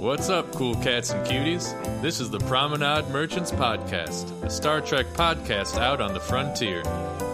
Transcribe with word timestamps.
What's 0.00 0.30
up, 0.30 0.50
cool 0.52 0.76
cats 0.76 1.10
and 1.10 1.26
cuties? 1.26 2.00
This 2.00 2.20
is 2.20 2.30
the 2.30 2.38
Promenade 2.38 3.10
Merchants 3.10 3.50
Podcast, 3.50 4.42
a 4.42 4.48
Star 4.48 4.80
Trek 4.80 5.04
podcast 5.08 5.76
out 5.76 6.00
on 6.00 6.14
the 6.14 6.20
frontier. 6.20 6.82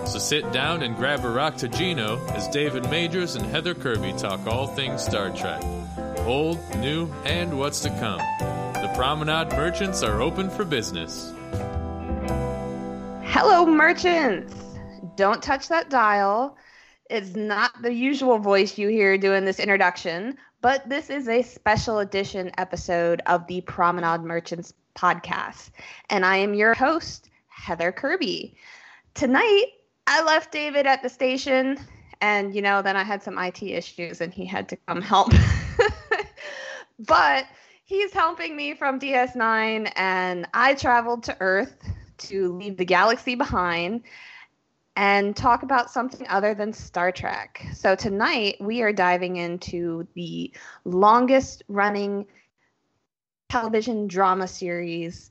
So 0.05 0.19
sit 0.19 0.51
down 0.51 0.83
and 0.83 0.97
grab 0.97 1.21
a 1.21 1.29
raktajino 1.29 2.29
as 2.33 2.49
David 2.49 2.91
Majors 2.91 3.37
and 3.37 3.47
Heather 3.47 3.73
Kirby 3.73 4.15
talk 4.15 4.45
all 4.49 4.67
things 4.67 5.05
Star 5.05 5.31
Trek 5.31 5.63
old, 6.27 6.59
new, 6.79 7.07
and 7.25 7.57
what's 7.57 7.79
to 7.83 7.89
come. 8.01 8.19
The 8.83 8.93
Promenade 8.97 9.53
Merchants 9.53 10.03
are 10.03 10.21
open 10.21 10.51
for 10.51 10.65
business. 10.65 11.33
Hello, 13.23 13.65
merchants! 13.65 14.53
Don't 15.15 15.41
touch 15.41 15.69
that 15.69 15.89
dial. 15.89 16.57
It's 17.09 17.37
not 17.37 17.81
the 17.81 17.95
usual 17.95 18.41
voice 18.41 18.77
you 18.77 18.89
hear 18.89 19.17
doing 19.17 19.45
this 19.45 19.61
introduction, 19.61 20.37
but 20.61 20.89
this 20.89 21.11
is 21.11 21.29
a 21.29 21.43
special 21.43 21.99
edition 21.99 22.51
episode 22.59 23.23
of 23.27 23.47
the 23.47 23.61
Promenade 23.63 24.23
Merchants 24.23 24.73
podcast. 24.95 25.71
And 26.11 26.25
I 26.25 26.37
am 26.39 26.55
your 26.55 26.75
host, 26.75 27.31
Heather 27.49 27.93
Kirby. 27.93 28.57
Tonight, 29.15 29.67
I 30.07 30.23
left 30.23 30.53
David 30.53 30.87
at 30.87 31.03
the 31.03 31.09
station, 31.09 31.79
and 32.21 32.55
you 32.55 32.63
know, 32.63 32.83
then 32.83 32.97
I 32.97 33.03
had 33.03 33.23
some 33.23 33.39
IT 33.39 33.63
issues 33.63 34.21
and 34.21 34.33
he 34.33 34.47
had 34.47 34.69
to 34.71 34.77
come 34.89 35.03
help. 35.03 35.33
but 36.99 37.47
he's 37.85 38.13
helping 38.13 38.57
me 38.57 38.75
from 38.75 38.99
DS9, 38.99 39.93
and 39.97 40.49
I 40.55 40.75
traveled 40.75 41.25
to 41.25 41.37
Earth 41.41 41.77
to 42.19 42.53
leave 42.55 42.77
the 42.77 42.85
galaxy 42.85 43.35
behind 43.35 44.03
and 44.97 45.37
talk 45.37 45.63
about 45.63 45.91
something 45.91 46.27
other 46.29 46.55
than 46.55 46.73
Star 46.73 47.13
Trek. 47.13 47.67
So 47.75 47.95
tonight 47.95 48.57
we 48.61 48.81
are 48.83 48.93
diving 48.93 49.37
into 49.37 50.07
the 50.15 50.51
longest 50.85 51.63
running 51.69 52.27
television 53.51 54.09
drama 54.09 54.49
series 54.49 55.31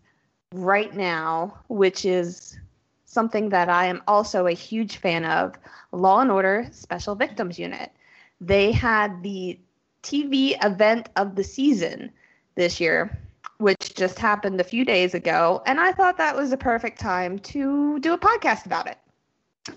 right 0.53 0.95
now, 0.95 1.57
which 1.67 2.05
is 2.05 2.57
something 3.05 3.49
that 3.49 3.67
I 3.67 3.85
am 3.85 4.03
also 4.07 4.45
a 4.45 4.51
huge 4.51 4.97
fan 4.97 5.25
of 5.25 5.55
Law 5.91 6.19
and 6.19 6.31
Order 6.31 6.67
Special 6.71 7.15
Victims 7.15 7.57
Unit. 7.57 7.91
They 8.39 8.71
had 8.71 9.23
the 9.23 9.59
TV 10.03 10.55
event 10.63 11.09
of 11.15 11.35
the 11.35 11.43
season 11.43 12.11
this 12.53 12.79
year, 12.79 13.17
which 13.57 13.95
just 13.95 14.19
happened 14.19 14.61
a 14.61 14.63
few 14.63 14.85
days 14.85 15.15
ago, 15.15 15.63
and 15.65 15.79
I 15.79 15.91
thought 15.91 16.17
that 16.17 16.35
was 16.35 16.51
a 16.51 16.57
perfect 16.57 16.99
time 16.99 17.39
to 17.39 17.99
do 17.99 18.13
a 18.13 18.17
podcast 18.17 18.65
about 18.67 18.87
it. 18.87 18.97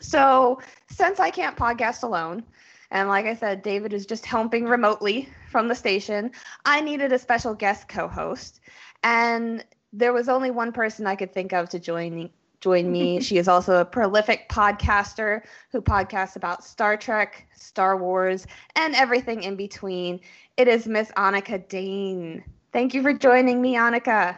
So, 0.01 0.61
since 0.91 1.19
I 1.21 1.31
can't 1.31 1.57
podcast 1.57 2.03
alone, 2.03 2.45
and 2.91 3.09
like 3.09 3.27
I 3.27 3.35
said, 3.35 3.63
David 3.63 3.93
is 3.93 4.07
just 4.07 4.25
helping 4.27 4.65
remotely 4.67 5.29
from 5.51 5.69
the 5.69 5.75
station, 5.75 6.31
I 6.65 6.81
needed 6.81 7.13
a 7.13 7.19
special 7.19 7.55
guest 7.55 7.89
co 7.89 8.09
host. 8.09 8.61
And 9.03 9.65
there 9.93 10.13
was 10.13 10.29
only 10.29 10.51
one 10.51 10.73
person 10.73 11.07
I 11.07 11.17
could 11.17 11.33
think 11.33 11.53
of 11.53 11.69
to 11.71 11.79
join 11.79 12.15
me. 12.15 12.33
Join 12.61 12.91
me. 12.91 13.21
she 13.21 13.39
is 13.39 13.49
also 13.49 13.81
a 13.81 13.85
prolific 13.85 14.49
podcaster 14.49 15.43
who 15.71 15.81
podcasts 15.81 16.37
about 16.37 16.65
Star 16.65 16.97
Trek, 16.97 17.47
Star 17.55 17.97
Wars, 17.97 18.47
and 18.77 18.95
everything 18.95 19.43
in 19.43 19.57
between. 19.57 20.21
It 20.57 20.69
is 20.69 20.87
Miss 20.87 21.11
Annika 21.13 21.67
Dane. 21.69 22.45
Thank 22.73 22.95
you 22.95 23.03
for 23.03 23.13
joining 23.13 23.61
me, 23.63 23.75
Annika. 23.77 24.37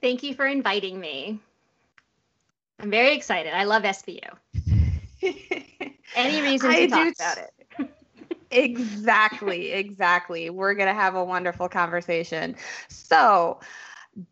Thank 0.00 0.22
you 0.22 0.34
for 0.34 0.46
inviting 0.46 0.98
me. 1.00 1.40
I'm 2.80 2.90
very 2.90 3.14
excited. 3.14 3.52
I 3.54 3.64
love 3.64 3.84
SVU. 3.84 4.77
Any 5.22 6.42
reason 6.42 6.70
to 6.70 6.86
talk 6.88 7.12
about 7.14 7.38
it? 7.38 7.90
exactly, 8.50 9.72
exactly. 9.72 10.50
We're 10.50 10.74
going 10.74 10.88
to 10.88 10.94
have 10.94 11.14
a 11.14 11.24
wonderful 11.24 11.68
conversation. 11.68 12.56
So, 12.88 13.60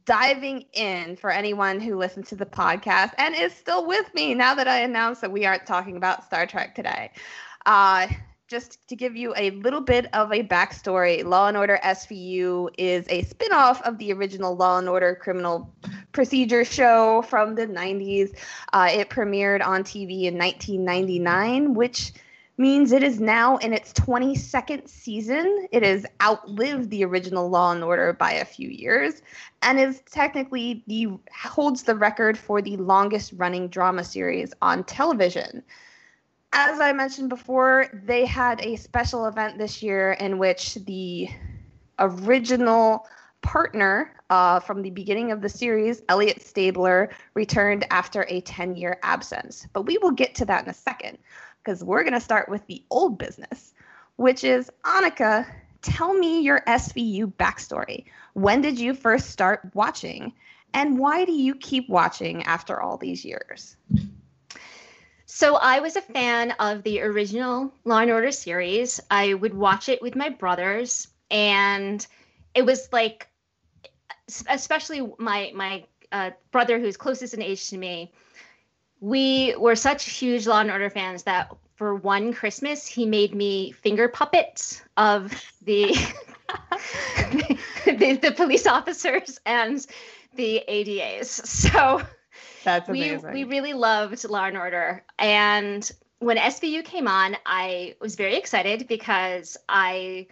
diving 0.04 0.64
in 0.72 1.16
for 1.16 1.30
anyone 1.30 1.80
who 1.80 1.96
listens 1.96 2.28
to 2.28 2.36
the 2.36 2.46
podcast 2.46 3.12
and 3.18 3.34
is 3.36 3.54
still 3.54 3.86
with 3.86 4.12
me 4.14 4.34
now 4.34 4.54
that 4.54 4.66
I 4.66 4.78
announced 4.78 5.20
that 5.20 5.30
we 5.30 5.46
aren't 5.46 5.66
talking 5.66 5.96
about 5.96 6.24
Star 6.24 6.46
Trek 6.46 6.74
today. 6.74 7.12
Uh, 7.66 8.08
just 8.48 8.86
to 8.88 8.96
give 8.96 9.16
you 9.16 9.34
a 9.36 9.50
little 9.50 9.80
bit 9.80 10.06
of 10.14 10.32
a 10.32 10.42
backstory, 10.42 11.24
Law 11.24 11.48
and 11.48 11.56
Order 11.56 11.80
SVU 11.82 12.70
is 12.78 13.04
a 13.08 13.22
spin-off 13.22 13.82
of 13.82 13.98
the 13.98 14.12
original 14.12 14.56
Law 14.56 14.78
and 14.78 14.88
Order 14.88 15.16
criminal 15.16 15.74
procedure 16.16 16.64
show 16.64 17.22
from 17.28 17.54
the 17.54 17.66
90s. 17.66 18.34
Uh, 18.72 18.88
it 18.90 19.10
premiered 19.10 19.64
on 19.64 19.84
TV 19.84 20.24
in 20.24 20.38
1999, 20.38 21.74
which 21.74 22.12
means 22.56 22.90
it 22.90 23.02
is 23.02 23.20
now 23.20 23.58
in 23.58 23.74
its 23.74 23.92
22nd 23.92 24.88
season. 24.88 25.68
It 25.70 25.82
has 25.82 26.06
outlived 26.22 26.88
the 26.88 27.04
original 27.04 27.50
Law 27.50 27.72
and 27.72 27.84
Order 27.84 28.14
by 28.14 28.32
a 28.32 28.46
few 28.46 28.70
years 28.70 29.20
and 29.60 29.78
is 29.78 30.02
technically 30.10 30.82
the 30.86 31.08
holds 31.38 31.82
the 31.82 31.94
record 31.94 32.38
for 32.38 32.62
the 32.62 32.78
longest 32.78 33.34
running 33.36 33.68
drama 33.68 34.02
series 34.02 34.54
on 34.62 34.84
television 34.84 35.62
as 36.52 36.80
I 36.80 36.92
mentioned 36.92 37.28
before, 37.28 37.88
they 37.92 38.24
had 38.24 38.62
a 38.62 38.76
special 38.76 39.26
event 39.26 39.58
this 39.58 39.82
year 39.82 40.12
in 40.12 40.38
which 40.38 40.76
the 40.86 41.28
original 41.98 43.06
partner 43.46 44.12
uh, 44.28 44.58
from 44.58 44.82
the 44.82 44.90
beginning 44.90 45.30
of 45.30 45.40
the 45.40 45.48
series, 45.48 46.02
Elliot 46.08 46.42
Stabler, 46.42 47.10
returned 47.34 47.86
after 47.92 48.26
a 48.28 48.40
10 48.40 48.74
year 48.74 48.98
absence. 49.04 49.68
But 49.72 49.82
we 49.82 49.98
will 49.98 50.10
get 50.10 50.34
to 50.34 50.44
that 50.46 50.64
in 50.64 50.70
a 50.70 50.74
second 50.74 51.16
because 51.62 51.84
we're 51.84 52.02
going 52.02 52.12
to 52.12 52.20
start 52.20 52.48
with 52.48 52.66
the 52.66 52.82
old 52.90 53.18
business, 53.18 53.72
which 54.16 54.42
is 54.42 54.68
Annika, 54.84 55.46
tell 55.80 56.12
me 56.12 56.40
your 56.40 56.60
SVU 56.66 57.32
backstory. 57.34 58.06
When 58.32 58.62
did 58.62 58.80
you 58.80 58.94
first 58.94 59.30
start 59.30 59.70
watching? 59.74 60.32
And 60.74 60.98
why 60.98 61.24
do 61.24 61.32
you 61.32 61.54
keep 61.54 61.88
watching 61.88 62.42
after 62.42 62.82
all 62.82 62.96
these 62.96 63.24
years? 63.24 63.76
So 65.26 65.54
I 65.54 65.78
was 65.78 65.94
a 65.94 66.02
fan 66.02 66.50
of 66.58 66.82
the 66.82 67.00
original 67.00 67.72
Law 67.84 67.98
and 67.98 68.10
Order 68.10 68.32
series. 68.32 69.00
I 69.08 69.34
would 69.34 69.54
watch 69.54 69.88
it 69.88 70.02
with 70.02 70.16
my 70.16 70.30
brothers, 70.30 71.06
and 71.30 72.04
it 72.56 72.66
was 72.66 72.88
like, 72.92 73.28
especially 74.48 75.08
my 75.18 75.52
my 75.54 75.84
uh, 76.12 76.30
brother, 76.50 76.78
who's 76.78 76.96
closest 76.96 77.34
in 77.34 77.42
age 77.42 77.68
to 77.70 77.78
me. 77.78 78.12
We 79.00 79.54
were 79.58 79.76
such 79.76 80.04
huge 80.04 80.46
Law 80.46 80.60
and 80.60 80.70
Order 80.70 80.90
fans 80.90 81.24
that 81.24 81.54
for 81.74 81.94
one 81.94 82.32
Christmas 82.32 82.86
he 82.86 83.04
made 83.04 83.34
me 83.34 83.72
finger 83.72 84.08
puppets 84.08 84.82
of 84.96 85.32
the 85.62 85.94
the, 87.84 88.18
the 88.22 88.32
police 88.32 88.66
officers 88.66 89.38
and 89.44 89.86
the 90.34 90.62
ADAs. 90.68 91.26
So 91.26 92.02
that's 92.64 92.88
amazing. 92.88 93.32
We, 93.32 93.44
we 93.44 93.50
really 93.50 93.74
loved 93.74 94.28
Law 94.28 94.46
and 94.46 94.56
Order. 94.56 95.04
And 95.18 95.88
when 96.18 96.36
SVU 96.36 96.84
came 96.84 97.08
on, 97.08 97.36
I 97.44 97.94
was 98.00 98.16
very 98.16 98.36
excited 98.36 98.88
because 98.88 99.56
I 99.68 100.26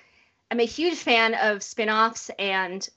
am 0.50 0.60
a 0.60 0.64
huge 0.64 0.98
fan 0.98 1.34
of 1.34 1.62
spin-offs 1.62 2.30
and 2.38 2.88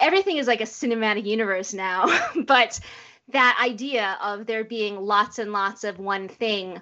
everything 0.00 0.38
is 0.38 0.46
like 0.46 0.60
a 0.60 0.64
cinematic 0.64 1.26
universe 1.26 1.72
now. 1.72 2.06
but 2.46 2.80
that 3.28 3.60
idea 3.62 4.18
of 4.22 4.46
there 4.46 4.64
being 4.64 5.00
lots 5.00 5.38
and 5.38 5.52
lots 5.52 5.84
of 5.84 5.98
one 5.98 6.28
thing 6.28 6.80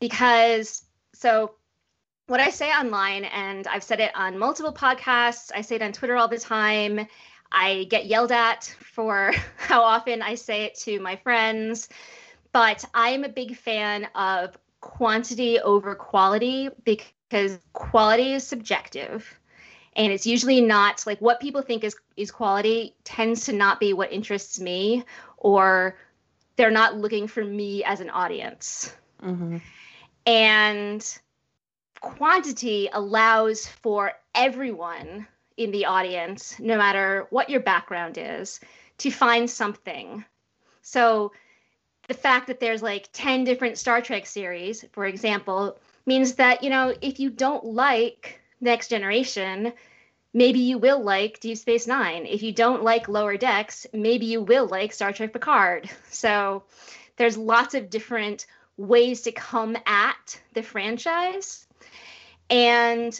because 0.00 0.84
so 1.12 1.54
what 2.26 2.40
I 2.40 2.50
say 2.50 2.70
online, 2.70 3.24
and 3.24 3.66
I've 3.66 3.82
said 3.82 4.00
it 4.00 4.10
on 4.14 4.38
multiple 4.38 4.72
podcasts, 4.72 5.50
I 5.54 5.60
say 5.60 5.76
it 5.76 5.82
on 5.82 5.92
Twitter 5.92 6.16
all 6.16 6.28
the 6.28 6.38
time, 6.38 7.06
I 7.52 7.86
get 7.90 8.06
yelled 8.06 8.32
at 8.32 8.64
for 8.80 9.32
how 9.56 9.82
often 9.82 10.22
I 10.22 10.34
say 10.34 10.64
it 10.64 10.74
to 10.80 11.00
my 11.00 11.16
friends, 11.16 11.88
but 12.52 12.84
I'm 12.94 13.24
a 13.24 13.28
big 13.28 13.56
fan 13.56 14.08
of 14.14 14.56
quantity 14.80 15.60
over 15.60 15.94
quality 15.94 16.68
because 16.84 17.58
quality 17.72 18.32
is 18.32 18.46
subjective 18.46 19.38
and 19.96 20.12
it's 20.12 20.26
usually 20.26 20.60
not 20.60 21.04
like 21.06 21.20
what 21.20 21.40
people 21.40 21.62
think 21.62 21.84
is 21.84 21.96
is 22.16 22.30
quality 22.30 22.94
tends 23.04 23.46
to 23.46 23.52
not 23.52 23.80
be 23.80 23.92
what 23.92 24.12
interests 24.12 24.60
me 24.60 25.04
or 25.36 25.96
they're 26.56 26.70
not 26.70 26.96
looking 26.96 27.26
for 27.26 27.44
me 27.44 27.82
as 27.84 28.00
an 28.00 28.10
audience 28.10 28.94
mm-hmm. 29.22 29.58
and 30.26 31.18
quantity 32.00 32.88
allows 32.92 33.66
for 33.66 34.12
everyone 34.34 35.26
in 35.56 35.70
the 35.70 35.86
audience, 35.86 36.58
no 36.58 36.76
matter 36.76 37.26
what 37.30 37.48
your 37.48 37.60
background 37.60 38.18
is, 38.18 38.60
to 38.98 39.10
find 39.10 39.48
something. 39.48 40.24
So 40.82 41.32
the 42.08 42.14
fact 42.14 42.48
that 42.48 42.60
there's 42.60 42.82
like 42.82 43.08
10 43.12 43.44
different 43.44 43.78
Star 43.78 44.00
Trek 44.02 44.26
series, 44.26 44.84
for 44.92 45.06
example, 45.06 45.78
means 46.06 46.34
that, 46.34 46.62
you 46.62 46.70
know, 46.70 46.94
if 47.00 47.18
you 47.18 47.30
don't 47.30 47.64
like 47.64 48.40
Next 48.64 48.88
Generation, 48.88 49.72
maybe 50.32 50.58
you 50.58 50.78
will 50.78 51.02
like 51.02 51.40
Deep 51.40 51.58
Space 51.58 51.86
Nine. 51.86 52.26
If 52.26 52.42
you 52.42 52.52
don't 52.52 52.82
like 52.82 53.08
Lower 53.08 53.36
Decks, 53.36 53.86
maybe 53.92 54.26
you 54.26 54.42
will 54.42 54.66
like 54.66 54.92
Star 54.92 55.12
Trek 55.12 55.32
Picard. 55.32 55.88
So 56.10 56.64
there's 57.16 57.36
lots 57.36 57.74
of 57.74 57.90
different 57.90 58.46
ways 58.76 59.22
to 59.22 59.32
come 59.32 59.76
at 59.86 60.40
the 60.52 60.62
franchise. 60.62 61.66
And 62.50 63.18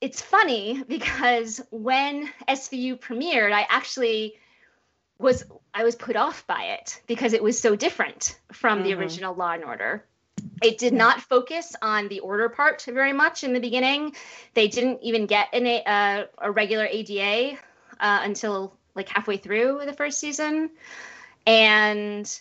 it's 0.00 0.20
funny 0.20 0.82
because 0.88 1.60
when 1.70 2.30
SVU 2.48 3.00
premiered, 3.00 3.52
I 3.52 3.66
actually 3.68 4.34
was 5.18 5.44
I 5.74 5.84
was 5.84 5.96
put 5.96 6.16
off 6.16 6.46
by 6.46 6.76
it 6.78 7.02
because 7.06 7.32
it 7.32 7.42
was 7.42 7.58
so 7.58 7.74
different 7.74 8.38
from 8.52 8.78
mm-hmm. 8.78 8.88
the 8.88 8.94
original 8.94 9.34
Law 9.34 9.52
and 9.52 9.64
Order. 9.64 10.04
It 10.62 10.78
did 10.78 10.92
not 10.92 11.20
focus 11.20 11.74
on 11.82 12.08
the 12.08 12.20
order 12.20 12.48
part 12.48 12.82
very 12.82 13.12
much 13.12 13.44
in 13.44 13.52
the 13.52 13.60
beginning. 13.60 14.14
They 14.54 14.68
didn't 14.68 15.00
even 15.02 15.26
get 15.26 15.48
an, 15.52 15.66
a, 15.66 15.82
uh, 15.84 16.24
a 16.38 16.50
regular 16.50 16.86
ADA 16.90 17.58
uh, 18.00 18.20
until 18.22 18.74
like 18.94 19.08
halfway 19.08 19.36
through 19.36 19.82
the 19.84 19.92
first 19.92 20.18
season. 20.18 20.70
And 21.46 22.40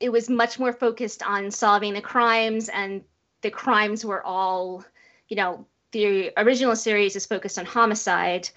it 0.00 0.10
was 0.10 0.30
much 0.30 0.58
more 0.58 0.72
focused 0.72 1.22
on 1.22 1.50
solving 1.50 1.94
the 1.94 2.00
crimes, 2.00 2.68
and 2.68 3.02
the 3.42 3.50
crimes 3.50 4.04
were 4.04 4.24
all, 4.24 4.84
you 5.28 5.36
know, 5.36 5.66
the 5.92 6.32
original 6.36 6.76
series 6.76 7.16
is 7.16 7.26
focused 7.26 7.58
on 7.58 7.66
homicide, 7.66 8.48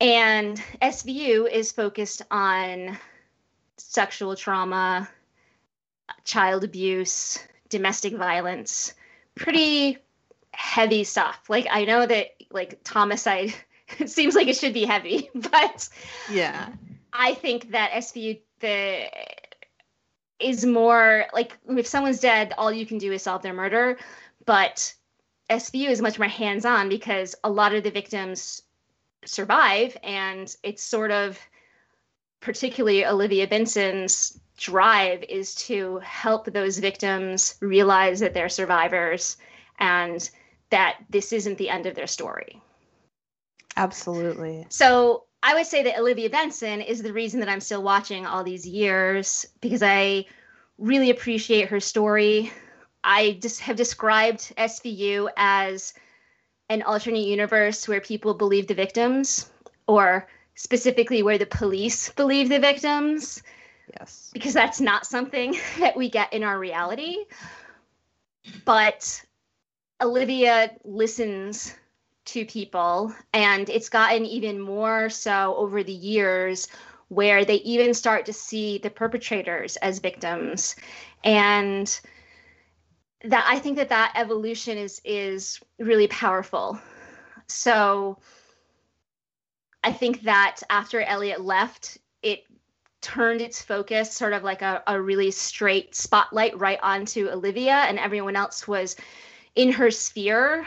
and 0.00 0.60
SVU 0.82 1.50
is 1.50 1.70
focused 1.70 2.22
on 2.30 2.98
sexual 3.76 4.34
trauma, 4.34 5.08
child 6.24 6.64
abuse, 6.64 7.38
domestic 7.68 8.14
violence, 8.14 8.94
pretty 9.34 9.98
heavy 10.52 11.04
stuff. 11.04 11.40
Like 11.48 11.66
I 11.70 11.84
know 11.84 12.06
that 12.06 12.28
like 12.50 12.86
homicide 12.86 13.54
it 13.98 14.10
seems 14.18 14.34
like 14.34 14.48
it 14.48 14.56
should 14.56 14.74
be 14.74 14.84
heavy, 14.84 15.30
but 15.34 15.88
yeah. 16.30 16.70
I 17.12 17.34
think 17.34 17.70
that 17.70 17.92
SVU 17.92 18.40
the 18.60 19.08
is 20.40 20.64
more 20.66 21.26
like 21.32 21.56
if 21.68 21.86
someone's 21.86 22.20
dead, 22.20 22.54
all 22.58 22.72
you 22.72 22.86
can 22.86 22.98
do 22.98 23.12
is 23.12 23.22
solve 23.22 23.42
their 23.42 23.54
murder. 23.54 23.98
But 24.46 24.92
SVU 25.50 25.88
is 25.88 26.02
much 26.02 26.18
more 26.18 26.28
hands 26.28 26.64
on 26.64 26.88
because 26.88 27.34
a 27.44 27.50
lot 27.50 27.74
of 27.74 27.82
the 27.82 27.90
victims 27.90 28.62
survive, 29.24 29.96
and 30.02 30.54
it's 30.62 30.82
sort 30.82 31.10
of 31.10 31.38
particularly 32.40 33.06
Olivia 33.06 33.46
Benson's 33.46 34.38
drive 34.56 35.24
is 35.28 35.54
to 35.54 35.98
help 35.98 36.46
those 36.46 36.78
victims 36.78 37.56
realize 37.60 38.20
that 38.20 38.34
they're 38.34 38.48
survivors 38.48 39.36
and 39.78 40.30
that 40.70 40.98
this 41.10 41.32
isn't 41.32 41.58
the 41.58 41.70
end 41.70 41.86
of 41.86 41.94
their 41.94 42.06
story. 42.06 42.60
Absolutely. 43.76 44.66
So 44.68 45.24
I 45.42 45.54
would 45.54 45.66
say 45.66 45.82
that 45.82 45.98
Olivia 45.98 46.30
Benson 46.30 46.80
is 46.80 47.02
the 47.02 47.12
reason 47.12 47.40
that 47.40 47.48
I'm 47.48 47.60
still 47.60 47.82
watching 47.82 48.24
all 48.24 48.44
these 48.44 48.66
years 48.66 49.44
because 49.60 49.82
I 49.82 50.26
really 50.78 51.10
appreciate 51.10 51.68
her 51.68 51.80
story. 51.80 52.52
I 53.02 53.38
just 53.42 53.60
have 53.60 53.76
described 53.76 54.54
SVU 54.56 55.28
as 55.36 55.94
an 56.70 56.82
alternate 56.82 57.26
universe 57.26 57.86
where 57.86 58.00
people 58.00 58.34
believe 58.34 58.66
the 58.66 58.74
victims, 58.74 59.50
or 59.86 60.26
specifically 60.54 61.22
where 61.22 61.36
the 61.36 61.46
police 61.46 62.10
believe 62.10 62.48
the 62.48 62.58
victims. 62.58 63.42
Yes. 63.98 64.30
Because 64.32 64.54
that's 64.54 64.80
not 64.80 65.06
something 65.06 65.56
that 65.78 65.96
we 65.96 66.08
get 66.08 66.32
in 66.32 66.42
our 66.42 66.58
reality. 66.58 67.16
But 68.64 69.24
Olivia 70.02 70.70
listens 70.84 71.74
to 72.26 72.44
people, 72.46 73.14
and 73.32 73.68
it's 73.68 73.88
gotten 73.88 74.24
even 74.24 74.60
more 74.60 75.10
so 75.10 75.54
over 75.56 75.82
the 75.82 75.92
years 75.92 76.68
where 77.08 77.44
they 77.44 77.56
even 77.56 77.94
start 77.94 78.26
to 78.26 78.32
see 78.32 78.78
the 78.78 78.90
perpetrators 78.90 79.76
as 79.76 79.98
victims 79.98 80.74
and 81.22 82.00
that 83.24 83.46
i 83.48 83.58
think 83.58 83.76
that 83.76 83.90
that 83.90 84.12
evolution 84.16 84.78
is 84.78 85.00
is 85.04 85.60
really 85.78 86.08
powerful 86.08 86.78
so 87.46 88.18
i 89.82 89.92
think 89.92 90.22
that 90.22 90.60
after 90.70 91.00
elliot 91.02 91.40
left 91.40 91.98
turned 93.04 93.42
its 93.42 93.60
focus 93.60 94.10
sort 94.10 94.32
of 94.32 94.42
like 94.42 94.62
a, 94.62 94.82
a 94.86 95.00
really 95.00 95.30
straight 95.30 95.94
spotlight 95.94 96.58
right 96.58 96.78
onto 96.82 97.28
olivia 97.28 97.84
and 97.86 97.98
everyone 97.98 98.34
else 98.34 98.66
was 98.66 98.96
in 99.54 99.70
her 99.70 99.90
sphere. 99.90 100.66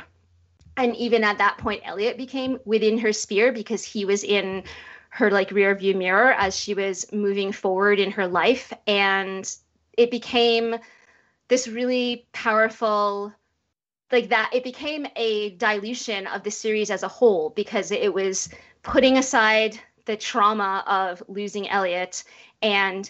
And 0.78 0.96
even 0.96 1.24
at 1.24 1.40
that 1.40 1.58
point 1.58 1.82
elliot 1.84 2.16
became 2.16 2.60
within 2.64 3.00
her 3.00 3.12
sphere 3.12 3.52
because 3.52 3.84
he 3.84 4.06
was 4.06 4.24
in 4.24 4.64
her 5.10 5.32
like 5.32 5.50
rear 5.50 5.74
view 5.74 5.96
mirror 5.96 6.34
as 6.34 6.56
she 6.56 6.76
was 6.76 7.12
moving 7.12 7.52
forward 7.52 8.00
in 8.00 8.12
her 8.12 8.28
life. 8.28 8.72
And 8.86 9.52
it 9.98 10.12
became 10.12 10.76
this 11.48 11.68
really 11.68 12.28
powerful 12.34 13.34
like 14.12 14.30
that 14.30 14.52
it 14.54 14.64
became 14.64 15.08
a 15.16 15.50
dilution 15.52 16.28
of 16.28 16.44
the 16.44 16.52
series 16.52 16.92
as 16.92 17.02
a 17.02 17.08
whole 17.08 17.50
because 17.50 17.92
it 17.92 18.14
was 18.14 18.48
putting 18.84 19.18
aside 19.18 19.80
the 20.08 20.18
trauma 20.18 20.84
of 20.88 21.22
losing 21.28 21.70
Elliot 21.70 22.24
and 22.62 23.10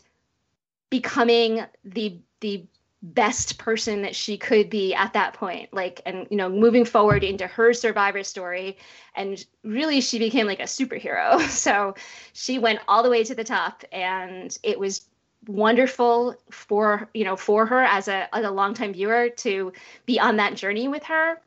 becoming 0.89 1.65
the 1.85 2.19
the 2.41 2.65
best 3.03 3.59
person 3.59 4.01
that 4.01 4.15
she 4.15 4.37
could 4.37 4.69
be 4.69 4.93
at 4.93 5.13
that 5.13 5.33
point 5.33 5.71
like 5.71 6.01
and 6.05 6.25
you 6.31 6.37
know 6.37 6.49
moving 6.49 6.83
forward 6.83 7.23
into 7.23 7.47
her 7.47 7.73
survivor 7.73 8.23
story. 8.23 8.77
And 9.15 9.43
really 9.63 10.01
she 10.01 10.19
became 10.19 10.47
like 10.47 10.59
a 10.59 10.63
superhero. 10.63 11.39
So 11.49 11.95
she 12.33 12.59
went 12.59 12.79
all 12.87 13.03
the 13.03 13.09
way 13.09 13.23
to 13.23 13.35
the 13.35 13.43
top 13.43 13.83
and 13.91 14.57
it 14.63 14.79
was 14.79 15.07
wonderful 15.47 16.35
for 16.49 17.07
you 17.13 17.23
know 17.23 17.35
for 17.35 17.65
her 17.65 17.83
as 17.83 18.07
a 18.07 18.33
as 18.35 18.43
a 18.43 18.51
longtime 18.51 18.93
viewer 18.93 19.29
to 19.29 19.71
be 20.05 20.19
on 20.19 20.37
that 20.37 20.55
journey 20.55 20.87
with 20.87 21.03
her. 21.03 21.39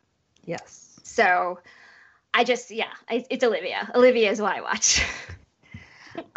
Yes. 0.44 1.00
So 1.02 1.58
i 2.32 2.44
just 2.44 2.70
yeah 2.70 2.92
it's 3.08 3.44
olivia. 3.44 3.90
Olivia 3.94 4.30
is 4.30 4.38
who 4.38 4.44
i 4.44 4.60
watch 4.60 5.04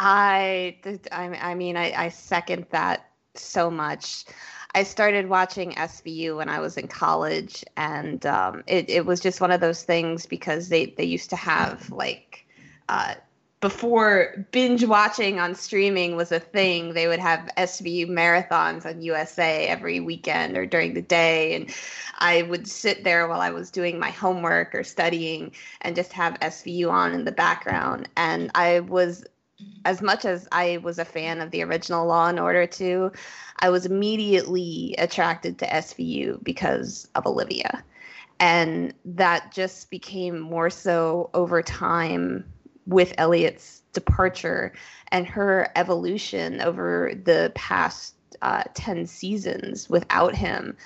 i 0.00 0.76
i 1.12 1.54
mean 1.54 1.76
I, 1.76 1.92
I 2.04 2.08
second 2.08 2.66
that 2.70 3.10
so 3.34 3.70
much 3.70 4.24
I 4.74 4.82
started 4.82 5.28
watching 5.28 5.72
SVU 5.72 6.36
when 6.36 6.48
I 6.48 6.58
was 6.58 6.76
in 6.76 6.88
college, 6.88 7.64
and 7.76 8.24
um, 8.26 8.64
it 8.66 8.90
it 8.90 9.06
was 9.06 9.20
just 9.20 9.40
one 9.40 9.52
of 9.52 9.60
those 9.60 9.84
things 9.84 10.26
because 10.26 10.68
they 10.68 10.86
they 10.86 11.04
used 11.04 11.30
to 11.30 11.36
have 11.36 11.90
like. 11.90 12.46
Uh, 12.88 13.14
before 13.60 14.46
binge 14.50 14.84
watching 14.84 15.40
on 15.40 15.54
streaming 15.54 16.16
was 16.16 16.30
a 16.30 16.38
thing, 16.38 16.92
they 16.92 17.08
would 17.08 17.18
have 17.18 17.48
SVU 17.56 18.06
marathons 18.06 18.84
on 18.84 19.00
USA 19.00 19.66
every 19.66 20.00
weekend 20.00 20.58
or 20.58 20.66
during 20.66 20.92
the 20.92 21.00
day. 21.00 21.54
And 21.54 21.74
I 22.18 22.42
would 22.42 22.68
sit 22.68 23.04
there 23.04 23.26
while 23.26 23.40
I 23.40 23.48
was 23.48 23.70
doing 23.70 23.98
my 23.98 24.10
homework 24.10 24.74
or 24.74 24.84
studying 24.84 25.50
and 25.80 25.96
just 25.96 26.12
have 26.12 26.38
SVU 26.40 26.90
on 26.90 27.14
in 27.14 27.24
the 27.24 27.32
background. 27.32 28.06
And 28.18 28.50
I 28.54 28.80
was, 28.80 29.24
as 29.84 30.00
much 30.00 30.24
as 30.24 30.48
I 30.50 30.78
was 30.78 30.98
a 30.98 31.04
fan 31.04 31.40
of 31.40 31.50
the 31.50 31.62
original 31.62 32.06
Law 32.06 32.28
and 32.28 32.40
Order 32.40 32.66
2, 32.66 33.12
I 33.60 33.70
was 33.70 33.86
immediately 33.86 34.94
attracted 34.98 35.58
to 35.58 35.66
SVU 35.66 36.42
because 36.42 37.08
of 37.14 37.26
Olivia. 37.26 37.84
And 38.40 38.94
that 39.04 39.52
just 39.52 39.90
became 39.90 40.40
more 40.40 40.70
so 40.70 41.30
over 41.34 41.62
time 41.62 42.44
with 42.86 43.14
Elliot's 43.18 43.82
departure 43.92 44.72
and 45.08 45.26
her 45.26 45.70
evolution 45.76 46.60
over 46.60 47.12
the 47.24 47.52
past 47.54 48.14
uh, 48.42 48.64
10 48.74 49.06
seasons 49.06 49.88
without 49.88 50.34
him 50.34 50.76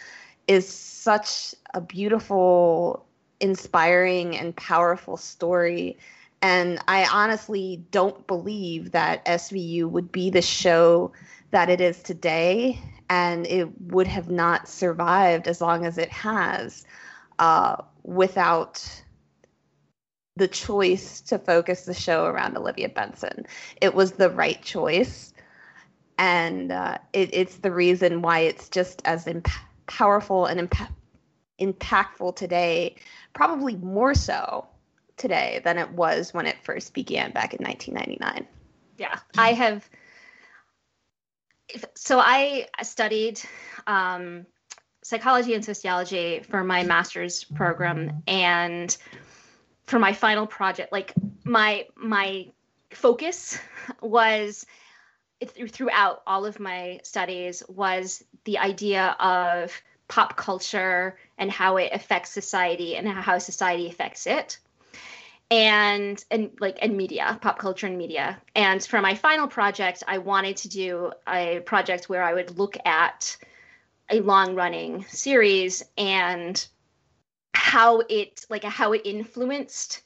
is 0.47 0.69
such 0.69 1.55
a 1.75 1.81
beautiful, 1.81 3.07
inspiring, 3.41 4.37
and 4.37 4.55
powerful 4.57 5.17
story. 5.17 5.99
And 6.41 6.79
I 6.87 7.07
honestly 7.13 7.85
don't 7.91 8.27
believe 8.27 8.93
that 8.93 9.23
SVU 9.27 9.89
would 9.89 10.13
be 10.13 10.31
the 10.31 10.43
show 10.43 11.13
that 11.51 11.69
it 11.69 11.81
is 11.81 12.03
today, 12.03 12.79
and 13.11 13.47
it 13.47 13.69
would 13.81 14.07
have 14.07 14.31
not 14.31 14.69
survived 14.69 15.49
as 15.49 15.61
long 15.61 15.85
as 15.85 15.99
it 15.99 16.11
has 16.11 16.87
uh, 17.39 17.77
without 18.05 19.03
the 20.37 20.49
choice 20.49 21.21
to 21.23 21.39
focus 21.39 21.85
the 21.85 21.95
show 21.95 22.27
around 22.27 22.57
Olivia 22.57 22.89
Benson. 22.89 23.45
It 23.81 23.95
was 23.95 24.13
the 24.13 24.31
right 24.31 24.63
choice, 24.63 25.33
and 26.19 26.71
uh, 26.71 26.99
it, 27.13 27.31
it's 27.33 27.57
the 27.57 27.73
reason 27.73 28.23
why 28.23 28.41
it's 28.41 28.69
just 28.69 29.03
as 29.05 29.27
imp- 29.27 29.49
powerful 29.87 30.47
and 30.47 30.61
imp- 30.61 30.93
impactful 31.61 32.37
today, 32.37 32.95
probably 33.33 33.75
more 33.77 34.15
so 34.15 34.69
today 35.19 35.61
than 35.65 35.79
it 35.79 35.91
was 35.91 36.33
when 36.33 36.47
it 36.47 36.57
first 36.63 36.95
began 36.95 37.33
back 37.33 37.55
in 37.55 37.65
1999. 37.65 38.47
Yeah, 38.99 39.19
I 39.37 39.53
have 39.53 39.89
so 41.95 42.19
I 42.19 42.67
studied 42.83 43.41
um, 43.87 44.47
psychology 45.03 45.55
and 45.55 45.65
sociology 45.65 46.41
for 46.41 46.65
my 46.65 46.83
master's 46.83 47.45
program, 47.45 48.23
and 48.27 48.97
for 49.87 49.99
my 49.99 50.13
final 50.13 50.47
project, 50.47 50.93
like 50.93 51.13
my 51.45 51.87
my 51.97 52.47
focus 52.91 53.59
was 54.01 54.67
throughout 55.69 56.23
all 56.27 56.47
of 56.47 56.59
my 56.59 57.01
studies 57.05 57.63
was 57.69 58.25
the 58.45 58.59
idea 58.59 59.17
of 59.21 59.73
pop 60.09 60.37
culture 60.37 61.17
and 61.37 61.51
how 61.51 61.77
it 61.77 61.93
affects 61.93 62.31
society 62.31 62.97
and 62.97 63.07
how 63.07 63.39
society 63.39 63.89
affects 63.89 64.27
it 64.27 64.59
and 65.51 66.23
and 66.31 66.51
like 66.61 66.79
and 66.83 66.97
media 66.97 67.39
pop 67.41 67.59
culture 67.59 67.87
and 67.87 67.97
media. 67.97 68.41
And 68.55 68.83
for 68.85 69.01
my 69.01 69.15
final 69.15 69.47
project 69.47 70.03
i 70.07 70.19
wanted 70.19 70.57
to 70.59 70.69
do 70.69 71.13
a 71.29 71.61
project 71.61 72.09
where 72.09 72.23
i 72.23 72.35
would 72.35 72.59
look 72.59 72.77
at 72.85 73.37
a 74.11 74.21
long 74.21 74.55
running 74.55 75.05
series 75.09 75.85
and 75.97 76.67
how 77.55 78.03
it 78.09 78.45
like 78.51 78.65
how 78.65 78.93
it 78.93 79.03
influenced 79.05 80.03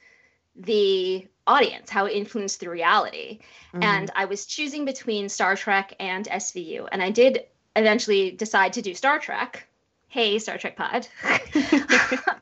the 0.55 1.27
audience 1.47 1.89
how 1.89 2.05
it 2.05 2.11
influenced 2.11 2.59
the 2.59 2.69
reality. 2.69 3.39
Mm-hmm. 3.73 3.83
and 3.83 4.11
i 4.15 4.25
was 4.25 4.45
choosing 4.45 4.85
between 4.85 5.29
star 5.29 5.55
trek 5.55 5.93
and 5.99 6.27
svu 6.27 6.87
and 6.91 7.01
i 7.01 7.09
did 7.09 7.45
eventually 7.75 8.31
decide 8.31 8.73
to 8.73 8.81
do 8.81 8.93
star 8.93 9.19
trek. 9.19 9.67
Hey 10.07 10.39
star 10.39 10.57
trek 10.57 10.75
pod. 10.75 11.07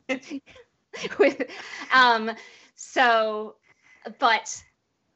With 1.18 1.42
um 1.94 2.30
so 2.82 3.54
but 4.18 4.62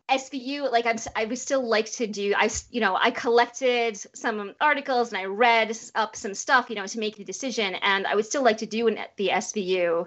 SVU, 0.08 0.70
like 0.70 0.86
I'm, 0.86 0.98
I 1.16 1.24
would 1.24 1.38
still 1.38 1.66
like 1.66 1.90
to 1.92 2.06
do. 2.06 2.32
I, 2.36 2.48
you 2.70 2.80
know, 2.80 2.96
I 2.96 3.10
collected 3.10 3.96
some 4.16 4.54
articles 4.60 5.08
and 5.12 5.18
I 5.18 5.24
read 5.24 5.76
up 5.96 6.14
some 6.14 6.34
stuff, 6.34 6.70
you 6.70 6.76
know, 6.76 6.86
to 6.86 6.98
make 7.00 7.16
the 7.16 7.24
decision. 7.24 7.74
And 7.76 8.06
I 8.06 8.14
would 8.14 8.26
still 8.26 8.44
like 8.44 8.58
to 8.58 8.66
do 8.66 8.86
an, 8.86 8.98
the 9.16 9.30
SVU 9.32 10.06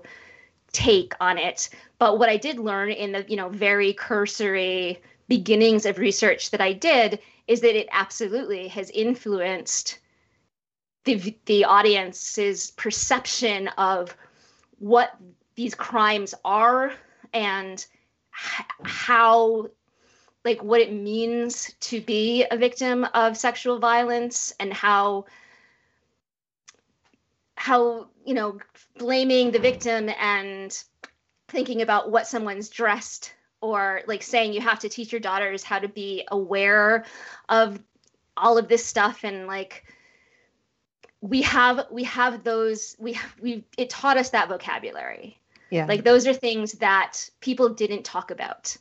take 0.72 1.14
on 1.20 1.38
it. 1.38 1.70
But 1.98 2.18
what 2.18 2.30
I 2.30 2.38
did 2.38 2.60
learn 2.60 2.92
in 2.92 3.12
the, 3.12 3.26
you 3.28 3.36
know, 3.36 3.50
very 3.50 3.92
cursory 3.92 5.02
beginnings 5.28 5.86
of 5.86 5.98
research 5.98 6.52
that 6.52 6.62
I 6.62 6.74
did 6.74 7.20
is 7.48 7.60
that 7.62 7.78
it 7.78 7.90
absolutely 7.92 8.70
has 8.70 8.90
influenced 8.92 10.00
the 11.04 11.36
the 11.46 11.66
audience's 11.66 12.72
perception 12.72 13.68
of 13.78 14.16
what 14.80 15.16
these 15.56 15.76
crimes 15.76 16.34
are 16.46 16.94
and 17.34 17.86
how 18.84 19.68
like 20.46 20.64
what 20.64 20.82
it 20.82 20.92
means 20.92 21.74
to 21.80 22.02
be 22.02 22.46
a 22.50 22.58
victim 22.58 23.06
of 23.14 23.38
sexual 23.38 23.80
violence 23.80 24.54
and 24.60 24.74
how 24.74 25.26
how 27.56 28.08
you 28.26 28.34
know 28.34 28.58
blaming 28.98 29.52
the 29.52 29.60
victim 29.60 30.10
and 30.20 30.84
thinking 31.50 31.82
about 31.82 32.10
what 32.12 32.28
someone's 32.28 32.70
dressed 32.70 33.34
or 33.62 34.02
like 34.08 34.24
saying 34.24 34.54
you 34.54 34.62
have 34.62 34.80
to 34.80 34.90
teach 34.90 35.12
your 35.12 35.20
daughters 35.20 35.64
how 35.64 35.80
to 35.80 35.90
be 35.90 36.24
aware 36.32 37.04
of 37.50 37.80
all 38.38 38.58
of 38.58 38.70
this 38.70 38.86
stuff 38.86 39.24
and 39.24 39.48
like 39.48 39.84
we 41.22 41.42
have 41.42 41.86
we 41.92 42.04
have 42.04 42.44
those 42.44 42.96
we 43.00 43.20
we 43.42 43.66
it 43.78 43.90
taught 43.90 44.18
us 44.18 44.30
that 44.30 44.48
vocabulary 44.48 45.39
yeah. 45.70 45.86
Like 45.86 46.04
those 46.04 46.28
are 46.28 46.34
things 46.34 46.74
that 46.74 47.30
people 47.40 47.70
didn't 47.70 48.04
talk 48.04 48.32
about. 48.32 48.76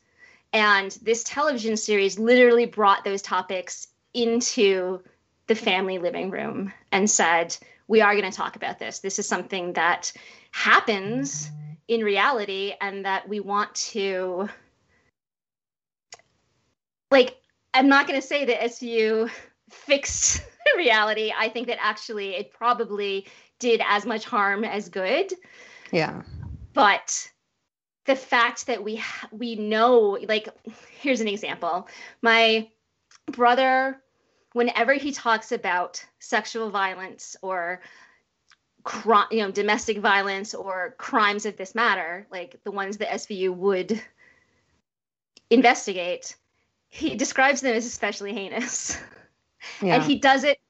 And 0.52 0.90
this 1.02 1.24
television 1.24 1.76
series 1.76 2.18
literally 2.18 2.66
brought 2.66 3.04
those 3.04 3.22
topics 3.22 3.88
into 4.14 5.02
the 5.46 5.54
family 5.54 5.98
living 5.98 6.30
room 6.30 6.72
and 6.90 7.10
said, 7.10 7.56
we 7.86 8.00
are 8.00 8.14
going 8.14 8.30
to 8.30 8.36
talk 8.36 8.56
about 8.56 8.78
this. 8.78 9.00
This 9.00 9.18
is 9.18 9.28
something 9.28 9.74
that 9.74 10.12
happens 10.50 11.50
in 11.88 12.02
reality 12.02 12.74
and 12.80 13.04
that 13.04 13.28
we 13.28 13.40
want 13.40 13.74
to 13.74 14.48
like 17.10 17.36
I'm 17.72 17.88
not 17.88 18.06
going 18.06 18.20
to 18.20 18.26
say 18.26 18.44
that 18.46 18.60
SVU 18.60 19.30
fixed 19.70 20.42
reality. 20.76 21.32
I 21.36 21.48
think 21.48 21.68
that 21.68 21.78
actually 21.80 22.34
it 22.34 22.52
probably 22.52 23.26
did 23.58 23.80
as 23.86 24.04
much 24.04 24.24
harm 24.24 24.64
as 24.64 24.88
good. 24.88 25.32
Yeah 25.92 26.22
but 26.78 27.28
the 28.06 28.14
fact 28.14 28.68
that 28.68 28.84
we 28.84 29.02
we 29.32 29.56
know 29.56 30.16
like 30.28 30.48
here's 31.00 31.20
an 31.20 31.26
example 31.26 31.88
my 32.22 32.68
brother 33.32 34.00
whenever 34.52 34.94
he 34.94 35.10
talks 35.10 35.50
about 35.50 36.02
sexual 36.20 36.70
violence 36.70 37.36
or 37.42 37.80
you 39.32 39.40
know 39.40 39.50
domestic 39.50 39.98
violence 39.98 40.54
or 40.54 40.94
crimes 40.98 41.46
of 41.46 41.56
this 41.56 41.74
matter 41.74 42.28
like 42.30 42.62
the 42.62 42.70
ones 42.70 42.96
that 42.98 43.08
SVU 43.08 43.52
would 43.52 44.00
investigate 45.50 46.36
he 46.90 47.16
describes 47.16 47.60
them 47.60 47.74
as 47.74 47.86
especially 47.86 48.32
heinous 48.32 48.96
yeah. 49.82 49.96
and 49.96 50.04
he 50.04 50.14
does 50.14 50.44
it 50.44 50.60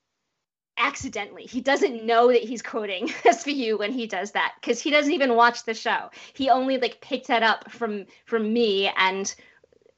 accidentally. 0.79 1.45
He 1.45 1.61
doesn't 1.61 2.05
know 2.05 2.29
that 2.29 2.43
he's 2.43 2.63
quoting 2.63 3.09
SVU 3.25 3.79
when 3.79 3.93
he 3.93 4.07
does 4.07 4.33
that 4.33 4.55
because 4.61 4.81
he 4.81 4.91
doesn't 4.91 5.13
even 5.13 5.35
watch 5.35 5.65
the 5.65 5.75
show. 5.75 6.11
He 6.33 6.49
only 6.51 6.79
like 6.79 7.01
picked 7.01 7.29
that 7.29 7.43
up 7.43 7.71
from 7.71 8.07
from 8.25 8.53
me 8.53 8.91
and 8.97 9.35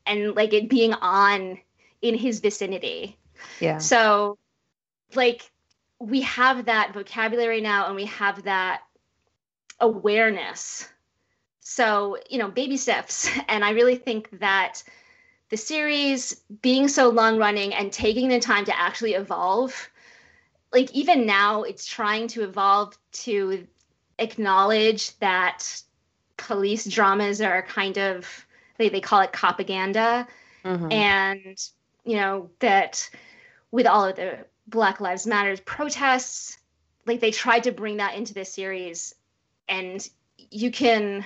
and 0.06 0.34
like 0.34 0.52
it 0.52 0.68
being 0.68 0.94
on 0.94 1.58
in 2.02 2.14
his 2.14 2.40
vicinity. 2.40 3.16
Yeah. 3.60 3.78
So 3.78 4.38
like 5.14 5.50
we 5.98 6.22
have 6.22 6.64
that 6.64 6.94
vocabulary 6.94 7.60
now 7.60 7.86
and 7.86 7.94
we 7.94 8.06
have 8.06 8.44
that 8.44 8.80
awareness. 9.78 10.88
So, 11.60 12.16
you 12.28 12.38
know, 12.38 12.48
baby 12.48 12.76
steps 12.76 13.28
and 13.48 13.64
I 13.64 13.70
really 13.70 13.96
think 13.96 14.40
that 14.40 14.82
the 15.50 15.56
series 15.56 16.36
being 16.62 16.88
so 16.88 17.08
long 17.08 17.36
running 17.38 17.74
and 17.74 17.92
taking 17.92 18.28
the 18.28 18.40
time 18.40 18.64
to 18.64 18.80
actually 18.80 19.14
evolve 19.14 19.89
like 20.72 20.90
even 20.92 21.26
now 21.26 21.62
it's 21.62 21.86
trying 21.86 22.28
to 22.28 22.42
evolve 22.42 22.96
to 23.12 23.66
acknowledge 24.18 25.18
that 25.18 25.82
police 26.36 26.86
dramas 26.86 27.40
are 27.40 27.62
kind 27.62 27.98
of 27.98 28.46
they, 28.78 28.88
they 28.88 29.00
call 29.00 29.20
it 29.20 29.32
propaganda 29.32 30.26
mm-hmm. 30.64 30.92
and 30.92 31.68
you 32.04 32.16
know 32.16 32.50
that 32.60 33.08
with 33.70 33.86
all 33.86 34.04
of 34.04 34.16
the 34.16 34.38
black 34.66 35.00
lives 35.00 35.26
matters 35.26 35.60
protests 35.60 36.58
like 37.06 37.20
they 37.20 37.30
tried 37.30 37.64
to 37.64 37.72
bring 37.72 37.96
that 37.96 38.14
into 38.14 38.34
this 38.34 38.52
series 38.52 39.14
and 39.68 40.08
you 40.50 40.70
can 40.70 41.24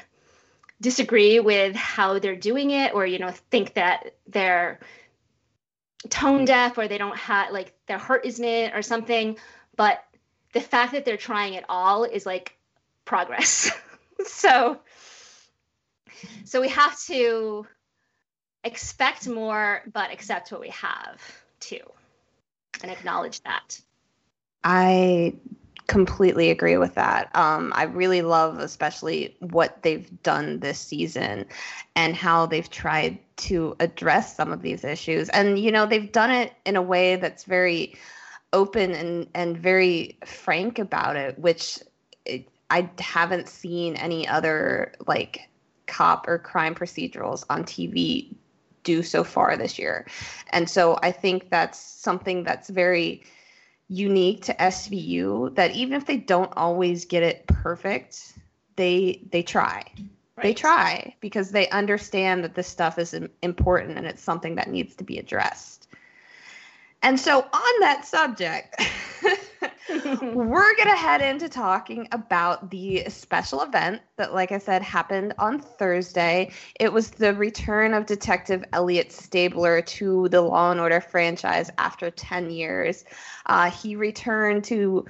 disagree 0.81 1.41
with 1.41 1.75
how 1.77 2.19
they're 2.19 2.37
doing 2.37 2.71
it 2.71 2.95
or 2.95 3.07
you 3.07 3.19
know 3.19 3.31
think 3.51 3.75
that 3.75 4.15
they're 4.27 4.81
tone 6.11 6.45
deaf 6.45 6.79
or 6.79 6.89
they 6.89 6.99
don't 6.99 7.17
have 7.17 7.53
like 7.53 7.75
their 7.87 7.99
heart 7.99 8.25
isn't 8.25 8.45
it 8.45 8.75
or 8.75 8.83
something 8.83 9.37
but 9.77 10.05
the 10.53 10.61
fact 10.61 10.93
that 10.93 11.05
they're 11.05 11.17
trying 11.17 11.57
at 11.57 11.65
all 11.69 12.05
is 12.05 12.27
like 12.27 12.57
progress 13.05 13.71
so 14.25 14.79
so 16.45 16.61
we 16.61 16.69
have 16.69 16.99
to 17.01 17.67
expect 18.63 19.29
more 19.29 19.83
but 19.93 20.11
accept 20.13 20.53
what 20.53 20.61
we 20.61 20.71
have 20.71 21.21
too 21.61 21.81
and 22.83 22.91
acknowledge 22.91 23.43
that 23.43 23.81
i 24.63 25.35
completely 25.87 26.51
agree 26.51 26.77
with 26.77 26.95
that. 26.95 27.35
Um, 27.35 27.73
I 27.75 27.85
really 27.85 28.23
love, 28.23 28.59
especially 28.59 29.37
what 29.41 29.83
they've 29.83 30.23
done 30.23 30.61
this 30.61 30.79
season 30.79 31.47
and 31.95 32.17
how 32.17 32.47
they've 32.47 32.69
tried 32.69 33.19
to 33.37 33.77
address 33.81 34.37
some 34.37 34.53
of 34.53 34.63
these 34.63 34.85
issues. 34.85 35.29
And, 35.31 35.59
you 35.59 35.73
know, 35.73 35.87
they've 35.87 36.11
done 36.11 36.31
it 36.31 36.53
in 36.65 36.77
a 36.77 36.83
way 36.83 37.17
that's 37.17 37.45
very 37.45 37.95
open 38.53 38.93
and, 38.93 39.29
and 39.35 39.59
very 39.59 40.19
frank 40.25 40.79
about 40.79 41.17
it, 41.17 41.39
which 41.39 41.79
it, 42.25 42.49
I 42.71 42.89
haven't 42.99 43.49
seen 43.49 43.97
any 43.97 44.27
other 44.27 44.95
like 45.07 45.49
cop 45.87 46.27
or 46.29 46.39
crime 46.39 46.75
procedurals 46.75 47.45
on 47.51 47.65
TV 47.65 48.35
do 48.85 49.03
so 49.03 49.25
far 49.25 49.57
this 49.57 49.79
year. 49.79 50.07
And 50.51 50.69
so 50.71 50.99
I 51.03 51.11
think 51.11 51.51
that's 51.51 51.79
something 51.79 52.45
that's 52.45 52.69
very 52.69 53.25
unique 53.89 54.43
to 54.45 54.55
SVU 54.55 55.55
that 55.57 55.73
even 55.73 55.95
if 55.95 56.07
they 56.07 56.17
don't 56.17 56.53
always 56.57 57.05
get 57.05 57.23
it 57.23 57.47
perfect, 57.47 58.35
they 58.77 59.21
they 59.31 59.43
try. 59.43 59.85
Right. 60.37 60.43
They 60.45 60.55
try 60.55 61.15
because 61.21 61.51
they 61.51 61.69
understand 61.71 62.43
that 62.45 62.55
this 62.55 62.67
stuff 62.67 62.99
is 62.99 63.15
important 63.43 63.97
and 63.97 64.07
it's 64.07 64.23
something 64.23 64.57
that 64.57 64.69
needs 64.69 64.97
to 64.97 65.05
be 65.05 65.19
addressed. 65.19 65.89
And 67.03 67.21
so 67.21 67.41
on 67.41 67.81
that 67.81 68.05
subject, 68.07 68.83
we're 69.89 70.77
going 70.77 70.89
to 70.89 70.97
head 70.97 71.21
into 71.21 71.49
talking 71.49 72.09
about 72.13 72.71
the 72.71 73.05
special 73.09 73.61
event 73.63 74.01
that, 74.17 74.33
like 74.33 74.53
I 74.53 74.59
said, 74.59 74.83
happened 74.83 75.35
on 75.39 75.59
Thursday. 75.59 76.51
It 76.81 76.93
was 76.93 77.11
the 77.11 77.35
return 77.35 77.93
of 77.93 78.07
Detective 78.07 78.65
Elliot 78.73 79.13
Stabler 79.13 79.83
to 79.83 80.29
the 80.31 80.41
Law 80.41 80.71
and 80.71 80.81
Order 80.81 81.01
franchise 81.01 81.71
after 81.77 82.11
10 82.11 82.51
years. 82.51 83.05
Uh, 83.47 83.71
he 83.71 83.97
returned 83.97 84.65
to 84.65 85.05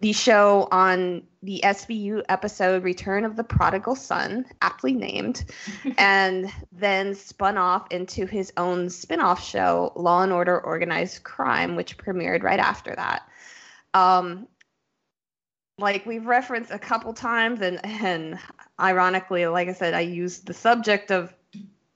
the 0.00 0.12
show 0.12 0.66
on 0.72 1.22
the 1.42 1.60
SVU 1.62 2.22
episode 2.28 2.82
Return 2.82 3.24
of 3.24 3.36
the 3.36 3.44
Prodigal 3.44 3.94
Son, 3.94 4.44
aptly 4.60 4.92
named, 4.92 5.44
and 5.98 6.52
then 6.72 7.14
spun 7.14 7.56
off 7.56 7.86
into 7.92 8.26
his 8.26 8.52
own 8.56 8.90
spin 8.90 9.20
off 9.20 9.42
show, 9.42 9.92
Law 9.94 10.22
and 10.22 10.32
Order 10.32 10.58
Organized 10.60 11.22
Crime, 11.22 11.76
which 11.76 11.96
premiered 11.96 12.42
right 12.42 12.58
after 12.58 12.94
that. 12.96 13.28
Um, 13.92 14.48
like 15.78 16.04
we've 16.06 16.26
referenced 16.26 16.72
a 16.72 16.78
couple 16.78 17.12
times 17.12 17.60
and 17.60 17.84
and 17.84 18.38
ironically 18.78 19.44
like 19.46 19.68
i 19.68 19.72
said 19.72 19.92
i 19.92 19.98
used 19.98 20.46
the 20.46 20.54
subject 20.54 21.10
of 21.10 21.34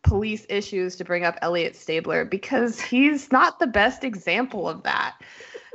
police 0.03 0.45
issues 0.49 0.97
to 0.97 1.05
bring 1.05 1.25
up 1.25 1.39
elliot 1.43 1.77
stabler 1.77 2.25
because 2.25 2.81
he's 2.81 3.31
not 3.31 3.61
the 3.61 3.69
best 3.69 4.03
example 4.03 4.69
of 4.69 4.83
that 4.83 5.15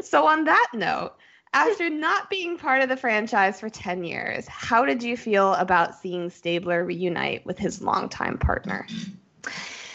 so 0.02 0.28
on 0.28 0.44
that 0.44 0.68
note 0.74 1.14
after 1.54 1.90
not 1.90 2.30
being 2.30 2.58
part 2.58 2.82
of 2.82 2.90
the 2.90 2.98
franchise 2.98 3.60
for 3.60 3.70
10 3.70 4.04
years 4.04 4.48
how 4.48 4.86
did 4.86 5.02
you 5.04 5.16
feel 5.16 5.54
about 5.56 5.96
seeing 5.96 6.30
stabler 6.30 6.84
reunite 6.84 7.46
with 7.46 7.58
his 7.58 7.82
longtime 7.82 8.38
partner 8.38 8.86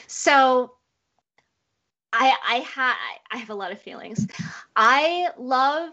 so 0.07 0.73
I 2.12 2.35
I 2.47 2.61
ha 2.61 2.97
I 3.31 3.37
have 3.37 3.50
a 3.50 3.55
lot 3.55 3.73
of 3.73 3.81
feelings. 3.81 4.27
I 4.75 5.29
love 5.37 5.91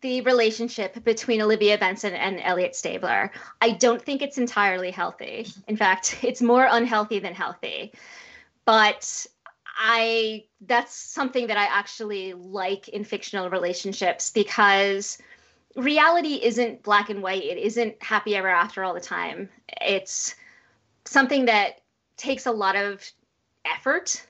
the 0.00 0.20
relationship 0.22 1.02
between 1.04 1.42
Olivia 1.42 1.76
Benson 1.76 2.14
and 2.14 2.40
Elliot 2.42 2.76
Stabler. 2.76 3.30
I 3.60 3.72
don't 3.72 4.00
think 4.00 4.22
it's 4.22 4.38
entirely 4.38 4.90
healthy. 4.90 5.46
In 5.66 5.76
fact, 5.76 6.18
it's 6.22 6.40
more 6.40 6.66
unhealthy 6.70 7.18
than 7.18 7.34
healthy. 7.34 7.92
But 8.64 9.26
I 9.78 10.44
that's 10.62 10.94
something 10.94 11.46
that 11.46 11.56
I 11.56 11.64
actually 11.64 12.34
like 12.34 12.88
in 12.88 13.04
fictional 13.04 13.48
relationships 13.48 14.30
because 14.30 15.18
reality 15.76 16.40
isn't 16.42 16.82
black 16.82 17.10
and 17.10 17.22
white. 17.22 17.44
It 17.44 17.58
isn't 17.58 18.02
happy 18.02 18.34
ever 18.34 18.48
after 18.48 18.82
all 18.82 18.92
the 18.92 19.00
time. 19.00 19.48
It's 19.80 20.34
something 21.04 21.44
that 21.46 21.80
takes 22.16 22.46
a 22.46 22.50
lot 22.50 22.74
of 22.74 23.08
effort 23.64 24.26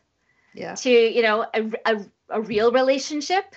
yeah 0.55 0.75
to 0.75 0.91
you 0.91 1.23
know 1.23 1.47
a, 1.55 1.73
a, 1.87 2.05
a 2.31 2.41
real 2.41 2.73
relationship 2.73 3.55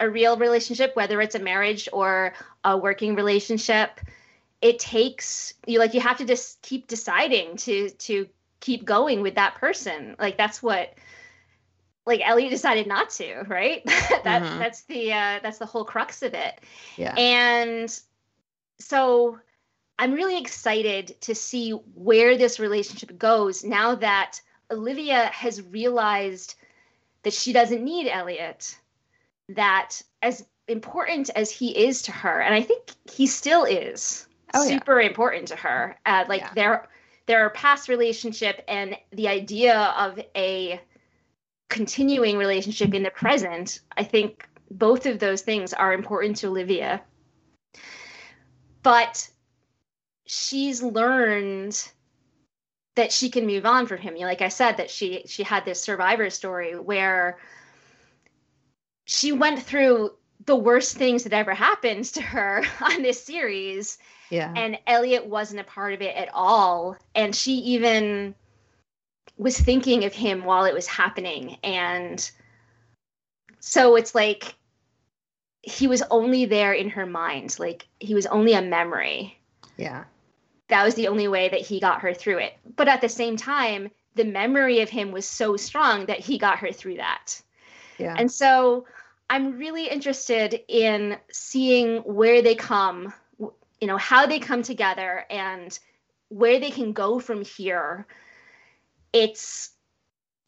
a 0.00 0.08
real 0.08 0.36
relationship 0.36 0.94
whether 0.96 1.20
it's 1.20 1.34
a 1.34 1.38
marriage 1.38 1.88
or 1.92 2.32
a 2.64 2.76
working 2.76 3.14
relationship 3.14 4.00
it 4.60 4.78
takes 4.78 5.54
you 5.66 5.78
like 5.78 5.94
you 5.94 6.00
have 6.00 6.18
to 6.18 6.24
just 6.24 6.60
keep 6.62 6.86
deciding 6.86 7.56
to 7.56 7.90
to 7.90 8.26
keep 8.60 8.84
going 8.84 9.20
with 9.20 9.34
that 9.34 9.54
person 9.56 10.16
like 10.18 10.36
that's 10.36 10.62
what 10.62 10.94
like 12.06 12.20
Elliot 12.24 12.50
decided 12.50 12.86
not 12.86 13.10
to, 13.10 13.42
right? 13.48 13.82
that 14.24 14.42
Mhm. 14.42 14.58
that's 14.58 14.82
the 14.82 15.12
uh, 15.12 15.40
that's 15.42 15.58
the 15.58 15.66
whole 15.66 15.84
crux 15.84 16.22
of 16.22 16.34
it. 16.34 16.60
yeah 16.96 17.14
And 17.16 18.00
so 18.78 19.38
I'm 19.98 20.12
really 20.12 20.38
excited 20.38 21.20
to 21.22 21.34
see 21.34 21.70
where 21.94 22.36
this 22.36 22.58
relationship 22.58 23.16
goes 23.18 23.64
now 23.64 23.94
that 23.96 24.40
Olivia 24.70 25.26
has 25.26 25.62
realized 25.62 26.56
that 27.22 27.32
she 27.32 27.52
doesn't 27.52 27.82
need 27.84 28.08
Elliot, 28.10 28.76
that 29.50 30.02
as 30.22 30.44
important 30.68 31.30
as 31.36 31.50
he 31.50 31.86
is 31.86 32.02
to 32.02 32.12
her, 32.12 32.40
and 32.40 32.54
I 32.54 32.62
think 32.62 32.90
he 33.10 33.26
still 33.26 33.64
is 33.64 34.26
Oh, 34.54 34.62
yeah. 34.64 34.78
super 34.78 35.00
important 35.00 35.48
to 35.48 35.56
her. 35.56 35.96
Uh, 36.06 36.24
like 36.28 36.40
Yeah. 36.42 36.54
their 36.54 36.88
their 37.26 37.50
past 37.50 37.88
relationship 37.88 38.62
and 38.68 38.96
the 39.12 39.28
idea 39.28 39.94
of 39.98 40.20
a 40.36 40.80
continuing 41.74 42.38
relationship 42.38 42.94
in 42.94 43.02
the 43.02 43.10
present, 43.10 43.80
I 43.96 44.04
think 44.04 44.48
both 44.70 45.06
of 45.06 45.18
those 45.18 45.42
things 45.42 45.72
are 45.72 45.92
important 45.92 46.36
to 46.36 46.46
Olivia. 46.46 47.02
But 48.84 49.28
she's 50.24 50.84
learned 50.84 51.76
that 52.94 53.10
she 53.10 53.28
can 53.28 53.44
move 53.44 53.66
on 53.66 53.86
from 53.86 53.98
him. 53.98 54.14
You 54.14 54.22
know, 54.22 54.28
like 54.28 54.40
I 54.40 54.50
said, 54.50 54.76
that 54.76 54.88
she 54.88 55.24
she 55.26 55.42
had 55.42 55.64
this 55.64 55.80
survivor 55.80 56.30
story 56.30 56.78
where 56.78 57.38
she 59.04 59.32
went 59.32 59.60
through 59.60 60.12
the 60.46 60.56
worst 60.56 60.96
things 60.96 61.24
that 61.24 61.32
ever 61.32 61.54
happened 61.54 62.04
to 62.04 62.22
her 62.22 62.62
on 62.80 63.02
this 63.02 63.22
series 63.22 63.98
yeah 64.30 64.52
and 64.56 64.78
Elliot 64.86 65.26
wasn't 65.26 65.60
a 65.60 65.64
part 65.64 65.92
of 65.92 66.02
it 66.02 66.14
at 66.16 66.28
all. 66.32 66.96
And 67.14 67.34
she 67.34 67.52
even 67.74 68.34
was 69.36 69.58
thinking 69.58 70.04
of 70.04 70.12
him 70.12 70.44
while 70.44 70.64
it 70.64 70.74
was 70.74 70.86
happening. 70.86 71.58
And 71.62 72.30
so 73.60 73.96
it's 73.96 74.14
like 74.14 74.54
he 75.62 75.86
was 75.86 76.02
only 76.10 76.44
there 76.44 76.72
in 76.72 76.90
her 76.90 77.06
mind. 77.06 77.58
Like 77.58 77.86
he 77.98 78.14
was 78.14 78.26
only 78.26 78.52
a 78.52 78.62
memory. 78.62 79.38
yeah 79.76 80.04
That 80.68 80.84
was 80.84 80.94
the 80.94 81.08
only 81.08 81.28
way 81.28 81.48
that 81.48 81.60
he 81.60 81.80
got 81.80 82.02
her 82.02 82.14
through 82.14 82.38
it. 82.38 82.54
But 82.76 82.88
at 82.88 83.00
the 83.00 83.08
same 83.08 83.36
time, 83.36 83.90
the 84.14 84.24
memory 84.24 84.80
of 84.80 84.88
him 84.88 85.10
was 85.10 85.26
so 85.26 85.56
strong 85.56 86.06
that 86.06 86.20
he 86.20 86.38
got 86.38 86.58
her 86.58 86.70
through 86.70 86.96
that. 86.96 87.40
yeah 87.98 88.14
And 88.16 88.30
so 88.30 88.86
I'm 89.30 89.58
really 89.58 89.88
interested 89.88 90.60
in 90.68 91.16
seeing 91.32 91.98
where 91.98 92.42
they 92.42 92.54
come, 92.54 93.12
you 93.38 93.88
know, 93.88 93.96
how 93.96 94.26
they 94.26 94.38
come 94.38 94.62
together 94.62 95.24
and 95.30 95.76
where 96.28 96.60
they 96.60 96.70
can 96.70 96.92
go 96.92 97.18
from 97.18 97.42
here. 97.42 98.06
It's 99.14 99.70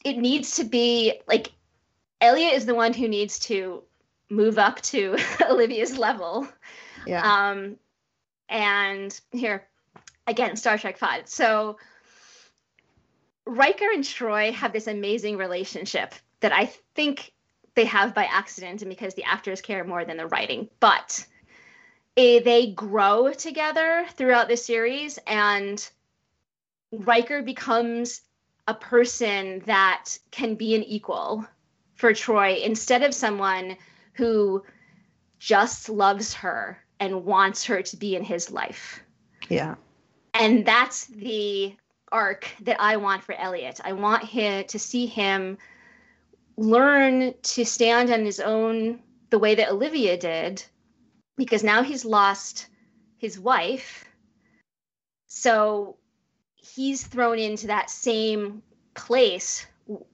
it 0.05 0.17
needs 0.17 0.57
to 0.57 0.63
be 0.63 1.21
like 1.27 1.51
Elliot 2.21 2.53
is 2.53 2.65
the 2.65 2.75
one 2.75 2.93
who 2.93 3.07
needs 3.07 3.39
to 3.39 3.83
move 4.29 4.59
up 4.59 4.81
to 4.81 5.17
Olivia's 5.49 5.97
level. 5.97 6.47
yeah 7.05 7.49
Um, 7.49 7.77
and 8.49 9.19
here, 9.31 9.67
again, 10.25 10.55
Star 10.55 10.77
Trek 10.77 10.97
5. 10.97 11.27
So 11.27 11.77
Riker 13.45 13.89
and 13.93 14.03
Troi 14.03 14.51
have 14.53 14.73
this 14.73 14.87
amazing 14.87 15.37
relationship 15.37 16.13
that 16.41 16.53
I 16.53 16.71
think 16.95 17.33
they 17.75 17.85
have 17.85 18.13
by 18.13 18.25
accident 18.25 18.81
and 18.81 18.89
because 18.89 19.13
the 19.13 19.23
actors 19.23 19.61
care 19.61 19.83
more 19.83 20.03
than 20.03 20.17
the 20.17 20.27
writing. 20.27 20.69
But 20.79 21.25
eh, 22.17 22.41
they 22.43 22.71
grow 22.71 23.31
together 23.31 24.05
throughout 24.15 24.47
the 24.47 24.57
series, 24.57 25.19
and 25.27 25.87
Riker 26.91 27.41
becomes 27.41 28.21
a 28.67 28.73
person 28.73 29.61
that 29.65 30.17
can 30.31 30.55
be 30.55 30.75
an 30.75 30.83
equal 30.83 31.45
for 31.95 32.13
Troi 32.13 32.61
instead 32.63 33.01
of 33.01 33.13
someone 33.13 33.77
who 34.13 34.63
just 35.39 35.89
loves 35.89 36.33
her 36.33 36.77
and 36.99 37.25
wants 37.25 37.63
her 37.65 37.81
to 37.81 37.97
be 37.97 38.15
in 38.15 38.23
his 38.23 38.51
life. 38.51 39.01
yeah 39.49 39.75
And 40.33 40.65
that's 40.65 41.05
the 41.05 41.75
arc 42.11 42.49
that 42.61 42.77
I 42.79 42.97
want 42.97 43.23
for 43.23 43.33
Elliot. 43.35 43.79
I 43.83 43.93
want 43.93 44.23
him 44.23 44.65
to 44.67 44.79
see 44.79 45.05
him 45.05 45.57
learn 46.57 47.33
to 47.41 47.65
stand 47.65 48.11
on 48.11 48.25
his 48.25 48.39
own 48.39 48.99
the 49.29 49.39
way 49.39 49.55
that 49.55 49.69
Olivia 49.69 50.17
did 50.17 50.63
because 51.35 51.63
now 51.63 51.83
he's 51.83 52.05
lost 52.05 52.67
his 53.17 53.39
wife. 53.39 54.05
So 55.27 55.97
he's 56.75 57.05
thrown 57.05 57.39
into 57.39 57.67
that 57.67 57.89
same 57.89 58.61
place 58.93 59.65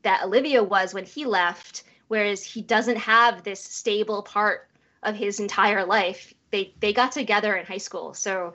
that 0.04 0.24
Olivia 0.24 0.64
was 0.64 0.94
when 0.94 1.06
he 1.06 1.26
left 1.26 1.84
whereas 2.08 2.44
he 2.44 2.62
doesn't 2.62 2.98
have 2.98 3.44
this 3.44 3.60
stable 3.64 4.22
part 4.22 4.70
of 5.02 5.16
his 5.16 5.40
entire 5.40 5.86
life. 5.86 6.34
They 6.52 6.74
they 6.80 6.94
got 6.94 7.12
together 7.12 7.56
in 7.56 7.66
high 7.66 7.78
school. 7.78 8.14
So 8.14 8.54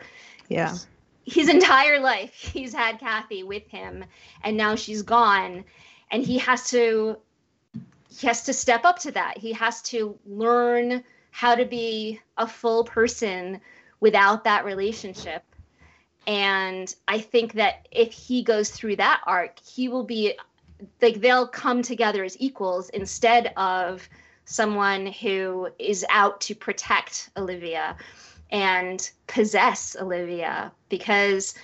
yeah 0.49 0.77
his 1.25 1.49
entire 1.49 2.01
life 2.01 2.33
he's 2.55 2.73
had 2.73 2.99
Kathy 2.99 3.43
with 3.43 3.67
him 3.69 4.05
and 4.43 4.57
now 4.57 4.75
she's 4.77 5.03
gone 5.03 5.65
and 6.11 6.25
he 6.25 6.39
has 6.39 6.71
to 6.71 7.19
he 8.09 8.27
has 8.27 8.45
to 8.45 8.53
step 8.53 8.85
up 8.85 8.99
to 9.01 9.13
that. 9.13 9.39
He 9.39 9.53
has 9.53 9.83
to 9.83 10.19
learn 10.27 11.05
how 11.31 11.55
to 11.55 11.65
be 11.65 12.21
a 12.37 12.47
full 12.47 12.85
person 12.85 13.61
without 14.01 14.45
that 14.45 14.65
relationship. 14.65 15.43
And 16.29 16.95
I 17.09 17.21
think 17.21 17.55
that 17.55 17.89
if 17.91 18.13
he 18.13 18.43
goes 18.43 18.71
through 18.71 18.97
that 18.97 19.23
arc, 19.27 19.59
he 19.61 19.89
will 19.89 20.05
be 20.05 20.39
like 21.01 21.23
they'll 21.23 21.49
come 21.49 21.81
together 21.83 22.23
as 22.23 22.37
equals 22.39 22.91
instead 22.91 23.53
of 23.57 24.07
someone 24.45 25.07
who 25.07 25.71
is 25.79 26.05
out 26.11 26.43
to 26.43 26.55
protect 26.55 27.31
Olivia 27.37 27.97
and 28.51 29.11
possess 29.27 29.97
Olivia 29.99 30.71
because 30.91 31.55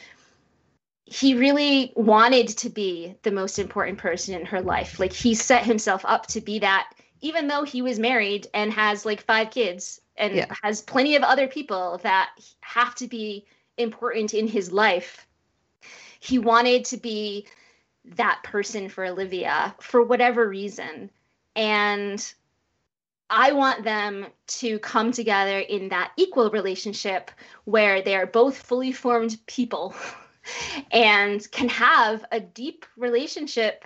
he 1.05 1.35
really 1.35 1.93
wanted 1.95 2.49
to 2.49 2.71
be 2.71 3.15
the 3.23 3.31
most 3.31 3.59
important 3.59 3.99
person 3.99 4.35
in 4.35 4.47
her 4.47 4.63
life. 4.63 4.99
Like 4.99 5.13
he 5.13 5.35
set 5.35 5.65
himself 5.65 6.03
up 6.07 6.27
to 6.29 6.41
be 6.41 6.59
that, 6.61 6.91
even 7.21 7.49
though 7.49 7.65
he 7.65 7.83
was 7.83 7.99
married 7.99 8.47
and 8.55 8.73
has 8.73 9.05
like 9.05 9.21
five 9.21 9.51
kids 9.51 10.01
and 10.17 10.37
Yeah. 10.37 10.47
has 10.63 10.81
plenty 10.81 11.17
of 11.17 11.23
other 11.23 11.49
people 11.49 11.99
that 12.03 12.31
have 12.61 12.95
to 12.97 13.07
be 13.07 13.45
important 13.79 14.35
in 14.35 14.47
his 14.47 14.73
life. 14.73 15.27
He 16.21 16.39
wanted 16.39 16.85
to 16.87 16.97
be 16.97 17.47
that 18.05 18.41
person 18.43 18.89
for 18.89 19.05
Olivia 19.05 19.75
for 19.81 20.03
whatever 20.03 20.49
reason. 20.49 21.11
And 21.57 22.35
I 23.31 23.53
want 23.53 23.85
them 23.85 24.27
to 24.47 24.79
come 24.81 25.13
together 25.13 25.59
in 25.59 25.89
that 25.89 26.13
equal 26.17 26.51
relationship 26.51 27.31
where 27.65 28.03
they 28.03 28.15
are 28.15 28.27
both 28.27 28.57
fully 28.57 28.93
formed 28.93 29.39
people 29.47 29.95
and 30.91 31.51
can 31.51 31.69
have 31.69 32.25
a 32.31 32.41
deep 32.41 32.85
relationship 32.97 33.85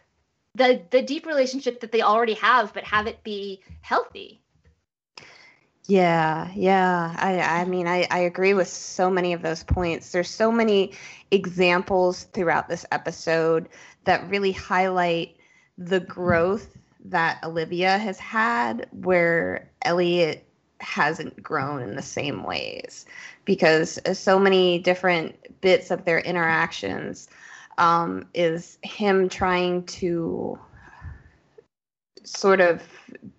the 0.54 0.82
the 0.90 1.02
deep 1.02 1.24
relationship 1.26 1.80
that 1.80 1.92
they 1.92 2.02
already 2.02 2.34
have 2.34 2.74
but 2.74 2.82
have 2.82 3.06
it 3.06 3.22
be 3.22 3.62
healthy 3.80 4.42
Yeah, 5.88 6.50
yeah. 6.54 7.14
I 7.18 7.40
I 7.62 7.64
mean 7.64 7.86
I, 7.88 8.06
I 8.10 8.18
agree 8.20 8.52
with 8.54 8.68
so 8.68 9.10
many 9.10 9.32
of 9.32 9.42
those 9.42 9.64
points. 9.64 10.12
There's 10.12 10.28
so 10.30 10.52
many 10.52 10.92
examples 11.30 12.24
throughout 12.24 12.68
this 12.68 12.84
episode 12.92 13.68
that 14.04 14.28
really 14.28 14.52
highlight 14.52 15.36
the 15.78 16.00
growth 16.00 16.76
that 17.06 17.42
Olivia 17.42 17.96
has 17.98 18.18
had 18.18 18.86
where 18.92 19.70
Elliot 19.82 20.44
hasn't 20.80 21.42
grown 21.42 21.82
in 21.82 21.96
the 21.96 22.02
same 22.02 22.42
ways 22.44 23.06
because 23.46 23.98
so 24.12 24.38
many 24.38 24.78
different 24.78 25.60
bits 25.62 25.90
of 25.90 26.04
their 26.04 26.20
interactions 26.20 27.28
um, 27.78 28.26
is 28.34 28.78
him 28.82 29.28
trying 29.28 29.84
to 29.86 30.58
sort 32.30 32.60
of 32.60 32.82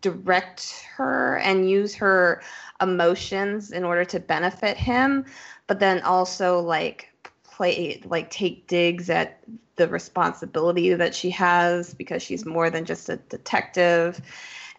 direct 0.01 0.81
her 0.95 1.37
and 1.37 1.69
use 1.69 1.95
her 1.95 2.41
emotions 2.81 3.71
in 3.71 3.83
order 3.83 4.05
to 4.05 4.19
benefit 4.19 4.77
him, 4.77 5.25
but 5.67 5.79
then 5.79 6.01
also 6.01 6.59
like 6.59 7.09
play 7.43 8.01
like 8.05 8.29
take 8.29 8.67
digs 8.67 9.09
at 9.09 9.39
the 9.75 9.87
responsibility 9.87 10.93
that 10.93 11.15
she 11.15 11.29
has 11.29 11.93
because 11.93 12.21
she's 12.21 12.45
more 12.45 12.69
than 12.69 12.85
just 12.85 13.09
a 13.09 13.17
detective 13.17 14.21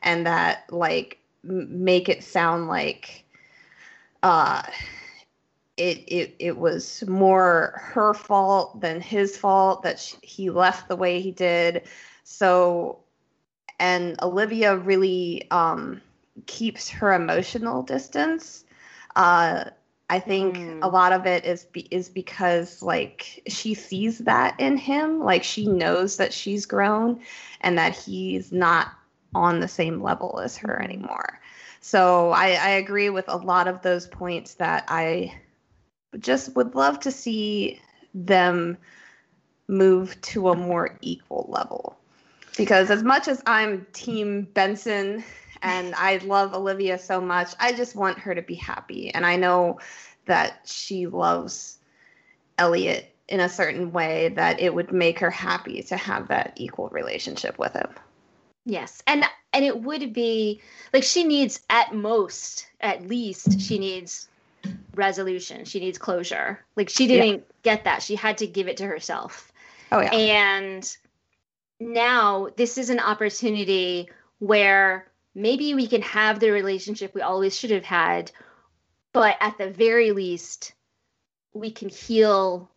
and 0.02 0.26
that 0.26 0.64
like 0.70 1.18
make 1.42 2.08
it 2.08 2.22
sound 2.22 2.68
like 2.68 3.24
uh 4.22 4.62
it, 5.76 5.98
it 6.06 6.34
it 6.38 6.58
was 6.58 7.02
more 7.08 7.80
her 7.82 8.12
fault 8.12 8.80
than 8.80 9.00
his 9.00 9.36
fault 9.36 9.82
that 9.82 9.98
she, 9.98 10.16
he 10.22 10.50
left 10.50 10.88
the 10.88 10.96
way 10.96 11.20
he 11.20 11.30
did. 11.30 11.82
So 12.24 12.98
and 13.80 14.22
Olivia 14.22 14.76
really 14.76 15.50
um, 15.50 16.00
keeps 16.46 16.88
her 16.90 17.12
emotional 17.12 17.82
distance. 17.82 18.64
Uh, 19.16 19.64
I 20.10 20.20
think 20.20 20.56
mm. 20.56 20.78
a 20.82 20.88
lot 20.88 21.12
of 21.12 21.26
it 21.26 21.44
is 21.44 21.64
be- 21.64 21.88
is 21.90 22.08
because 22.08 22.82
like 22.82 23.42
she 23.48 23.74
sees 23.74 24.18
that 24.18 24.54
in 24.60 24.76
him, 24.76 25.20
like 25.20 25.42
she 25.42 25.66
knows 25.66 26.18
that 26.18 26.32
she's 26.32 26.66
grown 26.66 27.20
and 27.62 27.78
that 27.78 27.96
he's 27.96 28.52
not 28.52 28.88
on 29.34 29.60
the 29.60 29.68
same 29.68 30.02
level 30.02 30.40
as 30.40 30.56
her 30.58 30.80
anymore. 30.82 31.40
So 31.80 32.30
I, 32.32 32.48
I 32.48 32.70
agree 32.70 33.08
with 33.08 33.24
a 33.28 33.36
lot 33.36 33.66
of 33.66 33.80
those 33.82 34.06
points 34.06 34.54
that 34.54 34.84
I 34.88 35.32
just 36.18 36.54
would 36.56 36.74
love 36.74 37.00
to 37.00 37.10
see 37.10 37.80
them 38.12 38.76
move 39.68 40.20
to 40.20 40.50
a 40.50 40.56
more 40.56 40.98
equal 41.00 41.46
level 41.48 41.99
because 42.60 42.90
as 42.90 43.02
much 43.02 43.26
as 43.26 43.42
I'm 43.46 43.86
team 43.94 44.42
Benson 44.52 45.24
and 45.62 45.94
I 45.94 46.18
love 46.18 46.52
Olivia 46.52 46.98
so 46.98 47.18
much, 47.18 47.54
I 47.58 47.72
just 47.72 47.96
want 47.96 48.18
her 48.18 48.34
to 48.34 48.42
be 48.42 48.54
happy. 48.54 49.08
And 49.14 49.24
I 49.24 49.36
know 49.36 49.80
that 50.26 50.60
she 50.66 51.06
loves 51.06 51.78
Elliot 52.58 53.14
in 53.28 53.40
a 53.40 53.48
certain 53.48 53.92
way 53.92 54.28
that 54.36 54.60
it 54.60 54.74
would 54.74 54.92
make 54.92 55.20
her 55.20 55.30
happy 55.30 55.82
to 55.84 55.96
have 55.96 56.28
that 56.28 56.52
equal 56.56 56.90
relationship 56.90 57.58
with 57.58 57.72
him. 57.72 57.88
Yes. 58.66 59.02
And 59.06 59.24
and 59.54 59.64
it 59.64 59.80
would 59.80 60.12
be 60.12 60.60
like 60.92 61.02
she 61.02 61.24
needs 61.24 61.62
at 61.70 61.94
most 61.94 62.66
at 62.82 63.06
least 63.06 63.58
she 63.58 63.78
needs 63.78 64.28
resolution. 64.94 65.64
She 65.64 65.80
needs 65.80 65.96
closure. 65.96 66.62
Like 66.76 66.90
she 66.90 67.06
didn't 67.06 67.38
yeah. 67.38 67.44
get 67.62 67.84
that. 67.84 68.02
She 68.02 68.16
had 68.16 68.36
to 68.36 68.46
give 68.46 68.68
it 68.68 68.76
to 68.76 68.86
herself. 68.86 69.50
Oh 69.90 70.00
yeah. 70.00 70.12
And 70.12 70.96
now 71.80 72.48
this 72.56 72.78
is 72.78 72.90
an 72.90 73.00
opportunity 73.00 74.08
where 74.38 75.06
maybe 75.34 75.74
we 75.74 75.86
can 75.86 76.02
have 76.02 76.38
the 76.38 76.50
relationship 76.50 77.14
we 77.14 77.22
always 77.22 77.58
should 77.58 77.70
have 77.70 77.84
had, 77.84 78.30
but 79.12 79.36
at 79.40 79.58
the 79.58 79.70
very 79.70 80.12
least, 80.12 80.72
we 81.52 81.70
can 81.70 81.88
heal 81.88 82.70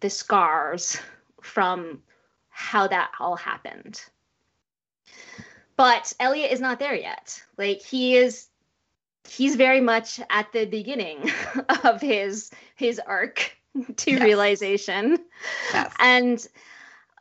the 0.00 0.10
scars 0.10 0.98
from 1.42 2.02
how 2.48 2.88
that 2.88 3.10
all 3.20 3.36
happened. 3.36 4.02
But 5.76 6.12
Elliot 6.18 6.50
is 6.50 6.60
not 6.60 6.80
there 6.80 6.96
yet. 6.96 7.40
Like 7.56 7.80
he 7.82 8.16
is 8.16 8.48
he's 9.28 9.56
very 9.56 9.80
much 9.80 10.20
at 10.30 10.50
the 10.52 10.64
beginning 10.64 11.30
of 11.84 12.00
his 12.00 12.50
his 12.74 12.98
arc 12.98 13.56
to 13.96 14.10
yes. 14.10 14.22
realization. 14.22 15.18
Yes. 15.72 15.94
And 16.00 16.48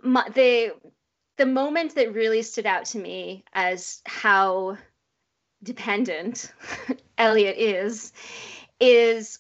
my, 0.02 0.28
the 0.30 0.74
the 1.38 1.45
moment 1.45 1.95
that 1.95 2.13
really 2.13 2.41
stood 2.41 2.65
out 2.65 2.86
to 2.86 3.00
me 3.00 3.43
as 3.54 4.02
how 4.06 4.78
dependent 5.63 6.52
Elliot 7.17 7.58
is 7.58 8.12
is 8.80 9.39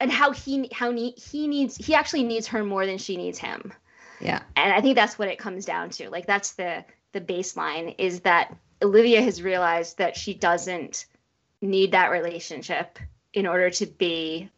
and 0.00 0.10
how 0.10 0.32
he 0.32 0.68
how 0.72 0.90
ne- 0.90 1.14
he 1.16 1.46
needs 1.48 1.76
he 1.76 1.94
actually 1.94 2.22
needs 2.22 2.46
her 2.46 2.64
more 2.64 2.86
than 2.86 2.98
she 2.98 3.16
needs 3.16 3.38
him. 3.38 3.72
Yeah. 4.20 4.42
And 4.56 4.72
I 4.72 4.80
think 4.80 4.94
that's 4.94 5.18
what 5.18 5.28
it 5.28 5.38
comes 5.38 5.64
down 5.64 5.90
to. 5.90 6.10
Like 6.10 6.26
that's 6.26 6.52
the 6.52 6.84
the 7.12 7.20
baseline 7.20 7.94
is 7.98 8.20
that 8.20 8.56
Olivia 8.82 9.22
has 9.22 9.42
realized 9.42 9.98
that 9.98 10.16
she 10.16 10.34
doesn't 10.34 11.06
need 11.60 11.92
that 11.92 12.10
relationship 12.10 12.98
in 13.32 13.46
order 13.46 13.70
to 13.70 13.86
be 13.86 14.50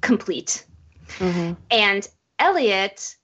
complete. 0.00 0.64
Mm-hmm. 1.18 1.54
And 1.70 2.08
Elliot 2.38 3.16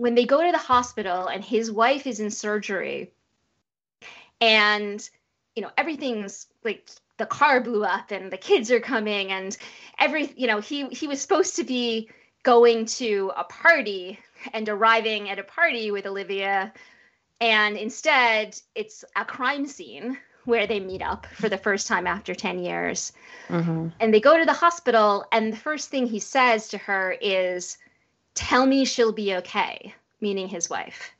when 0.00 0.14
they 0.14 0.24
go 0.24 0.42
to 0.42 0.50
the 0.50 0.56
hospital 0.56 1.26
and 1.26 1.44
his 1.44 1.70
wife 1.70 2.06
is 2.06 2.20
in 2.20 2.30
surgery 2.30 3.12
and 4.40 5.10
you 5.54 5.60
know 5.60 5.70
everything's 5.76 6.46
like 6.64 6.88
the 7.18 7.26
car 7.26 7.60
blew 7.60 7.84
up 7.84 8.10
and 8.10 8.32
the 8.32 8.38
kids 8.38 8.70
are 8.70 8.80
coming 8.80 9.30
and 9.30 9.58
every 9.98 10.32
you 10.38 10.46
know 10.46 10.58
he 10.58 10.88
he 10.88 11.06
was 11.06 11.20
supposed 11.20 11.56
to 11.56 11.64
be 11.64 12.08
going 12.44 12.86
to 12.86 13.30
a 13.36 13.44
party 13.44 14.18
and 14.54 14.70
arriving 14.70 15.28
at 15.28 15.38
a 15.38 15.42
party 15.42 15.90
with 15.90 16.06
Olivia 16.06 16.72
and 17.38 17.76
instead 17.76 18.58
it's 18.74 19.04
a 19.16 19.24
crime 19.26 19.66
scene 19.66 20.16
where 20.46 20.66
they 20.66 20.80
meet 20.80 21.02
up 21.02 21.26
for 21.34 21.50
the 21.50 21.58
first 21.58 21.86
time 21.86 22.06
after 22.06 22.34
10 22.34 22.60
years 22.60 23.12
mm-hmm. 23.48 23.88
and 24.00 24.14
they 24.14 24.20
go 24.20 24.38
to 24.38 24.46
the 24.46 24.54
hospital 24.54 25.26
and 25.30 25.52
the 25.52 25.58
first 25.58 25.90
thing 25.90 26.06
he 26.06 26.20
says 26.20 26.68
to 26.68 26.78
her 26.78 27.14
is 27.20 27.76
tell 28.34 28.66
me 28.66 28.84
she'll 28.84 29.12
be 29.12 29.34
okay, 29.36 29.94
meaning 30.20 30.48
his 30.48 30.70
wife. 30.70 31.10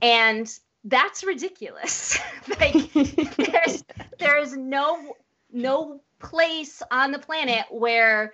And 0.00 0.52
that's 0.84 1.24
ridiculous. 1.24 2.18
like 2.60 2.92
there's 2.92 3.84
there's 4.18 4.56
no 4.56 5.16
no 5.52 6.00
place 6.18 6.82
on 6.90 7.12
the 7.12 7.18
planet 7.18 7.64
where 7.70 8.32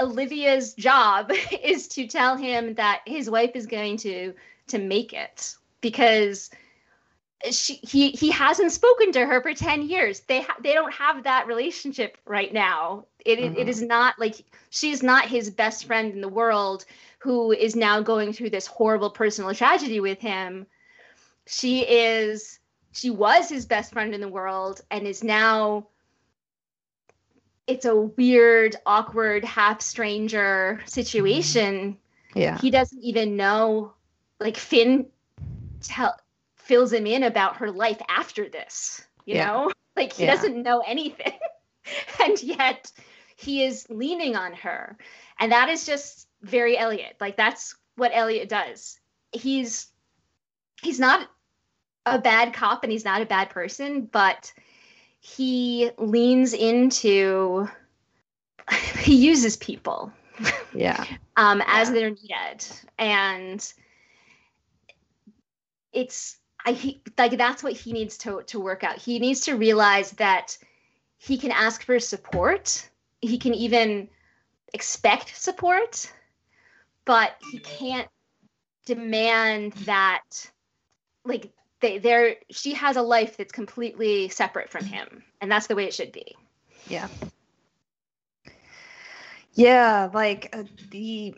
Olivia's 0.00 0.74
job 0.74 1.30
is 1.62 1.88
to 1.88 2.06
tell 2.06 2.36
him 2.36 2.74
that 2.74 3.02
his 3.06 3.30
wife 3.30 3.52
is 3.54 3.66
going 3.66 3.96
to 3.98 4.34
to 4.68 4.78
make 4.78 5.12
it 5.12 5.56
because 5.80 6.50
she 7.50 7.74
he 7.74 8.10
he 8.10 8.30
hasn't 8.30 8.72
spoken 8.72 9.12
to 9.12 9.24
her 9.24 9.40
for 9.40 9.54
10 9.54 9.88
years 9.88 10.20
they 10.20 10.42
ha- 10.42 10.56
they 10.60 10.72
don't 10.72 10.92
have 10.92 11.22
that 11.22 11.46
relationship 11.46 12.18
right 12.26 12.52
now 12.52 13.04
it, 13.24 13.38
mm-hmm. 13.38 13.56
it 13.56 13.68
is 13.68 13.80
not 13.80 14.18
like 14.18 14.44
she's 14.70 15.02
not 15.02 15.26
his 15.26 15.48
best 15.48 15.86
friend 15.86 16.12
in 16.12 16.20
the 16.20 16.28
world 16.28 16.84
who 17.18 17.52
is 17.52 17.74
now 17.76 18.00
going 18.00 18.32
through 18.32 18.50
this 18.50 18.66
horrible 18.66 19.10
personal 19.10 19.54
tragedy 19.54 20.00
with 20.00 20.20
him 20.20 20.66
she 21.46 21.80
is 21.80 22.58
she 22.92 23.10
was 23.10 23.48
his 23.48 23.66
best 23.66 23.92
friend 23.92 24.14
in 24.14 24.20
the 24.20 24.28
world 24.28 24.80
and 24.90 25.06
is 25.06 25.24
now 25.24 25.86
it's 27.66 27.84
a 27.84 27.94
weird 27.94 28.76
awkward 28.86 29.44
half 29.44 29.82
stranger 29.82 30.80
situation. 30.86 31.98
Mm-hmm. 32.30 32.38
Yeah. 32.38 32.58
He 32.58 32.70
doesn't 32.70 33.02
even 33.02 33.36
know 33.36 33.92
like 34.40 34.56
Fin 34.56 35.06
tell 35.82 36.14
fills 36.56 36.92
him 36.92 37.06
in 37.06 37.22
about 37.22 37.56
her 37.58 37.70
life 37.70 38.00
after 38.08 38.48
this 38.48 39.02
you 39.28 39.36
yeah. 39.36 39.46
know? 39.46 39.70
Like 39.96 40.12
he 40.12 40.26
yeah. 40.26 40.36
doesn't 40.36 40.62
know 40.62 40.82
anything. 40.86 41.32
And 42.22 42.40
yet 42.42 42.92
he 43.34 43.64
is 43.64 43.86
leaning 43.88 44.36
on 44.36 44.52
her. 44.52 44.96
And 45.40 45.50
that 45.50 45.68
is 45.70 45.86
just 45.86 46.27
very 46.42 46.76
elliot 46.76 47.16
like 47.20 47.36
that's 47.36 47.74
what 47.96 48.12
elliot 48.14 48.48
does 48.48 48.98
he's 49.32 49.88
he's 50.82 51.00
not 51.00 51.28
a 52.06 52.18
bad 52.18 52.54
cop 52.54 52.82
and 52.82 52.92
he's 52.92 53.04
not 53.04 53.22
a 53.22 53.26
bad 53.26 53.50
person 53.50 54.02
but 54.02 54.52
he 55.20 55.90
leans 55.98 56.54
into 56.54 57.68
he 59.00 59.16
uses 59.16 59.56
people 59.56 60.12
yeah 60.74 61.04
um 61.36 61.62
as 61.66 61.88
yeah. 61.88 61.94
they're 61.94 62.10
needed 62.10 62.66
and 62.98 63.72
it's 65.92 66.38
I 66.64 66.72
he, 66.72 67.00
like 67.16 67.36
that's 67.38 67.62
what 67.62 67.72
he 67.72 67.92
needs 67.92 68.18
to 68.18 68.42
to 68.46 68.60
work 68.60 68.84
out. 68.84 68.98
He 68.98 69.18
needs 69.18 69.40
to 69.42 69.54
realize 69.54 70.10
that 70.12 70.58
he 71.16 71.38
can 71.38 71.50
ask 71.50 71.82
for 71.82 71.98
support. 71.98 72.88
He 73.20 73.38
can 73.38 73.54
even 73.54 74.08
expect 74.74 75.36
support, 75.36 76.12
but 77.08 77.32
he 77.50 77.58
can't 77.58 78.06
demand 78.84 79.72
that 79.86 80.22
like 81.24 81.50
they 81.80 81.98
they're 81.98 82.36
she 82.50 82.72
has 82.74 82.96
a 82.96 83.02
life 83.02 83.36
that's 83.36 83.50
completely 83.50 84.28
separate 84.28 84.70
from 84.70 84.84
him 84.84 85.24
and 85.40 85.50
that's 85.50 85.66
the 85.66 85.74
way 85.74 85.84
it 85.84 85.94
should 85.94 86.12
be 86.12 86.36
yeah 86.86 87.08
yeah 89.54 90.08
like 90.12 90.50
uh, 90.52 90.62
the 90.90 91.34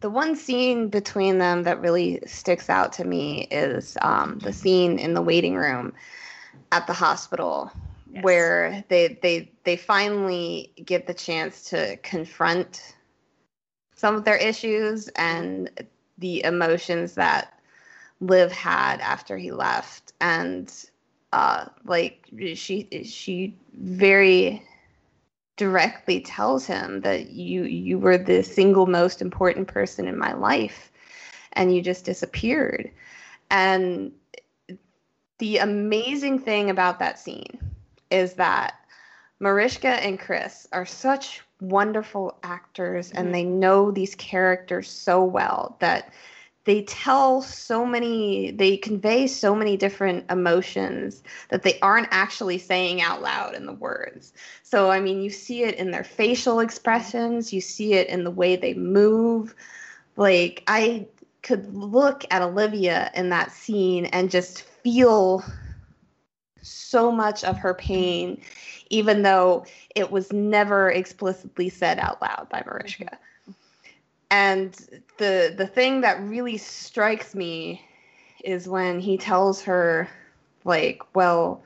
the 0.00 0.10
one 0.10 0.36
scene 0.36 0.88
between 0.88 1.38
them 1.38 1.62
that 1.62 1.80
really 1.80 2.20
sticks 2.26 2.68
out 2.68 2.92
to 2.92 3.04
me 3.04 3.48
is 3.50 3.96
um, 4.02 4.38
the 4.40 4.52
scene 4.52 4.98
in 4.98 5.14
the 5.14 5.22
waiting 5.22 5.54
room 5.54 5.92
at 6.70 6.86
the 6.86 6.92
hospital 6.92 7.70
yes. 8.12 8.22
where 8.22 8.84
they 8.88 9.18
they 9.22 9.50
they 9.64 9.76
finally 9.76 10.72
get 10.84 11.06
the 11.06 11.14
chance 11.14 11.62
to 11.70 11.96
confront 11.98 12.95
some 13.96 14.14
of 14.14 14.24
their 14.24 14.36
issues 14.36 15.08
and 15.16 15.70
the 16.18 16.44
emotions 16.44 17.14
that 17.14 17.52
Liv 18.20 18.52
had 18.52 19.00
after 19.00 19.36
he 19.36 19.50
left. 19.50 20.12
And 20.20 20.72
uh 21.32 21.66
like 21.84 22.28
she 22.54 22.88
she 23.04 23.56
very 23.74 24.62
directly 25.56 26.20
tells 26.20 26.66
him 26.66 27.00
that 27.00 27.30
you 27.30 27.64
you 27.64 27.98
were 27.98 28.18
the 28.18 28.42
single 28.42 28.86
most 28.86 29.20
important 29.20 29.66
person 29.66 30.06
in 30.06 30.16
my 30.16 30.32
life 30.34 30.92
and 31.54 31.74
you 31.74 31.82
just 31.82 32.04
disappeared. 32.04 32.90
And 33.50 34.12
the 35.38 35.58
amazing 35.58 36.38
thing 36.38 36.70
about 36.70 36.98
that 36.98 37.18
scene 37.18 37.58
is 38.10 38.34
that 38.34 38.74
Mariska 39.40 39.88
and 39.88 40.18
Chris 40.18 40.66
are 40.72 40.86
such 40.86 41.42
wonderful 41.60 42.36
actors 42.42 43.08
mm-hmm. 43.08 43.18
and 43.18 43.34
they 43.34 43.44
know 43.44 43.90
these 43.90 44.14
characters 44.14 44.90
so 44.90 45.24
well 45.24 45.76
that 45.80 46.12
they 46.64 46.82
tell 46.82 47.40
so 47.40 47.86
many 47.86 48.50
they 48.50 48.76
convey 48.76 49.26
so 49.26 49.54
many 49.54 49.76
different 49.76 50.30
emotions 50.30 51.22
that 51.48 51.62
they 51.62 51.78
aren't 51.80 52.08
actually 52.10 52.58
saying 52.58 53.00
out 53.00 53.22
loud 53.22 53.54
in 53.54 53.64
the 53.64 53.72
words 53.72 54.34
so 54.62 54.90
i 54.90 55.00
mean 55.00 55.22
you 55.22 55.30
see 55.30 55.62
it 55.62 55.76
in 55.76 55.90
their 55.90 56.04
facial 56.04 56.60
expressions 56.60 57.52
you 57.52 57.60
see 57.60 57.94
it 57.94 58.08
in 58.08 58.24
the 58.24 58.30
way 58.30 58.54
they 58.56 58.74
move 58.74 59.54
like 60.16 60.62
i 60.66 61.06
could 61.42 61.72
look 61.74 62.24
at 62.30 62.42
olivia 62.42 63.10
in 63.14 63.30
that 63.30 63.50
scene 63.50 64.06
and 64.06 64.30
just 64.30 64.62
feel 64.62 65.42
so 66.66 67.10
much 67.10 67.44
of 67.44 67.56
her 67.56 67.74
pain 67.74 68.40
even 68.90 69.22
though 69.22 69.64
it 69.94 70.10
was 70.10 70.32
never 70.32 70.90
explicitly 70.90 71.68
said 71.68 71.98
out 71.98 72.20
loud 72.22 72.46
by 72.50 72.62
mariska. 72.66 73.18
And 74.30 74.74
the 75.18 75.54
the 75.56 75.66
thing 75.66 76.00
that 76.02 76.20
really 76.20 76.56
strikes 76.56 77.34
me 77.34 77.82
is 78.44 78.68
when 78.68 79.00
he 79.00 79.16
tells 79.16 79.62
her 79.62 80.08
like 80.64 81.02
well 81.14 81.62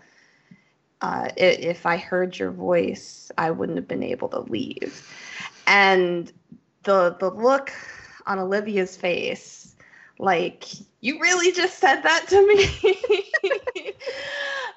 uh, 1.03 1.31
if 1.37 1.87
i 1.87 1.97
heard 1.97 2.39
your 2.39 2.51
voice 2.51 3.31
i 3.39 3.51
wouldn't 3.51 3.79
have 3.79 3.89
been 3.89 4.03
able 4.03 4.29
to 4.29 4.41
leave. 4.41 5.07
And 5.67 6.33
the 6.85 7.17
the 7.19 7.31
look 7.31 7.73
on 8.27 8.39
olivia's 8.39 8.97
face 8.97 9.75
like 10.19 10.65
you 11.01 11.19
really 11.21 11.53
just 11.53 11.79
said 11.79 12.03
that 12.03 12.27
to 12.29 12.47
me 12.47 13.93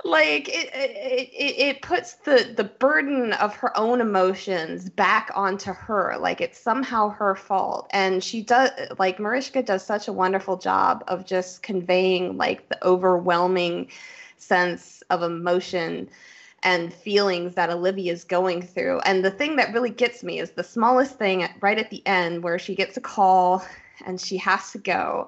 like 0.04 0.50
it, 0.50 0.70
it 0.74 1.30
it 1.34 1.82
puts 1.82 2.16
the 2.16 2.54
the 2.56 2.64
burden 2.64 3.34
of 3.34 3.56
her 3.56 3.76
own 3.78 4.02
emotions 4.02 4.90
back 4.90 5.32
onto 5.34 5.72
her 5.72 6.18
like 6.20 6.42
it's 6.42 6.60
somehow 6.60 7.10
her 7.10 7.36
fault 7.36 7.88
and 7.92 8.24
she 8.24 8.42
does 8.42 8.70
like 9.00 9.20
mariska 9.20 9.64
does 9.64 9.86
such 9.86 10.08
a 10.08 10.14
wonderful 10.14 10.58
job 10.58 11.04
of 11.08 11.26
just 11.26 11.64
conveying 11.64 12.38
like 12.38 12.68
the 12.70 12.88
overwhelming 12.88 13.90
sense 14.38 15.04
of 15.10 15.24
emotion 15.24 16.10
and 16.64 16.94
feelings 16.94 17.56
that 17.56 17.70
Olivia's 17.70 18.24
going 18.24 18.62
through. 18.62 19.00
And 19.02 19.24
the 19.24 19.32
thing 19.32 19.58
that 19.58 19.74
really 19.74 19.90
gets 19.90 20.24
me 20.24 20.40
is 20.40 20.52
the 20.52 20.64
smallest 20.64 21.18
thing 21.18 21.46
right 21.60 21.78
at 21.78 21.90
the 21.90 22.02
end 22.08 22.42
where 22.42 22.58
she 22.58 22.74
gets 22.74 22.96
a 22.96 23.02
call 23.02 23.66
and 24.06 24.20
she 24.20 24.38
has 24.38 24.72
to 24.72 24.78
go 24.78 25.28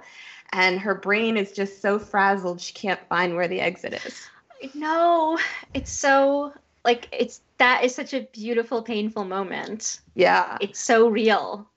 and 0.55 0.79
her 0.79 0.95
brain 0.95 1.35
is 1.35 1.51
just 1.51 1.81
so 1.81 1.99
frazzled 1.99 2.61
she 2.61 2.73
can't 2.73 2.99
find 3.09 3.35
where 3.35 3.47
the 3.47 3.59
exit 3.59 3.93
is. 4.05 4.27
No, 4.73 5.37
it's 5.73 5.91
so 5.91 6.53
like 6.83 7.07
it's 7.11 7.41
that 7.57 7.83
is 7.83 7.95
such 7.95 8.13
a 8.13 8.21
beautiful, 8.31 8.81
painful 8.81 9.25
moment. 9.25 9.99
Yeah, 10.15 10.57
it's 10.61 10.79
so 10.79 11.07
real. 11.07 11.67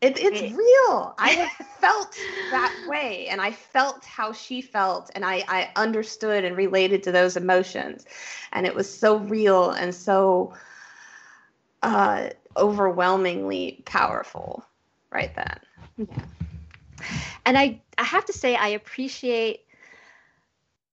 It, 0.00 0.18
it's 0.18 0.40
it, 0.40 0.56
real. 0.56 1.14
I 1.18 1.30
have 1.30 1.66
felt 1.80 2.16
that 2.50 2.74
way, 2.86 3.26
and 3.28 3.40
I 3.40 3.52
felt 3.52 4.04
how 4.04 4.32
she 4.32 4.60
felt, 4.60 5.10
and 5.14 5.24
I 5.24 5.44
I 5.48 5.70
understood 5.76 6.44
and 6.44 6.56
related 6.56 7.02
to 7.04 7.12
those 7.12 7.36
emotions, 7.36 8.06
and 8.52 8.66
it 8.66 8.74
was 8.74 8.92
so 8.92 9.16
real 9.18 9.70
and 9.70 9.94
so 9.94 10.54
uh, 11.82 12.30
overwhelmingly 12.56 13.82
powerful 13.84 14.64
right 15.10 15.34
then. 15.34 15.60
Yeah. 15.96 16.24
And 17.46 17.58
I 17.58 17.80
I 17.98 18.04
have 18.04 18.24
to 18.26 18.32
say 18.32 18.56
I 18.56 18.68
appreciate 18.68 19.64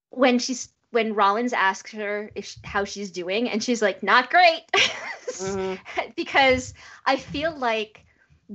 when 0.09 0.39
she's 0.39 0.69
when 0.91 1.13
Rollins 1.13 1.53
asks 1.53 1.91
her 1.91 2.31
if, 2.35 2.55
how 2.63 2.83
she's 2.85 3.11
doing, 3.11 3.49
and 3.49 3.63
she's 3.63 3.81
like, 3.81 4.03
"Not 4.03 4.29
great," 4.29 4.63
mm-hmm. 4.73 6.09
because 6.15 6.73
I 7.05 7.17
feel 7.17 7.55
like 7.55 8.05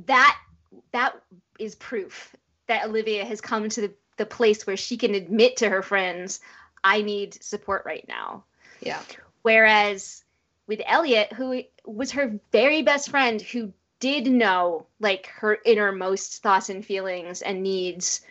that 0.07 0.39
that 0.93 1.15
is 1.59 1.75
proof 1.75 2.35
that 2.67 2.87
Olivia 2.87 3.25
has 3.25 3.41
come 3.41 3.69
to 3.69 3.81
the, 3.83 3.95
the 4.17 4.27
place 4.27 4.67
where 4.67 4.77
she 4.77 4.97
can 4.97 5.15
admit 5.15 5.59
to 5.59 5.69
her 5.69 5.83
friends, 5.83 6.41
"I 6.83 7.03
need 7.03 7.43
support 7.43 7.85
right 7.85 8.07
now." 8.09 8.45
Yeah. 8.81 9.01
Whereas 9.43 10.25
with 10.67 10.81
Elliot, 10.87 11.33
who 11.33 11.63
was 11.85 12.13
her 12.13 12.39
very 12.51 12.83
best 12.83 13.11
friend, 13.11 13.43
who 13.43 13.73
did 14.01 14.27
know 14.27 14.87
like 14.99 15.27
her 15.27 15.59
innermost 15.65 16.43
thoughts 16.43 16.69
and 16.69 16.85
feelings 16.85 17.41
and 17.41 17.63
needs 17.63 18.23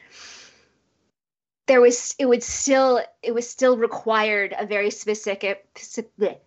there 1.72 1.80
was 1.80 2.14
it 2.20 2.26
would 2.26 2.44
still 2.44 3.00
it 3.24 3.34
was 3.34 3.50
still 3.50 3.78
required 3.78 4.54
a 4.60 4.66
very 4.66 4.92
specific 4.92 5.66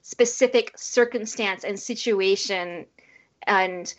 specific 0.02 0.70
circumstance 0.76 1.64
and 1.64 1.80
situation 1.80 2.84
and 3.46 3.94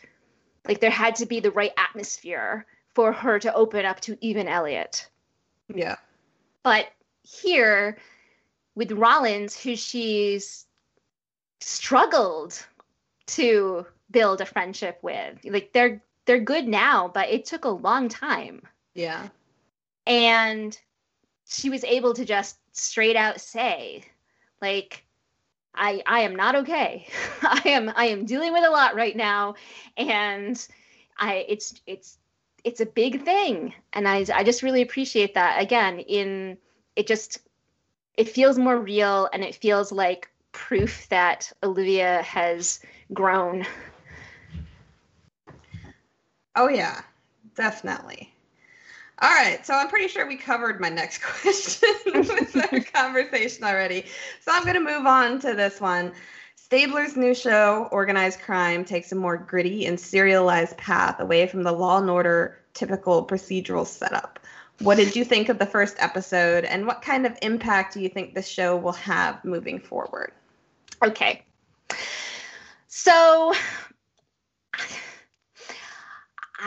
like 0.67 0.79
there 0.81 0.91
had 0.91 1.15
to 1.15 1.25
be 1.25 1.39
the 1.39 1.49
right 1.49 1.71
atmosphere 1.79 2.67
for 2.93 3.11
her 3.11 3.39
to 3.39 3.51
open 3.55 3.85
up 3.85 3.99
to 4.01 4.15
even 4.21 4.47
Elliot. 4.47 5.09
Yeah. 5.73 5.95
But 6.61 6.89
here 7.23 7.97
with 8.75 8.91
Rollins 8.91 9.59
who 9.59 9.75
she's 9.75 10.67
struggled 11.59 12.63
to 13.25 13.83
build 14.11 14.41
a 14.41 14.45
friendship 14.45 14.99
with. 15.01 15.39
Like 15.43 15.73
they're 15.73 16.03
they're 16.25 16.39
good 16.39 16.67
now, 16.67 17.07
but 17.11 17.29
it 17.29 17.45
took 17.45 17.65
a 17.65 17.69
long 17.69 18.09
time. 18.09 18.61
Yeah. 18.93 19.29
And 20.05 20.77
she 21.47 21.69
was 21.69 21.83
able 21.83 22.13
to 22.13 22.25
just 22.25 22.57
straight 22.71 23.15
out 23.15 23.39
say 23.39 24.03
like 24.61 25.05
i 25.73 26.01
i 26.05 26.21
am 26.21 26.35
not 26.35 26.55
okay. 26.55 27.07
I 27.41 27.61
am 27.65 27.91
i 27.95 28.05
am 28.05 28.25
dealing 28.25 28.53
with 28.53 28.63
a 28.65 28.69
lot 28.69 28.95
right 28.95 29.15
now. 29.15 29.55
And 29.97 30.67
i 31.17 31.45
it's 31.47 31.81
it's 31.85 32.17
it's 32.63 32.81
a 32.81 32.85
big 32.85 33.23
thing. 33.23 33.73
And 33.93 34.07
i 34.07 34.25
i 34.33 34.43
just 34.43 34.63
really 34.63 34.81
appreciate 34.81 35.35
that. 35.35 35.61
Again 35.61 35.99
in 35.99 36.57
it 36.95 37.07
just 37.07 37.39
it 38.15 38.29
feels 38.29 38.57
more 38.57 38.77
real 38.79 39.29
and 39.33 39.43
it 39.43 39.55
feels 39.55 39.91
like 39.91 40.29
proof 40.51 41.07
that 41.09 41.51
olivia 41.63 42.21
has 42.23 42.79
grown. 43.13 43.65
Oh 46.55 46.69
yeah. 46.69 47.01
Definitely 47.55 48.34
all 49.19 49.29
right, 49.29 49.65
so 49.65 49.73
I'm 49.73 49.87
pretty 49.87 50.09
sure 50.09 50.27
we 50.27 50.35
covered 50.35 50.81
my 50.81 50.89
next 50.89 51.21
question 51.23 51.93
with 52.05 52.73
our 52.73 52.79
conversation 52.93 53.63
already. 53.63 54.05
So 54.41 54.51
I'm 54.51 54.63
going 54.63 54.75
to 54.75 54.81
move 54.81 55.05
on 55.05 55.39
to 55.41 55.53
this 55.53 55.79
one. 55.79 56.11
Stabler's 56.55 57.15
new 57.15 57.33
show, 57.33 57.87
Organized 57.91 58.41
Crime, 58.41 58.83
takes 58.83 59.11
a 59.11 59.15
more 59.15 59.37
gritty 59.37 59.85
and 59.85 59.99
serialized 59.99 60.77
path 60.77 61.19
away 61.19 61.47
from 61.47 61.63
the 61.63 61.71
Law 61.71 61.99
and 61.99 62.09
Order 62.09 62.59
typical 62.73 63.25
procedural 63.25 63.85
setup. 63.85 64.39
What 64.79 64.97
did 64.97 65.15
you 65.15 65.23
think 65.23 65.47
of 65.47 65.59
the 65.59 65.65
first 65.65 65.95
episode, 65.99 66.65
and 66.65 66.85
what 66.85 67.01
kind 67.01 67.25
of 67.25 67.37
impact 67.41 67.93
do 67.93 68.01
you 68.01 68.09
think 68.09 68.33
the 68.33 68.41
show 68.41 68.75
will 68.75 68.91
have 68.93 69.45
moving 69.45 69.79
forward? 69.79 70.33
Okay. 71.01 71.43
So 72.87 73.53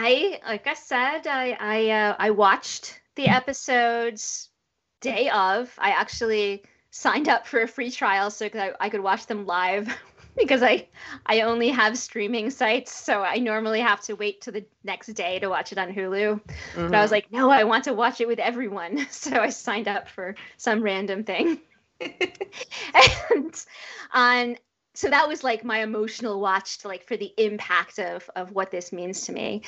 I 0.01 0.41
like 0.47 0.69
I 0.69 0.75
said, 0.75 1.27
I 1.27 1.57
I 1.59 1.91
uh, 1.91 2.17
I 2.21 2.31
watched 2.31 3.01
the 3.17 3.27
episodes 3.27 4.49
day 5.01 5.29
of. 5.29 5.75
I 5.77 5.91
actually 5.91 6.63
signed 6.93 7.29
up 7.29 7.49
for 7.49 7.63
a 7.63 7.69
free 7.69 7.91
trial 7.91 8.31
so 8.31 8.47
I, 8.47 8.73
I 8.79 8.89
could 8.91 9.01
watch 9.01 9.27
them 9.27 9.45
live 9.45 9.93
because 10.37 10.63
I 10.63 10.87
I 11.27 11.41
only 11.41 11.71
have 11.71 11.99
streaming 11.99 12.51
sites, 12.51 12.95
so 12.95 13.23
I 13.23 13.39
normally 13.39 13.81
have 13.81 14.01
to 14.03 14.15
wait 14.15 14.41
to 14.43 14.53
the 14.53 14.65
next 14.85 15.09
day 15.15 15.41
to 15.41 15.49
watch 15.49 15.73
it 15.73 15.79
on 15.79 15.93
Hulu. 15.93 16.41
Mm-hmm. 16.41 16.87
But 16.87 16.95
I 16.95 17.03
was 17.03 17.11
like, 17.11 17.33
no, 17.33 17.51
I 17.51 17.65
want 17.65 17.83
to 17.85 17.93
watch 17.93 18.21
it 18.21 18.29
with 18.29 18.39
everyone, 18.39 19.05
so 19.11 19.37
I 19.37 19.51
signed 19.51 19.89
up 19.89 20.09
for 20.09 20.37
some 20.59 20.81
random 20.81 21.25
thing. 21.25 21.59
and 22.01 23.65
on 24.13 24.57
so 24.99 25.09
that 25.09 25.29
was 25.29 25.45
like 25.45 25.63
my 25.63 25.79
emotional 25.79 26.41
watch 26.41 26.79
to 26.79 26.89
like 26.89 27.07
for 27.07 27.17
the 27.17 27.33
impact 27.37 28.01
of 28.01 28.29
of 28.35 28.51
what 28.51 28.73
this 28.73 28.93
means 28.93 29.21
to 29.27 29.33
me. 29.33 29.63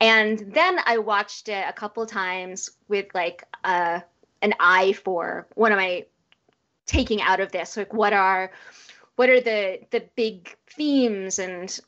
And 0.00 0.40
then 0.52 0.80
i 0.86 0.98
watched 0.98 1.48
it 1.48 1.64
a 1.68 1.72
couple 1.72 2.04
times 2.04 2.68
with 2.88 3.06
like 3.14 3.44
uh 3.62 4.00
an 4.42 4.54
eye 4.58 4.92
for 4.94 5.46
what 5.54 5.70
am 5.70 5.78
i 5.78 6.06
taking 6.84 7.22
out 7.22 7.38
of 7.38 7.52
this? 7.52 7.76
Like 7.76 7.94
what 7.94 8.12
are 8.12 8.50
what 9.14 9.30
are 9.30 9.40
the 9.40 9.78
the 9.92 10.02
big 10.16 10.52
themes 10.66 11.38
and 11.38 11.78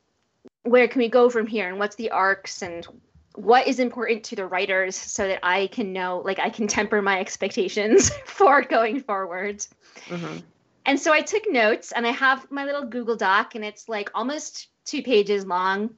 where 0.63 0.87
can 0.87 1.01
we 1.01 1.09
go 1.09 1.29
from 1.29 1.49
here 1.49 1.69
and 1.69 1.81
what's 1.81 1.97
the 1.97 2.13
arcs 2.13 2.63
and 2.63 2.87
what 3.35 3.67
is 3.67 3.81
important 3.81 4.23
to 4.23 4.37
the 4.37 4.47
writers 4.47 4.95
so 4.95 5.27
that 5.27 5.41
i 5.43 5.67
can 5.67 5.93
know 5.93 6.23
like 6.25 6.39
i 6.39 6.49
can 6.49 6.69
temper 6.69 7.03
my 7.03 7.19
expectations 7.19 8.13
for 8.25 8.63
going 8.63 9.01
forward. 9.01 9.67
Mm-hmm. 10.07 10.39
And 10.87 11.01
so 11.01 11.13
I 11.13 11.23
took 11.23 11.51
notes 11.51 11.93
and 11.93 12.07
I 12.07 12.11
have 12.11 12.51
my 12.51 12.65
little 12.65 12.85
Google 12.85 13.17
Doc 13.17 13.55
and 13.55 13.65
it's 13.65 13.89
like 13.89 14.11
almost 14.15 14.69
two 14.85 15.03
pages 15.03 15.47
long. 15.47 15.91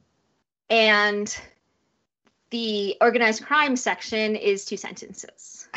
And 0.69 1.35
the 2.49 2.95
organized 3.01 3.45
crime 3.45 3.75
section 3.75 4.35
is 4.35 4.65
two 4.65 4.77
sentences. 4.77 5.67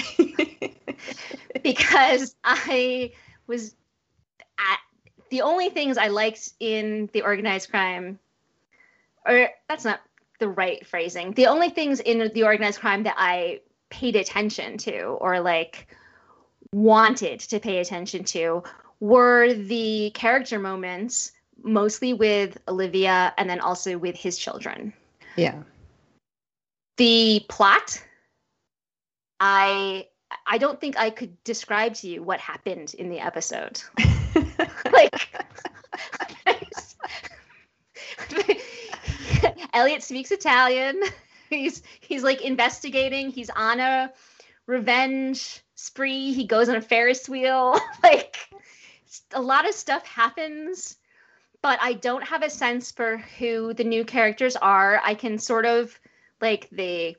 because 1.62 2.36
I 2.44 3.12
was 3.46 3.74
at 4.58 4.78
the 5.30 5.42
only 5.42 5.70
things 5.70 5.98
I 5.98 6.08
liked 6.08 6.52
in 6.60 7.08
the 7.12 7.22
organized 7.22 7.70
crime, 7.70 8.18
or 9.26 9.48
that's 9.68 9.84
not 9.84 10.00
the 10.38 10.48
right 10.48 10.86
phrasing. 10.86 11.32
The 11.32 11.46
only 11.46 11.70
things 11.70 12.00
in 12.00 12.30
the 12.32 12.44
organized 12.44 12.80
crime 12.80 13.02
that 13.04 13.16
I 13.18 13.60
paid 13.90 14.16
attention 14.16 14.78
to 14.78 15.00
or 15.02 15.40
like 15.40 15.88
wanted 16.72 17.40
to 17.40 17.58
pay 17.58 17.78
attention 17.78 18.24
to 18.24 18.62
were 19.00 19.52
the 19.52 20.10
character 20.14 20.58
moments 20.58 21.32
mostly 21.62 22.12
with 22.14 22.58
Olivia 22.68 23.34
and 23.36 23.48
then 23.48 23.60
also 23.60 23.98
with 23.98 24.16
his 24.16 24.38
children. 24.38 24.92
Yeah. 25.36 25.62
The 26.96 27.44
plot 27.48 28.02
I 29.40 30.06
I 30.46 30.58
don't 30.58 30.80
think 30.80 30.98
I 30.98 31.10
could 31.10 31.42
describe 31.44 31.94
to 31.94 32.08
you 32.08 32.22
what 32.22 32.38
happened 32.40 32.94
in 32.94 33.08
the 33.08 33.18
episode. 33.18 33.82
like 34.92 35.28
Elliot 39.72 40.02
speaks 40.02 40.30
Italian. 40.30 41.02
He's 41.48 41.82
he's 42.00 42.22
like 42.22 42.42
investigating. 42.42 43.30
He's 43.30 43.50
on 43.50 43.80
a 43.80 44.12
revenge 44.66 45.60
spree. 45.74 46.32
He 46.32 46.44
goes 46.44 46.68
on 46.68 46.76
a 46.76 46.80
Ferris 46.80 47.28
wheel. 47.28 47.76
like 48.02 48.49
a 49.32 49.40
lot 49.40 49.68
of 49.68 49.74
stuff 49.74 50.06
happens, 50.06 50.96
but 51.62 51.78
I 51.82 51.94
don't 51.94 52.24
have 52.24 52.42
a 52.42 52.50
sense 52.50 52.90
for 52.90 53.18
who 53.38 53.74
the 53.74 53.84
new 53.84 54.04
characters 54.04 54.56
are. 54.56 55.00
I 55.04 55.14
can 55.14 55.38
sort 55.38 55.66
of 55.66 55.98
like 56.40 56.68
the 56.70 57.16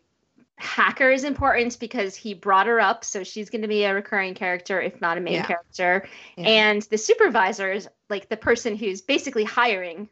hacker 0.57 1.11
is 1.11 1.23
important 1.23 1.79
because 1.79 2.15
he 2.15 2.33
brought 2.33 2.67
her 2.67 2.79
up, 2.79 3.03
so 3.03 3.23
she's 3.23 3.49
going 3.49 3.63
to 3.63 3.67
be 3.67 3.83
a 3.83 3.93
recurring 3.93 4.33
character, 4.33 4.79
if 4.79 5.01
not 5.01 5.17
a 5.17 5.21
main 5.21 5.35
yeah. 5.35 5.45
character. 5.45 6.07
Yeah. 6.37 6.47
And 6.47 6.81
the 6.83 6.97
supervisor 6.97 7.71
is 7.71 7.87
like 8.09 8.29
the 8.29 8.37
person 8.37 8.75
who's 8.75 9.01
basically 9.01 9.43
hiring 9.43 10.09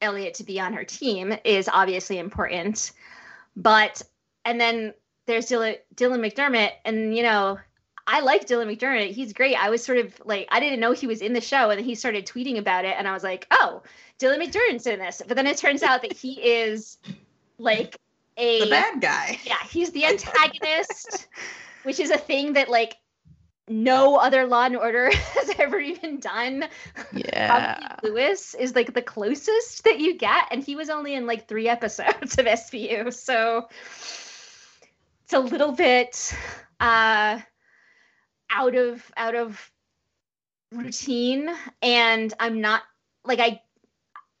Elliot 0.00 0.34
to 0.34 0.44
be 0.44 0.60
on 0.60 0.74
her 0.74 0.84
team 0.84 1.34
is 1.44 1.68
obviously 1.72 2.18
important. 2.18 2.92
But 3.56 4.02
and 4.44 4.60
then 4.60 4.94
there's 5.26 5.46
Dylan, 5.46 5.78
Dylan 5.94 6.20
McDermott, 6.20 6.72
and 6.84 7.16
you 7.16 7.22
know 7.22 7.58
I 8.06 8.20
like 8.20 8.46
Dylan 8.46 8.74
McDermott. 8.74 9.12
He's 9.12 9.32
great. 9.32 9.56
I 9.56 9.70
was 9.70 9.82
sort 9.82 9.98
of 9.98 10.20
like, 10.24 10.46
I 10.50 10.60
didn't 10.60 10.80
know 10.80 10.92
he 10.92 11.06
was 11.06 11.22
in 11.22 11.32
the 11.32 11.40
show, 11.40 11.70
and 11.70 11.78
then 11.78 11.84
he 11.84 11.94
started 11.94 12.26
tweeting 12.26 12.58
about 12.58 12.84
it, 12.84 12.94
and 12.98 13.08
I 13.08 13.12
was 13.12 13.22
like, 13.22 13.46
oh, 13.50 13.82
Dylan 14.18 14.42
McDermott's 14.42 14.86
in 14.86 14.98
this. 14.98 15.22
But 15.26 15.36
then 15.36 15.46
it 15.46 15.56
turns 15.56 15.82
out 15.82 16.02
that 16.02 16.12
he 16.12 16.32
is 16.34 16.98
like 17.58 17.98
a 18.36 18.60
the 18.60 18.70
bad 18.70 19.00
guy. 19.00 19.38
Yeah, 19.44 19.62
he's 19.70 19.90
the 19.92 20.04
antagonist, 20.06 21.28
which 21.82 22.00
is 22.00 22.10
a 22.10 22.18
thing 22.18 22.54
that 22.54 22.68
like 22.68 22.96
no 23.68 24.16
other 24.16 24.46
Law 24.46 24.66
and 24.66 24.76
Order 24.76 25.10
has 25.14 25.50
ever 25.58 25.78
even 25.80 26.20
done. 26.20 26.66
Yeah, 27.12 27.96
Lewis 28.02 28.54
is 28.54 28.74
like 28.74 28.92
the 28.92 29.02
closest 29.02 29.84
that 29.84 30.00
you 30.00 30.18
get, 30.18 30.48
and 30.50 30.62
he 30.62 30.76
was 30.76 30.90
only 30.90 31.14
in 31.14 31.26
like 31.26 31.48
three 31.48 31.68
episodes 31.68 32.38
of 32.38 32.46
SVU, 32.46 33.12
so 33.12 33.68
it's 35.24 35.32
a 35.32 35.38
little 35.38 35.72
bit. 35.72 36.34
uh 36.80 37.40
out 38.50 38.74
of 38.74 39.10
out 39.16 39.34
of 39.34 39.70
routine. 40.72 41.50
And 41.82 42.32
i'm 42.40 42.60
not 42.60 42.82
like 43.24 43.38
i 43.40 43.60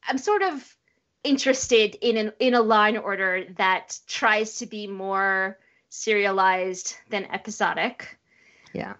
i'm 0.06 0.18
sort 0.18 0.42
of 0.42 0.76
interested 1.22 1.96
in 2.06 2.16
an 2.16 2.32
in 2.38 2.54
a 2.54 2.60
Law 2.60 2.84
and 2.84 2.98
Order 2.98 3.46
that 3.56 3.98
tries 4.06 4.58
to 4.58 4.66
be 4.66 4.86
more 4.86 5.58
serialized 5.88 6.96
than 7.08 7.24
episodic. 7.26 8.18
Yeah. 8.72 8.94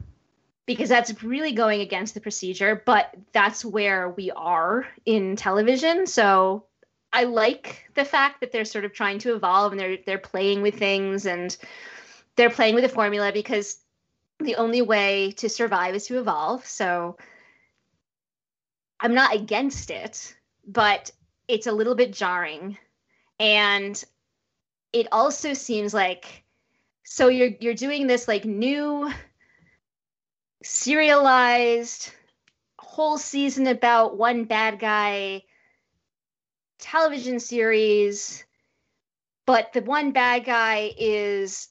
Because 0.67 0.89
that's 0.89 1.23
really 1.23 1.53
going 1.53 1.81
against 1.83 2.15
the 2.15 2.21
procedure 2.21 2.83
but 2.87 3.15
that's 3.33 3.65
where 3.65 4.11
we 4.11 4.31
are 4.31 4.87
in 5.05 5.37
television. 5.37 6.07
So 6.07 6.65
i 7.13 7.25
like 7.25 7.89
the 7.95 8.05
fact 8.05 8.41
that 8.41 8.51
they're 8.53 8.65
sort 8.65 8.85
of 8.85 8.93
trying 8.93 9.19
to 9.21 9.35
evolve 9.35 9.73
and 9.73 9.81
they're 9.81 9.99
they're 10.07 10.19
playing 10.19 10.63
with 10.63 10.77
things 10.77 11.27
and 11.27 11.57
they're 12.37 12.51
playing 12.51 12.75
with 12.75 12.83
the 12.83 12.89
formula 12.89 13.31
because 13.33 13.79
the 14.41 14.57
only 14.57 14.83
way 14.83 15.33
to 15.33 15.49
survive 15.49 15.95
is 15.95 16.07
to 16.07 16.19
evolve. 16.19 16.67
So 16.67 17.17
I'm 19.01 19.15
not 19.15 19.35
against 19.35 19.91
it, 19.91 20.35
but 20.67 21.11
it's 21.49 21.67
a 21.67 21.73
little 21.73 21.95
bit 21.95 22.13
jarring. 22.13 22.79
And 23.39 24.03
it 24.93 25.09
also 25.13 25.55
seems 25.55 25.93
like 25.93 26.45
so 27.05 27.29
you're 27.29 27.51
you're 27.61 27.75
doing 27.75 28.07
this 28.07 28.27
like 28.29 28.45
new 28.45 29.11
serialized 30.63 32.11
whole 32.79 33.19
season 33.19 33.67
about 33.67 34.17
one 34.17 34.45
bad 34.45 34.79
guy 34.79 35.43
television 36.79 37.41
series 37.41 38.45
but 39.47 39.73
the 39.73 39.83
one 39.83 40.13
bad 40.13 40.45
guy 40.45 40.93
is 40.97 41.69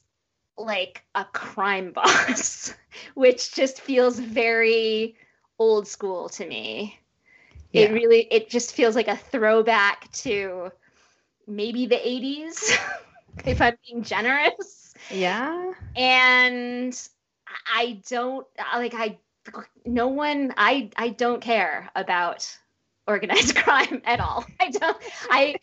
like 0.57 1.03
a 1.15 1.25
crime 1.25 1.91
boss, 1.91 2.73
which 3.15 3.53
just 3.53 3.81
feels 3.81 4.19
very 4.19 5.15
old 5.59 5.87
school 5.87 6.29
to 6.29 6.47
me. 6.47 6.99
Yeah. 7.71 7.83
It 7.83 7.93
really 7.93 8.27
it 8.31 8.49
just 8.49 8.73
feels 8.73 8.95
like 8.95 9.07
a 9.07 9.17
throwback 9.17 10.11
to 10.13 10.71
maybe 11.47 11.85
the 11.85 11.95
80s 11.95 12.71
if 13.45 13.61
I'm 13.61 13.75
being 13.87 14.03
generous. 14.03 14.93
Yeah. 15.09 15.71
And 15.95 17.09
I 17.71 18.01
don't 18.09 18.45
like 18.75 18.93
I 18.93 19.19
no 19.85 20.07
one 20.07 20.53
I 20.57 20.91
I 20.95 21.09
don't 21.09 21.41
care 21.41 21.89
about 21.95 22.57
organized 23.07 23.55
crime 23.63 24.01
at 24.05 24.19
all. 24.19 24.45
I 24.59 24.69
don't 24.69 24.97
I 25.29 25.55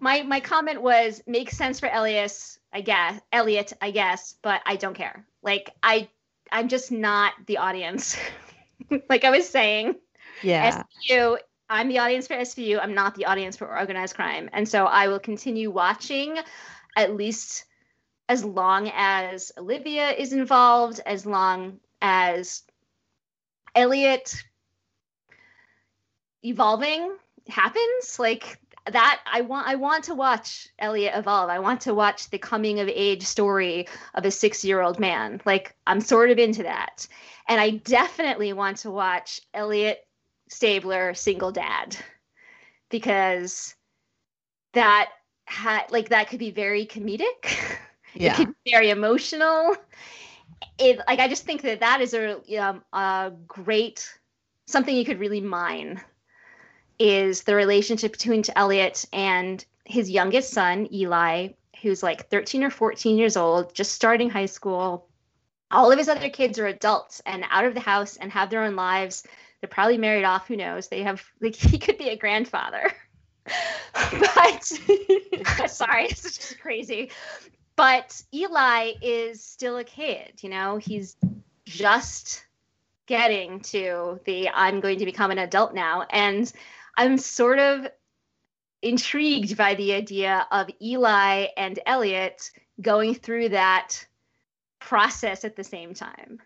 my 0.00 0.22
my 0.22 0.40
comment 0.40 0.82
was 0.82 1.22
makes 1.26 1.56
sense 1.56 1.80
for 1.80 1.88
Elias 1.92 2.58
I 2.72 2.80
guess 2.82 3.20
Elliot, 3.32 3.72
I 3.80 3.90
guess, 3.90 4.34
but 4.42 4.60
I 4.66 4.76
don't 4.76 4.94
care. 4.94 5.26
Like 5.42 5.70
I 5.82 6.08
I'm 6.50 6.68
just 6.68 6.90
not 6.90 7.34
the 7.46 7.58
audience. 7.58 8.16
like 9.08 9.24
I 9.24 9.30
was 9.30 9.48
saying. 9.48 9.96
Yeah. 10.42 10.82
SVU, 11.10 11.38
I'm 11.68 11.88
the 11.88 11.98
audience 11.98 12.26
for 12.26 12.34
SVU. 12.34 12.78
I'm 12.80 12.94
not 12.94 13.14
the 13.14 13.26
audience 13.26 13.56
for 13.56 13.76
organized 13.76 14.14
crime. 14.14 14.48
And 14.52 14.68
so 14.68 14.86
I 14.86 15.08
will 15.08 15.18
continue 15.18 15.70
watching 15.70 16.38
at 16.96 17.14
least 17.14 17.64
as 18.28 18.44
long 18.44 18.90
as 18.94 19.52
Olivia 19.58 20.10
is 20.10 20.32
involved, 20.32 21.00
as 21.04 21.26
long 21.26 21.80
as 22.00 22.62
Elliot 23.74 24.42
evolving 26.42 27.16
happens. 27.48 28.18
Like 28.18 28.60
that 28.86 29.20
I 29.30 29.42
want 29.42 29.68
I 29.68 29.74
want 29.74 30.04
to 30.04 30.14
watch 30.14 30.68
Elliot 30.78 31.14
evolve. 31.14 31.50
I 31.50 31.58
want 31.58 31.80
to 31.82 31.94
watch 31.94 32.30
the 32.30 32.38
coming 32.38 32.80
of 32.80 32.88
age 32.88 33.22
story 33.22 33.86
of 34.14 34.24
a 34.24 34.28
6-year-old 34.28 34.98
man. 34.98 35.40
Like 35.44 35.74
I'm 35.86 36.00
sort 36.00 36.30
of 36.30 36.38
into 36.38 36.62
that. 36.62 37.06
And 37.48 37.60
I 37.60 37.70
definitely 37.70 38.52
want 38.52 38.78
to 38.78 38.90
watch 38.90 39.40
Elliot 39.54 40.06
Stabler 40.48 41.14
single 41.14 41.52
dad 41.52 41.96
because 42.90 43.74
that 44.72 45.10
had 45.46 45.90
like 45.90 46.10
that 46.10 46.28
could 46.28 46.38
be 46.38 46.50
very 46.50 46.86
comedic. 46.86 47.24
Yeah. 48.14 48.32
it 48.32 48.36
could 48.36 48.54
be 48.64 48.70
very 48.72 48.88
emotional. 48.88 49.76
It 50.78 50.98
like 51.06 51.20
I 51.20 51.28
just 51.28 51.44
think 51.44 51.60
that 51.62 51.80
that 51.80 52.00
is 52.00 52.14
a 52.14 52.40
um, 52.56 52.82
a 52.92 53.32
great 53.46 54.18
something 54.66 54.96
you 54.96 55.04
could 55.04 55.20
really 55.20 55.42
mine 55.42 56.00
is 56.98 57.42
the 57.42 57.54
relationship 57.54 58.12
between 58.12 58.42
Elliot 58.56 59.04
and 59.12 59.64
his 59.84 60.10
youngest 60.10 60.50
son, 60.50 60.88
Eli, 60.92 61.48
who's 61.82 62.02
like 62.02 62.28
13 62.28 62.64
or 62.64 62.70
14 62.70 63.16
years 63.16 63.36
old, 63.36 63.74
just 63.74 63.92
starting 63.92 64.30
high 64.30 64.46
school. 64.46 65.08
All 65.70 65.92
of 65.92 65.98
his 65.98 66.08
other 66.08 66.30
kids 66.30 66.58
are 66.58 66.66
adults 66.66 67.22
and 67.26 67.44
out 67.50 67.64
of 67.64 67.74
the 67.74 67.80
house 67.80 68.16
and 68.16 68.32
have 68.32 68.50
their 68.50 68.64
own 68.64 68.76
lives. 68.76 69.26
They're 69.60 69.68
probably 69.68 69.98
married 69.98 70.24
off. 70.24 70.48
Who 70.48 70.56
knows? 70.56 70.88
They 70.88 71.02
have, 71.02 71.24
like, 71.40 71.54
he 71.56 71.78
could 71.78 71.98
be 71.98 72.08
a 72.08 72.16
grandfather. 72.16 72.90
but 73.94 74.64
sorry, 75.66 76.06
it's 76.06 76.22
just 76.22 76.60
crazy. 76.60 77.10
But 77.76 78.20
Eli 78.34 78.94
is 79.00 79.42
still 79.42 79.76
a 79.76 79.84
kid, 79.84 80.42
you 80.42 80.48
know, 80.48 80.78
he's 80.78 81.16
just 81.64 82.44
getting 83.06 83.60
to 83.60 84.20
the 84.24 84.48
I'm 84.50 84.80
going 84.80 84.98
to 84.98 85.04
become 85.04 85.30
an 85.30 85.38
adult 85.38 85.74
now. 85.74 86.04
And 86.10 86.52
I'm 86.98 87.16
sort 87.16 87.60
of 87.60 87.86
intrigued 88.82 89.56
by 89.56 89.74
the 89.74 89.94
idea 89.94 90.46
of 90.50 90.68
Eli 90.82 91.46
and 91.56 91.78
Elliot 91.86 92.50
going 92.80 93.14
through 93.14 93.50
that 93.50 94.04
process 94.80 95.44
at 95.44 95.56
the 95.56 95.64
same 95.64 95.94
time. 95.94 96.40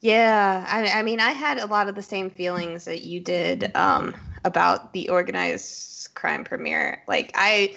Yeah, 0.00 0.64
I, 0.68 1.00
I 1.00 1.02
mean, 1.02 1.18
I 1.18 1.30
had 1.30 1.58
a 1.58 1.66
lot 1.66 1.88
of 1.88 1.96
the 1.96 2.02
same 2.02 2.30
feelings 2.30 2.84
that 2.84 3.02
you 3.02 3.18
did 3.18 3.74
um, 3.76 4.14
about 4.44 4.92
the 4.92 5.08
organized 5.08 6.14
crime 6.14 6.44
premiere. 6.44 7.02
Like, 7.08 7.32
I 7.34 7.76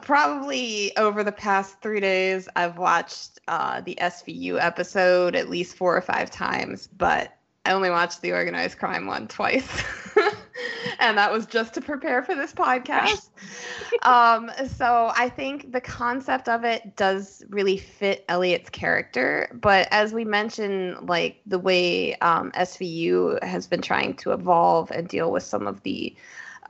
probably 0.00 0.96
over 0.96 1.22
the 1.22 1.32
past 1.32 1.82
three 1.82 2.00
days, 2.00 2.48
I've 2.56 2.78
watched 2.78 3.40
uh, 3.46 3.82
the 3.82 3.98
SVU 4.00 4.58
episode 4.58 5.36
at 5.36 5.50
least 5.50 5.76
four 5.76 5.94
or 5.94 6.00
five 6.00 6.30
times, 6.30 6.86
but 6.86 7.36
I 7.64 7.72
only 7.72 7.90
watched 7.90 8.22
the 8.22 8.32
organized 8.32 8.78
crime 8.78 9.06
one 9.06 9.28
twice. 9.28 9.68
and 10.98 11.18
that 11.18 11.30
was 11.30 11.46
just 11.46 11.74
to 11.74 11.80
prepare 11.80 12.22
for 12.22 12.34
this 12.34 12.52
podcast. 12.52 13.28
um, 14.02 14.50
so 14.66 15.12
I 15.14 15.28
think 15.28 15.72
the 15.72 15.80
concept 15.80 16.48
of 16.48 16.64
it 16.64 16.96
does 16.96 17.44
really 17.50 17.76
fit 17.76 18.24
Elliot's 18.28 18.70
character. 18.70 19.48
But 19.60 19.88
as 19.90 20.14
we 20.14 20.24
mentioned, 20.24 21.08
like 21.08 21.40
the 21.46 21.58
way 21.58 22.14
um, 22.16 22.50
SVU 22.52 23.42
has 23.44 23.66
been 23.66 23.82
trying 23.82 24.14
to 24.16 24.32
evolve 24.32 24.90
and 24.90 25.06
deal 25.06 25.30
with 25.30 25.42
some 25.42 25.66
of 25.66 25.82
the 25.82 26.14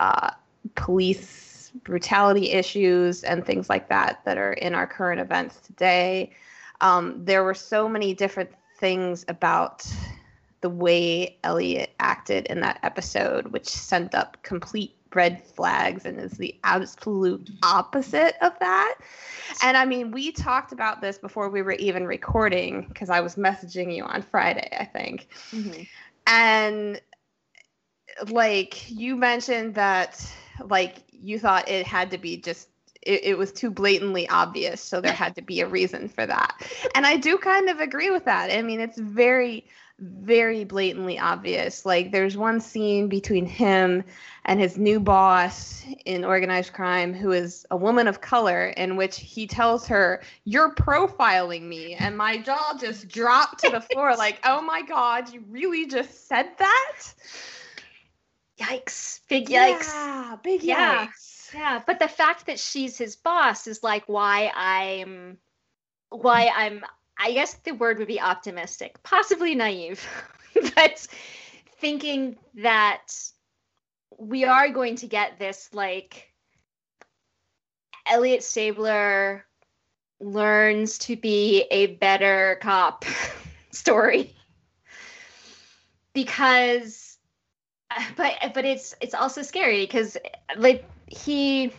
uh, 0.00 0.30
police 0.74 1.72
brutality 1.84 2.50
issues 2.50 3.22
and 3.22 3.46
things 3.46 3.70
like 3.70 3.88
that 3.88 4.20
that 4.24 4.38
are 4.38 4.54
in 4.54 4.74
our 4.74 4.86
current 4.86 5.20
events 5.20 5.60
today. 5.60 6.32
Um, 6.80 7.24
there 7.24 7.44
were 7.44 7.54
so 7.54 7.88
many 7.88 8.12
different 8.12 8.50
things 8.78 9.24
about 9.28 9.86
the 10.60 10.70
way 10.70 11.38
Elliot 11.42 11.94
acted 12.00 12.46
in 12.46 12.60
that 12.60 12.78
episode, 12.82 13.48
which 13.48 13.68
sent 13.68 14.14
up 14.14 14.36
complete 14.42 14.94
red 15.14 15.42
flags 15.42 16.04
and 16.04 16.20
is 16.20 16.32
the 16.32 16.54
absolute 16.64 17.50
opposite 17.62 18.36
of 18.42 18.52
that. 18.60 18.94
And 19.62 19.76
I 19.76 19.84
mean, 19.84 20.10
we 20.12 20.30
talked 20.32 20.72
about 20.72 21.00
this 21.00 21.18
before 21.18 21.48
we 21.48 21.62
were 21.62 21.72
even 21.72 22.06
recording 22.06 22.86
because 22.88 23.10
I 23.10 23.20
was 23.20 23.36
messaging 23.36 23.94
you 23.94 24.04
on 24.04 24.22
Friday, 24.22 24.68
I 24.78 24.84
think. 24.84 25.28
Mm-hmm. 25.50 25.82
And 26.26 27.00
like 28.28 28.90
you 28.90 29.16
mentioned 29.16 29.74
that 29.74 30.30
like 30.68 31.04
you 31.10 31.38
thought 31.38 31.68
it 31.68 31.86
had 31.86 32.10
to 32.10 32.18
be 32.18 32.36
just 32.36 32.68
it, 33.02 33.24
it, 33.24 33.38
was 33.38 33.50
too 33.50 33.70
blatantly 33.70 34.28
obvious 34.28 34.80
so 34.82 35.00
there 35.00 35.12
had 35.12 35.34
to 35.36 35.42
be 35.42 35.60
a 35.60 35.66
reason 35.66 36.08
for 36.08 36.26
that 36.26 36.54
and 36.94 37.06
i 37.06 37.16
do 37.16 37.38
kind 37.38 37.70
of 37.70 37.80
agree 37.80 38.10
with 38.10 38.24
that 38.26 38.50
i 38.50 38.60
mean 38.60 38.80
it's 38.80 38.98
very 38.98 39.64
very 40.00 40.64
blatantly 40.64 41.18
obvious. 41.18 41.84
Like 41.84 42.10
there's 42.10 42.36
one 42.36 42.60
scene 42.60 43.08
between 43.08 43.46
him 43.46 44.02
and 44.44 44.58
his 44.58 44.78
new 44.78 44.98
boss 44.98 45.84
in 46.06 46.24
organized 46.24 46.72
crime 46.72 47.12
who 47.12 47.32
is 47.32 47.66
a 47.70 47.76
woman 47.76 48.08
of 48.08 48.20
color 48.20 48.68
in 48.68 48.96
which 48.96 49.18
he 49.18 49.46
tells 49.46 49.86
her, 49.86 50.22
"You're 50.44 50.74
profiling 50.74 51.62
me." 51.62 51.94
And 51.94 52.16
my 52.16 52.38
jaw 52.38 52.76
just 52.80 53.08
dropped 53.08 53.60
to 53.60 53.70
the 53.70 53.80
floor 53.80 54.16
like, 54.18 54.40
"Oh 54.44 54.62
my 54.62 54.82
god, 54.82 55.32
you 55.32 55.44
really 55.48 55.86
just 55.86 56.26
said 56.26 56.48
that?" 56.58 57.02
Yikes. 58.58 59.20
Big 59.28 59.48
yikes. 59.48 59.86
Yeah, 59.86 60.36
big 60.42 60.62
yeah. 60.62 61.06
yikes. 61.06 61.54
Yeah, 61.54 61.82
but 61.86 61.98
the 61.98 62.08
fact 62.08 62.46
that 62.46 62.58
she's 62.58 62.96
his 62.96 63.16
boss 63.16 63.66
is 63.66 63.82
like 63.82 64.04
why 64.06 64.52
I'm 64.54 65.38
why 66.10 66.50
I'm 66.54 66.84
I 67.22 67.32
guess 67.32 67.54
the 67.54 67.72
word 67.72 67.98
would 67.98 68.08
be 68.08 68.20
optimistic, 68.20 69.02
possibly 69.02 69.54
naive, 69.54 70.04
but 70.74 71.06
thinking 71.78 72.36
that 72.54 73.12
we 74.18 74.44
are 74.44 74.70
going 74.70 74.96
to 74.96 75.06
get 75.06 75.38
this 75.38 75.68
like 75.74 76.32
Elliot 78.06 78.42
Stabler 78.42 79.44
learns 80.18 80.96
to 80.98 81.16
be 81.16 81.66
a 81.70 81.88
better 81.88 82.58
cop 82.62 83.04
story. 83.70 84.34
Because 86.14 87.18
but 88.16 88.34
but 88.54 88.64
it's 88.64 88.94
it's 89.00 89.14
also 89.14 89.42
scary 89.42 89.84
because 89.84 90.16
like 90.56 90.84
he 91.06 91.72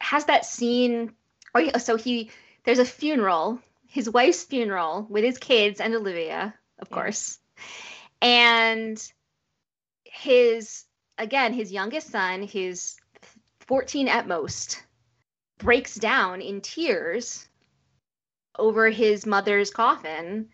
has 0.00 0.24
that 0.24 0.44
scene 0.44 1.12
oh, 1.54 1.70
or 1.74 1.78
so 1.78 1.96
he 1.96 2.30
there's 2.64 2.78
a 2.78 2.84
funeral 2.84 3.60
his 3.92 4.08
wife's 4.08 4.42
funeral 4.42 5.06
with 5.10 5.22
his 5.22 5.36
kids 5.36 5.78
and 5.78 5.94
Olivia, 5.94 6.54
of 6.78 6.88
yeah. 6.90 6.94
course. 6.94 7.38
And 8.22 9.12
his 10.04 10.84
again, 11.18 11.52
his 11.52 11.70
youngest 11.70 12.08
son, 12.08 12.42
who's 12.46 12.96
14 13.60 14.08
at 14.08 14.26
most, 14.26 14.82
breaks 15.58 15.94
down 15.94 16.40
in 16.40 16.62
tears 16.62 17.46
over 18.58 18.88
his 18.88 19.26
mother's 19.26 19.70
coffin. 19.70 20.48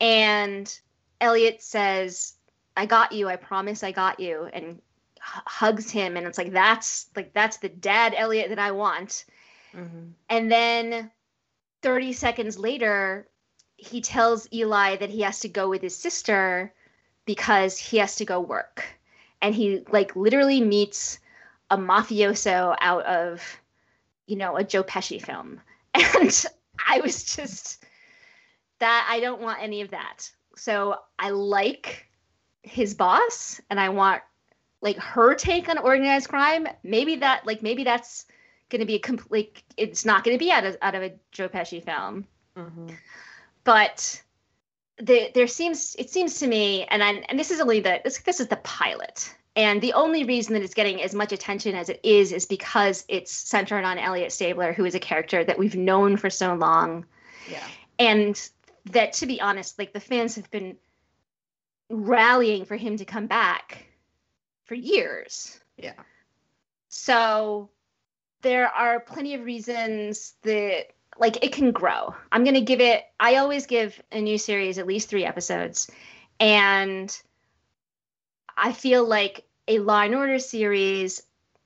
And 0.00 0.80
Elliot 1.20 1.62
says, 1.62 2.34
I 2.76 2.86
got 2.86 3.12
you. 3.12 3.28
I 3.28 3.36
promise 3.36 3.84
I 3.84 3.92
got 3.92 4.18
you. 4.18 4.48
And 4.52 4.82
hugs 5.20 5.92
him. 5.92 6.16
And 6.16 6.26
it's 6.26 6.38
like, 6.38 6.52
that's 6.52 7.06
like, 7.14 7.32
that's 7.34 7.58
the 7.58 7.68
dad 7.68 8.14
Elliot 8.16 8.48
that 8.48 8.58
I 8.58 8.72
want. 8.72 9.26
Mm-hmm. 9.76 10.08
And 10.28 10.50
then 10.50 11.10
30 11.82 12.12
seconds 12.12 12.58
later, 12.58 13.28
he 13.76 14.00
tells 14.00 14.48
Eli 14.52 14.96
that 14.96 15.10
he 15.10 15.22
has 15.22 15.40
to 15.40 15.48
go 15.48 15.68
with 15.68 15.82
his 15.82 15.96
sister 15.96 16.72
because 17.24 17.78
he 17.78 17.98
has 17.98 18.16
to 18.16 18.24
go 18.24 18.40
work. 18.40 18.84
And 19.40 19.54
he 19.54 19.84
like 19.90 20.14
literally 20.16 20.60
meets 20.60 21.18
a 21.70 21.78
mafioso 21.78 22.76
out 22.80 23.04
of, 23.06 23.60
you 24.26 24.36
know, 24.36 24.56
a 24.56 24.64
Joe 24.64 24.84
Pesci 24.84 25.20
film. 25.20 25.60
And 25.94 26.46
I 26.86 27.00
was 27.00 27.24
just 27.36 27.84
that 28.78 29.06
I 29.10 29.20
don't 29.20 29.40
want 29.40 29.62
any 29.62 29.80
of 29.80 29.90
that. 29.90 30.30
So 30.56 30.96
I 31.18 31.30
like 31.30 32.06
his 32.62 32.94
boss 32.94 33.60
and 33.70 33.80
I 33.80 33.88
want 33.88 34.22
like 34.82 34.96
her 34.96 35.34
take 35.34 35.68
on 35.68 35.78
organized 35.78 36.28
crime. 36.28 36.66
Maybe 36.82 37.16
that 37.16 37.46
like 37.46 37.62
maybe 37.62 37.84
that's 37.84 38.26
going 38.70 38.80
to 38.80 38.86
be 38.86 38.94
a 38.94 39.00
complete. 39.00 39.62
It's 39.76 40.04
not 40.04 40.24
going 40.24 40.36
to 40.36 40.38
be 40.38 40.50
out 40.50 40.64
of 40.64 40.76
out 40.80 40.94
of 40.94 41.02
a 41.02 41.12
Joe 41.32 41.48
Pesci 41.48 41.84
film, 41.84 42.26
mm-hmm. 42.56 42.88
but 43.64 44.22
the, 44.98 45.30
there 45.34 45.46
seems 45.46 45.96
it 45.98 46.10
seems 46.10 46.38
to 46.40 46.46
me, 46.46 46.84
and 46.84 47.02
I, 47.02 47.12
and 47.28 47.38
this 47.38 47.50
is 47.50 47.60
only 47.60 47.80
the 47.80 48.00
this, 48.04 48.18
this 48.18 48.40
is 48.40 48.48
the 48.48 48.56
pilot, 48.56 49.34
and 49.56 49.80
the 49.80 49.92
only 49.92 50.24
reason 50.24 50.54
that 50.54 50.62
it's 50.62 50.74
getting 50.74 51.02
as 51.02 51.14
much 51.14 51.32
attention 51.32 51.74
as 51.74 51.88
it 51.88 52.00
is 52.02 52.32
is 52.32 52.46
because 52.46 53.04
it's 53.08 53.32
centered 53.32 53.84
on 53.84 53.98
Elliot 53.98 54.32
Stabler, 54.32 54.72
who 54.72 54.84
is 54.84 54.94
a 54.94 55.00
character 55.00 55.44
that 55.44 55.58
we've 55.58 55.76
known 55.76 56.16
for 56.16 56.30
so 56.30 56.54
long, 56.54 57.04
yeah, 57.50 57.66
and 57.98 58.50
that 58.86 59.12
to 59.14 59.26
be 59.26 59.40
honest, 59.40 59.78
like 59.78 59.92
the 59.92 60.00
fans 60.00 60.36
have 60.36 60.50
been 60.50 60.76
rallying 61.88 62.64
for 62.64 62.76
him 62.76 62.96
to 62.96 63.04
come 63.04 63.26
back 63.26 63.86
for 64.64 64.74
years. 64.74 65.60
Yeah. 65.76 65.94
So 66.88 67.70
there 68.42 68.68
are 68.68 69.00
plenty 69.00 69.34
of 69.34 69.44
reasons 69.44 70.34
that 70.42 70.88
like 71.18 71.44
it 71.44 71.52
can 71.52 71.72
grow. 71.72 72.14
I'm 72.32 72.44
going 72.44 72.54
to 72.54 72.60
give 72.60 72.80
it 72.80 73.04
I 73.18 73.36
always 73.36 73.66
give 73.66 74.00
a 74.10 74.20
new 74.20 74.38
series 74.38 74.78
at 74.78 74.86
least 74.86 75.08
3 75.08 75.24
episodes 75.24 75.90
and 76.38 77.16
I 78.56 78.72
feel 78.72 79.06
like 79.06 79.44
a 79.68 79.78
Law 79.78 80.02
and 80.02 80.14
Order 80.14 80.38
series 80.38 81.22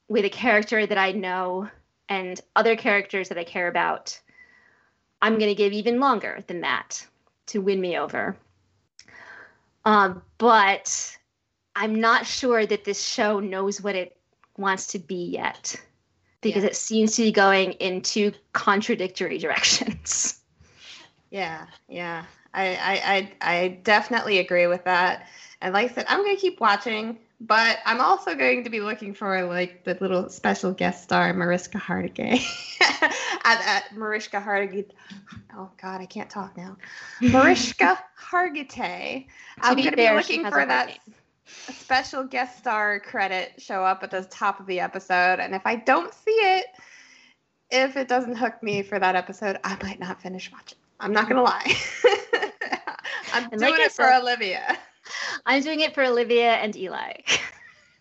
with 0.08 0.24
a 0.24 0.30
character 0.30 0.86
that 0.86 0.98
I 0.98 1.12
know 1.12 1.68
and 2.08 2.40
other 2.54 2.76
characters 2.76 3.30
that 3.30 3.38
I 3.38 3.44
care 3.44 3.68
about, 3.68 4.20
I'm 5.22 5.38
going 5.38 5.50
to 5.50 5.54
give 5.54 5.72
even 5.72 6.00
longer 6.00 6.44
than 6.46 6.60
that 6.60 7.06
to 7.46 7.60
win 7.60 7.80
me 7.80 7.98
over. 7.98 8.36
Um, 9.84 10.22
but 10.38 11.16
I'm 11.74 12.00
not 12.00 12.26
sure 12.26 12.64
that 12.66 12.84
this 12.84 13.02
show 13.02 13.40
knows 13.40 13.80
what 13.80 13.96
it 13.96 14.16
wants 14.56 14.88
to 14.88 14.98
be 14.98 15.30
yet 15.30 15.80
because 16.44 16.62
yeah. 16.62 16.68
it 16.68 16.76
seems 16.76 17.16
to 17.16 17.22
be 17.22 17.32
going 17.32 17.72
in 17.72 18.00
two 18.02 18.32
contradictory 18.52 19.38
directions. 19.44 20.40
Yeah, 21.30 21.66
yeah. 21.88 22.24
I, 22.52 22.66
I, 22.66 23.02
I, 23.04 23.32
I 23.40 23.68
definitely 23.82 24.38
agree 24.38 24.68
with 24.68 24.84
that. 24.84 25.26
And 25.60 25.74
like 25.74 25.90
I 25.90 25.94
said, 25.94 26.06
I'm 26.08 26.22
gonna 26.22 26.36
keep 26.36 26.60
watching. 26.60 27.18
But 27.40 27.78
I'm 27.84 28.00
also 28.00 28.34
going 28.34 28.64
to 28.64 28.70
be 28.70 28.80
looking 28.80 29.12
for 29.12 29.42
like 29.44 29.84
the 29.84 29.98
little 30.00 30.30
special 30.30 30.72
guest 30.72 31.02
star 31.02 31.34
Mariska 31.34 31.78
Hargitay. 31.78 32.40
at, 33.44 33.60
at 33.66 33.96
Mariska 33.96 34.40
Hargitay. 34.40 34.90
Oh 35.56 35.70
God, 35.80 36.00
I 36.00 36.06
can't 36.06 36.30
talk 36.30 36.56
now. 36.56 36.76
Mariska 37.20 37.98
Hargitay. 38.18 39.26
I'm 39.60 39.76
going 39.76 39.90
to 39.90 39.96
be 39.96 40.08
looking 40.10 40.44
for 40.44 40.64
that 40.64 40.98
special 41.46 42.24
guest 42.24 42.58
star 42.58 43.00
credit 43.00 43.54
show 43.58 43.84
up 43.84 44.02
at 44.02 44.10
the 44.10 44.22
top 44.24 44.60
of 44.60 44.66
the 44.66 44.80
episode, 44.80 45.40
and 45.40 45.54
if 45.54 45.62
I 45.64 45.76
don't 45.76 46.12
see 46.12 46.30
it, 46.30 46.66
if 47.70 47.96
it 47.96 48.08
doesn't 48.08 48.36
hook 48.36 48.62
me 48.62 48.82
for 48.82 48.98
that 48.98 49.16
episode, 49.16 49.58
I 49.64 49.76
might 49.82 50.00
not 50.00 50.20
finish 50.20 50.50
watching. 50.52 50.78
I'm 51.00 51.12
not 51.12 51.28
gonna 51.28 51.42
lie. 51.42 51.74
I'm 53.32 53.44
and 53.50 53.60
doing 53.60 53.72
like 53.72 53.80
it 53.80 53.92
said, 53.92 54.06
for 54.06 54.22
Olivia. 54.22 54.78
I'm 55.44 55.62
doing 55.62 55.80
it 55.80 55.94
for 55.94 56.04
Olivia 56.04 56.52
and 56.54 56.74
Eli. 56.76 57.14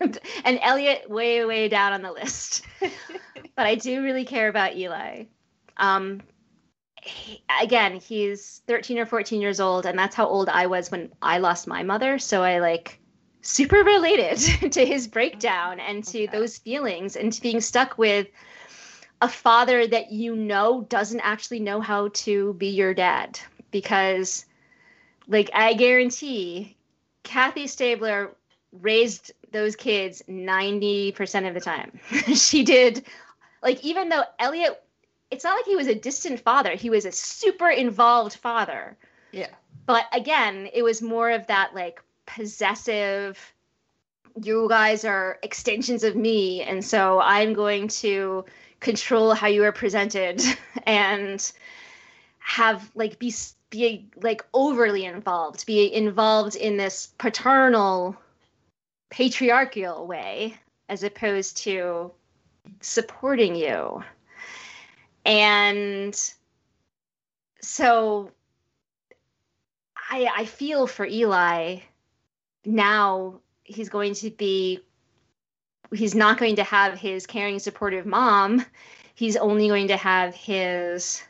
and 0.44 0.58
Elliot 0.62 1.10
way, 1.10 1.44
way 1.44 1.68
down 1.68 1.92
on 1.92 2.02
the 2.02 2.12
list. 2.12 2.64
but 2.80 3.66
I 3.66 3.74
do 3.74 4.02
really 4.02 4.24
care 4.24 4.48
about 4.48 4.76
Eli. 4.76 5.24
Um, 5.76 6.22
he, 7.02 7.42
again, 7.60 8.00
he's 8.00 8.62
13 8.66 8.98
or 8.98 9.06
14 9.06 9.40
years 9.40 9.60
old, 9.60 9.86
and 9.86 9.98
that's 9.98 10.14
how 10.14 10.26
old 10.26 10.48
I 10.48 10.66
was 10.66 10.90
when 10.90 11.12
I 11.20 11.38
lost 11.38 11.66
my 11.66 11.82
mother. 11.82 12.18
So 12.18 12.42
I 12.42 12.60
like 12.60 13.00
super 13.44 13.84
related 13.84 14.38
to 14.72 14.84
his 14.84 15.06
breakdown 15.06 15.78
and 15.78 16.02
to 16.02 16.24
okay. 16.24 16.36
those 16.36 16.58
feelings 16.58 17.14
and 17.14 17.32
to 17.32 17.40
being 17.42 17.60
stuck 17.60 17.96
with 17.98 18.26
a 19.20 19.28
father 19.28 19.86
that 19.86 20.10
you 20.10 20.34
know 20.34 20.82
doesn't 20.88 21.20
actually 21.20 21.60
know 21.60 21.80
how 21.80 22.08
to 22.08 22.54
be 22.54 22.68
your 22.68 22.94
dad 22.94 23.38
because 23.70 24.46
like 25.28 25.50
I 25.54 25.74
guarantee 25.74 26.76
Kathy 27.22 27.66
Stabler 27.66 28.34
raised 28.72 29.32
those 29.52 29.76
kids 29.76 30.22
90% 30.28 31.48
of 31.48 31.54
the 31.54 31.60
time. 31.60 32.00
she 32.34 32.64
did 32.64 33.04
like 33.62 33.84
even 33.84 34.08
though 34.08 34.24
Elliot 34.38 34.82
it's 35.30 35.44
not 35.44 35.56
like 35.56 35.66
he 35.66 35.76
was 35.76 35.86
a 35.86 35.94
distant 35.94 36.40
father, 36.40 36.74
he 36.74 36.90
was 36.90 37.04
a 37.04 37.12
super 37.12 37.68
involved 37.68 38.36
father. 38.36 38.96
Yeah. 39.32 39.48
But 39.86 40.04
again, 40.12 40.68
it 40.72 40.82
was 40.82 41.02
more 41.02 41.30
of 41.30 41.46
that 41.48 41.74
like 41.74 42.00
possessive 42.26 43.54
you 44.42 44.66
guys 44.68 45.04
are 45.04 45.38
extensions 45.42 46.02
of 46.02 46.16
me 46.16 46.62
and 46.62 46.84
so 46.84 47.20
I'm 47.20 47.52
going 47.52 47.88
to 47.88 48.44
control 48.80 49.34
how 49.34 49.46
you 49.46 49.62
are 49.64 49.72
presented 49.72 50.42
and 50.86 51.52
have 52.38 52.90
like 52.94 53.18
be 53.18 53.32
be 53.70 54.08
like 54.22 54.44
overly 54.54 55.04
involved, 55.04 55.66
be 55.66 55.92
involved 55.92 56.54
in 56.54 56.76
this 56.76 57.08
paternal 57.18 58.16
patriarchal 59.10 60.06
way 60.06 60.54
as 60.88 61.02
opposed 61.02 61.56
to 61.56 62.12
supporting 62.80 63.56
you. 63.56 64.04
And 65.24 66.14
so 67.60 68.30
I 70.10 70.28
I 70.36 70.44
feel 70.44 70.86
for 70.86 71.06
Eli 71.06 71.80
now 72.64 73.40
he's 73.62 73.88
going 73.88 74.14
to 74.14 74.30
be 74.30 74.80
he's 75.92 76.14
not 76.14 76.38
going 76.38 76.56
to 76.56 76.64
have 76.64 76.98
his 76.98 77.26
caring 77.26 77.58
supportive 77.58 78.06
mom 78.06 78.64
he's 79.14 79.36
only 79.36 79.68
going 79.68 79.88
to 79.88 79.96
have 79.96 80.34
his 80.34 81.22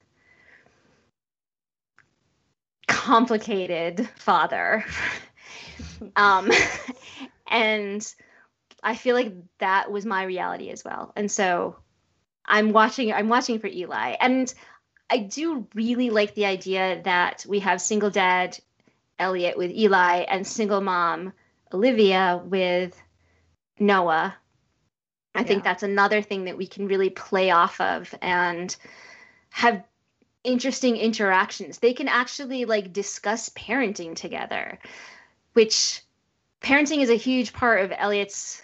complicated 2.87 4.09
father. 4.17 4.85
um, 6.17 6.51
and 7.47 8.15
I 8.83 8.95
feel 8.95 9.15
like 9.15 9.33
that 9.59 9.91
was 9.91 10.07
my 10.07 10.25
reality 10.25 10.71
as 10.71 10.85
well. 10.85 11.13
And 11.17 11.31
so 11.31 11.77
I'm 12.47 12.73
watching 12.73 13.13
I'm 13.13 13.29
watching 13.29 13.59
for 13.59 13.67
Eli. 13.67 14.17
And 14.21 14.53
I 15.11 15.19
do 15.19 15.67
really 15.75 16.11
like 16.11 16.35
the 16.35 16.47
idea 16.47 17.03
that 17.05 17.45
we 17.49 17.61
have 17.61 17.81
single 17.81 18.11
dad 18.11 18.59
Elliot 19.25 19.57
with 19.57 19.71
Eli 19.71 20.19
and 20.29 20.47
single 20.47 20.83
mom 20.83 21.33
Olivia 21.73 22.43
with 22.45 23.03
Noah. 23.81 24.37
I 25.35 25.41
yeah. 25.41 25.47
think 25.47 25.65
that's 25.65 25.83
another 25.83 26.21
thing 26.21 26.45
that 26.45 26.59
we 26.59 26.67
can 26.67 26.87
really 26.87 27.09
play 27.09 27.51
off 27.51 27.81
of 27.81 28.15
and 28.21 28.77
have 29.49 29.83
interesting 30.45 30.99
interactions. 30.99 31.79
They 31.79 31.95
can 31.95 32.07
actually 32.07 32.67
like 32.67 32.93
discuss 32.93 33.49
parenting 33.49 34.15
together, 34.15 34.79
which 35.55 36.03
parenting 36.61 37.01
is 37.01 37.09
a 37.09 37.17
huge 37.17 37.55
part 37.55 37.83
of 37.83 37.93
Elliot's 37.97 38.63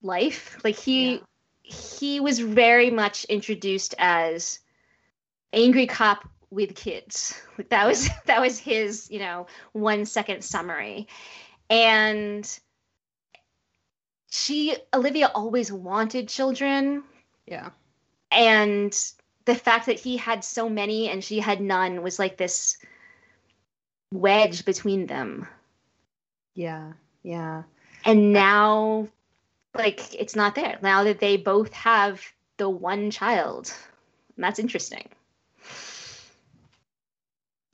life. 0.00 0.58
Like 0.62 0.76
he 0.76 1.14
yeah. 1.14 1.18
he 1.62 2.20
was 2.20 2.38
very 2.38 2.90
much 2.90 3.24
introduced 3.24 3.96
as 3.98 4.60
angry 5.52 5.88
cop 5.88 6.28
with 6.50 6.74
kids. 6.74 7.40
Like 7.56 7.68
that 7.70 7.86
was 7.86 8.08
that 8.26 8.40
was 8.40 8.58
his, 8.58 9.10
you 9.10 9.18
know, 9.18 9.46
one 9.72 10.04
second 10.04 10.42
summary. 10.42 11.08
And 11.70 12.48
she 14.30 14.76
Olivia 14.94 15.30
always 15.34 15.72
wanted 15.72 16.28
children. 16.28 17.04
Yeah. 17.46 17.70
And 18.30 18.96
the 19.44 19.54
fact 19.54 19.86
that 19.86 19.98
he 19.98 20.16
had 20.16 20.44
so 20.44 20.68
many 20.68 21.08
and 21.08 21.24
she 21.24 21.40
had 21.40 21.60
none 21.60 22.02
was 22.02 22.18
like 22.18 22.36
this 22.36 22.76
wedge 24.12 24.64
between 24.64 25.06
them. 25.06 25.48
Yeah, 26.54 26.92
yeah. 27.22 27.62
And 28.04 28.32
now, 28.32 29.08
like, 29.74 30.14
it's 30.14 30.36
not 30.36 30.54
there. 30.54 30.78
Now 30.82 31.04
that 31.04 31.20
they 31.20 31.36
both 31.36 31.72
have 31.72 32.22
the 32.58 32.68
one 32.68 33.10
child. 33.10 33.72
That's 34.36 34.58
interesting. 34.58 35.08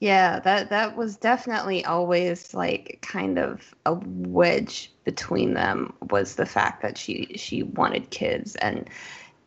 Yeah, 0.00 0.40
that 0.40 0.70
that 0.70 0.96
was 0.96 1.16
definitely 1.16 1.84
always 1.84 2.52
like 2.52 2.98
kind 3.02 3.38
of 3.38 3.74
a 3.86 3.94
wedge 3.94 4.92
between 5.04 5.54
them 5.54 5.94
was 6.10 6.34
the 6.34 6.46
fact 6.46 6.82
that 6.82 6.98
she 6.98 7.34
she 7.36 7.62
wanted 7.62 8.10
kids 8.10 8.56
and 8.56 8.88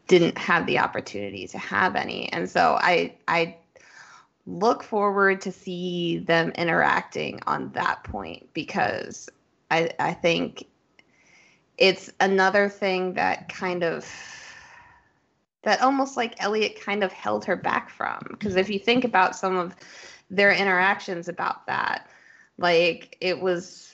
didn't 0.08 0.38
have 0.38 0.66
the 0.66 0.80
opportunity 0.80 1.48
to 1.48 1.58
have 1.58 1.96
any. 1.96 2.32
And 2.32 2.50
so 2.50 2.78
I 2.82 3.16
I 3.28 3.58
look 4.46 4.84
forward 4.84 5.42
to 5.42 5.52
see 5.52 6.20
them 6.20 6.52
interacting 6.52 7.40
on 7.48 7.72
that 7.74 8.04
point 8.04 8.48
because 8.54 9.30
I 9.70 9.92
I 10.00 10.14
think 10.14 10.66
it's 11.78 12.12
another 12.20 12.70
thing 12.70 13.14
that 13.14 13.50
kind 13.50 13.84
of 13.84 14.06
that 15.64 15.82
almost 15.82 16.16
like 16.18 16.36
Elliot 16.42 16.80
kind 16.82 17.04
of 17.04 17.12
held 17.12 17.46
her 17.46 17.56
back 17.56 17.90
from 17.90 18.20
because 18.30 18.56
if 18.56 18.70
you 18.70 18.80
think 18.80 19.04
about 19.04 19.36
some 19.36 19.58
of 19.58 19.76
their 20.30 20.52
interactions 20.52 21.28
about 21.28 21.66
that 21.68 22.08
like 22.58 23.18
it 23.22 23.40
was 23.40 23.94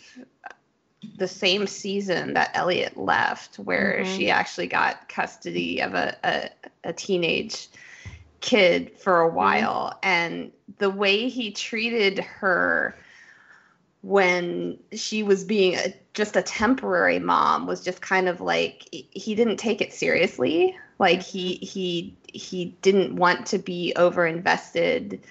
the 1.17 1.27
same 1.27 1.67
season 1.67 2.33
that 2.33 2.51
Elliot 2.53 2.97
left, 2.97 3.57
where 3.57 3.99
mm-hmm. 3.99 4.17
she 4.17 4.29
actually 4.29 4.67
got 4.67 5.09
custody 5.09 5.81
of 5.81 5.93
a, 5.93 6.15
a, 6.23 6.49
a 6.89 6.93
teenage 6.93 7.67
kid 8.41 8.97
for 8.97 9.21
a 9.21 9.27
mm-hmm. 9.27 9.35
while. 9.35 9.87
Mm-hmm. 9.87 9.99
And 10.03 10.51
the 10.77 10.89
way 10.89 11.29
he 11.29 11.51
treated 11.51 12.19
her 12.19 12.97
when 14.01 14.77
she 14.93 15.23
was 15.23 15.43
being 15.43 15.75
a, 15.75 15.93
just 16.13 16.35
a 16.35 16.41
temporary 16.41 17.19
mom 17.19 17.65
was 17.65 17.83
just 17.83 18.01
kind 18.01 18.27
of 18.27 18.41
like 18.41 18.87
he 18.91 19.35
didn't 19.35 19.57
take 19.57 19.81
it 19.81 19.93
seriously. 19.93 20.77
Like 20.99 21.21
he 21.21 21.55
he 21.55 22.15
he 22.27 22.75
didn't 22.81 23.15
want 23.15 23.45
to 23.47 23.57
be 23.57 23.93
over 23.95 24.25
invested 24.25 25.21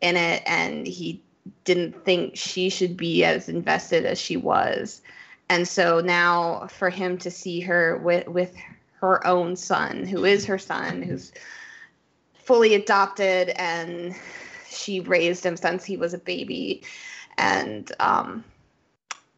in 0.00 0.16
it 0.16 0.42
and 0.46 0.86
he 0.86 1.22
didn't 1.64 2.04
think 2.04 2.36
she 2.36 2.68
should 2.68 2.96
be 2.96 3.24
as 3.24 3.48
invested 3.48 4.04
as 4.04 4.18
she 4.18 4.36
was. 4.36 5.02
And 5.48 5.66
so 5.66 6.00
now 6.00 6.68
for 6.68 6.90
him 6.90 7.18
to 7.18 7.30
see 7.30 7.60
her 7.60 7.96
with 7.98 8.28
with 8.28 8.54
her 9.00 9.26
own 9.26 9.56
son, 9.56 10.04
who 10.06 10.24
is 10.24 10.44
her 10.44 10.58
son, 10.58 11.02
who's 11.02 11.32
fully 12.34 12.74
adopted 12.74 13.50
and 13.50 14.14
she 14.68 15.00
raised 15.00 15.44
him 15.44 15.56
since 15.56 15.84
he 15.84 15.96
was 15.96 16.14
a 16.14 16.18
baby. 16.18 16.82
And 17.38 17.90
um, 18.00 18.44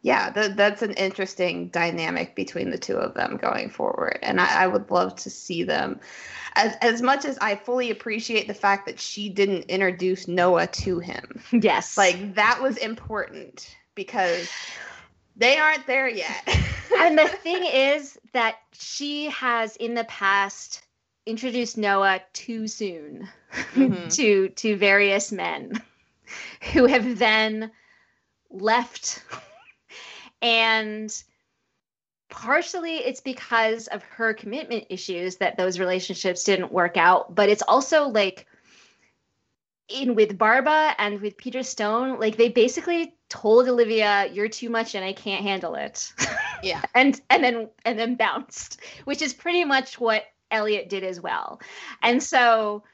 yeah, 0.03 0.31
th- 0.31 0.57
that's 0.57 0.83
an 0.83 0.93
interesting 0.95 1.69
dynamic 1.69 2.35
between 2.35 2.71
the 2.71 2.79
two 2.79 2.97
of 2.97 3.15
them 3.15 3.37
going 3.37 3.71
forward. 3.71 4.19
And 4.23 4.41
I, 4.41 4.65
I 4.65 4.67
would 4.67 4.91
love 4.91 5.15
to 5.17 5.31
see 5.31 5.63
them 5.63 6.01
as 6.55 6.75
as 6.83 7.01
much 7.01 7.25
as 7.25 7.39
I 7.39 7.55
fully 7.55 7.91
appreciate 7.91 8.49
the 8.49 8.55
fact 8.55 8.87
that 8.87 8.99
she 8.99 9.29
didn't 9.29 9.65
introduce 9.65 10.27
Noah 10.27 10.67
to 10.67 10.99
him. 10.99 11.41
Yes. 11.53 11.97
Like 11.97 12.35
that 12.35 12.61
was 12.61 12.77
important 12.79 13.77
because 13.95 14.51
they 15.37 15.57
aren't 15.57 15.87
there 15.87 16.09
yet. 16.09 16.49
and 16.99 17.17
the 17.17 17.29
thing 17.29 17.65
is 17.65 18.19
that 18.33 18.57
she 18.73 19.27
has 19.27 19.77
in 19.77 19.95
the 19.95 20.05
past 20.05 20.83
introduced 21.27 21.79
Noah 21.79 22.21
too 22.33 22.67
soon 22.67 23.29
mm-hmm. 23.75 24.09
to 24.09 24.49
to 24.49 24.77
various 24.77 25.31
men 25.31 25.81
who 26.73 26.87
have 26.87 27.21
then 27.21 27.71
left 28.51 29.23
and 30.43 31.23
partially 32.29 32.97
it's 32.97 33.21
because 33.21 33.87
of 33.89 34.03
her 34.03 34.35
commitment 34.35 34.85
issues 34.91 35.37
that 35.37 35.57
those 35.57 35.79
relationships 35.79 36.45
didn't 36.45 36.73
work 36.73 36.97
out, 36.97 37.35
but 37.35 37.49
it's 37.49 37.63
also 37.63 38.09
like 38.09 38.47
in 39.89 40.15
with 40.15 40.39
Barba 40.39 40.95
and 40.99 41.21
with 41.21 41.37
Peter 41.37 41.63
Stone, 41.63 42.19
like 42.19 42.37
they 42.37 42.49
basically 42.49 43.15
told 43.29 43.69
Olivia, 43.69 44.29
"You're 44.33 44.49
too 44.49 44.71
much, 44.71 44.95
and 44.95 45.05
I 45.05 45.13
can't 45.13 45.43
handle 45.43 45.75
it." 45.75 46.13
Yeah, 46.63 46.81
and 46.95 47.21
and 47.29 47.43
then 47.43 47.71
and 47.85 47.99
then 47.99 48.15
bounced, 48.15 48.81
which 49.05 49.21
is 49.21 49.35
pretty 49.35 49.65
much 49.65 49.99
what 49.99 50.27
Elliot 50.53 50.89
did 50.89 51.03
as 51.03 51.21
well. 51.21 51.61
And 52.05 52.23
so 52.23 52.85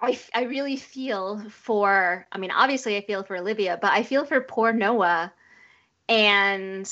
I, 0.00 0.18
I 0.34 0.42
really 0.42 0.76
feel 0.76 1.42
for, 1.48 2.26
I 2.30 2.38
mean, 2.38 2.50
obviously 2.50 2.96
I 2.96 3.00
feel 3.00 3.22
for 3.22 3.36
Olivia, 3.36 3.78
but 3.80 3.92
I 3.92 4.02
feel 4.02 4.24
for 4.24 4.40
poor 4.40 4.72
Noah. 4.72 5.32
And 6.08 6.90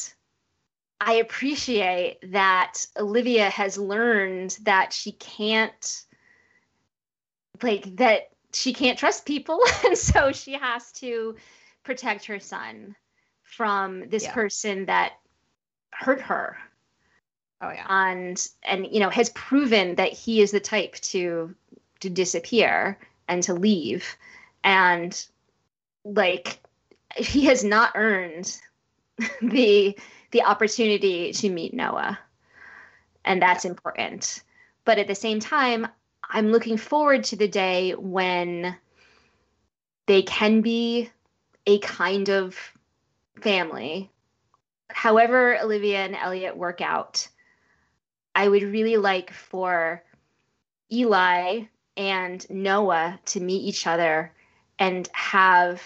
I 1.01 1.15
appreciate 1.15 2.19
that 2.33 2.87
Olivia 2.97 3.51
has 3.51 3.79
learned 3.79 4.59
that 4.63 4.93
she 4.93 5.13
can't, 5.13 6.05
like, 7.63 7.97
that 7.97 8.31
she 8.53 8.73
can't 8.73 8.99
trust 8.99 9.27
people. 9.27 9.61
and 9.85 9.97
so 9.97 10.33
she 10.33 10.53
has 10.55 10.93
to 10.93 11.37
protect 11.85 12.27
her 12.27 12.39
son 12.39 12.95
from 13.43 14.09
this 14.09 14.25
Yeah. 14.25 14.35
person 14.35 14.87
that 14.87 15.15
hurt 15.93 16.21
her 16.21 16.57
oh 17.61 17.71
yeah, 17.71 17.87
and 17.89 18.49
and 18.63 18.87
you 18.91 19.01
know 19.01 19.11
has 19.11 19.29
proven 19.31 19.97
that 19.97 20.13
he 20.13 20.41
is 20.41 20.51
the 20.51 20.61
type 20.61 20.95
to 20.95 21.55
to 22.01 22.09
disappear 22.09 22.99
and 23.29 23.43
to 23.43 23.55
leave 23.55 24.17
and 24.65 25.27
like 26.05 26.61
he 27.17 27.47
has 27.47 27.65
not 27.65 27.93
earned 27.95 28.61
the 29.43 29.97
the 30.31 30.43
opportunity 30.43 31.33
to 31.33 31.51
meet 31.51 31.75
Noah. 31.75 32.19
And 33.25 33.43
that's 33.43 33.65
important. 33.65 34.43
But 34.85 34.99
at 34.99 35.07
the 35.07 35.15
same 35.15 35.41
time 35.41 35.87
I'm 36.29 36.53
looking 36.53 36.77
forward 36.77 37.25
to 37.25 37.37
the 37.37 37.49
day 37.49 37.93
when 37.93 38.77
they 40.07 40.23
can 40.23 40.61
be 40.61 41.11
a 41.67 41.79
kind 41.81 42.29
of 42.29 42.57
family. 43.41 44.11
However 44.89 45.59
Olivia 45.61 46.05
and 46.05 46.17
Elliot 46.17 46.57
work 46.57 46.81
out 46.81 47.29
I 48.35 48.49
would 48.49 48.63
really 48.63 48.97
like 48.97 49.33
for 49.33 50.03
Eli 50.93 51.65
and 51.97 52.49
Noah 52.51 53.19
to 53.27 53.41
meet 53.41 53.63
each 53.63 53.87
other 53.87 54.33
and 54.79 55.09
have 55.13 55.83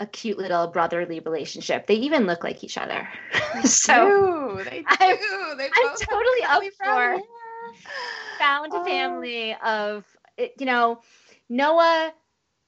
a 0.00 0.06
cute 0.06 0.38
little 0.38 0.66
brotherly 0.66 1.20
relationship. 1.20 1.86
They 1.86 1.94
even 1.96 2.26
look 2.26 2.42
like 2.42 2.64
each 2.64 2.76
other. 2.78 3.06
so 3.64 4.08
Ooh, 4.08 4.64
they 4.64 4.80
do. 4.80 4.86
I'm- 4.98 5.56
they 5.58 5.66
I'm 5.66 5.96
totally 6.00 6.42
up 6.48 6.62
for- 6.78 6.84
hair. 6.84 7.18
found 8.38 8.72
a 8.72 8.76
Oh. 8.78 8.84
family 8.84 9.54
of 9.62 10.04
eh, 10.38 10.48
you 10.58 10.66
know 10.66 11.00
Noah 11.48 12.12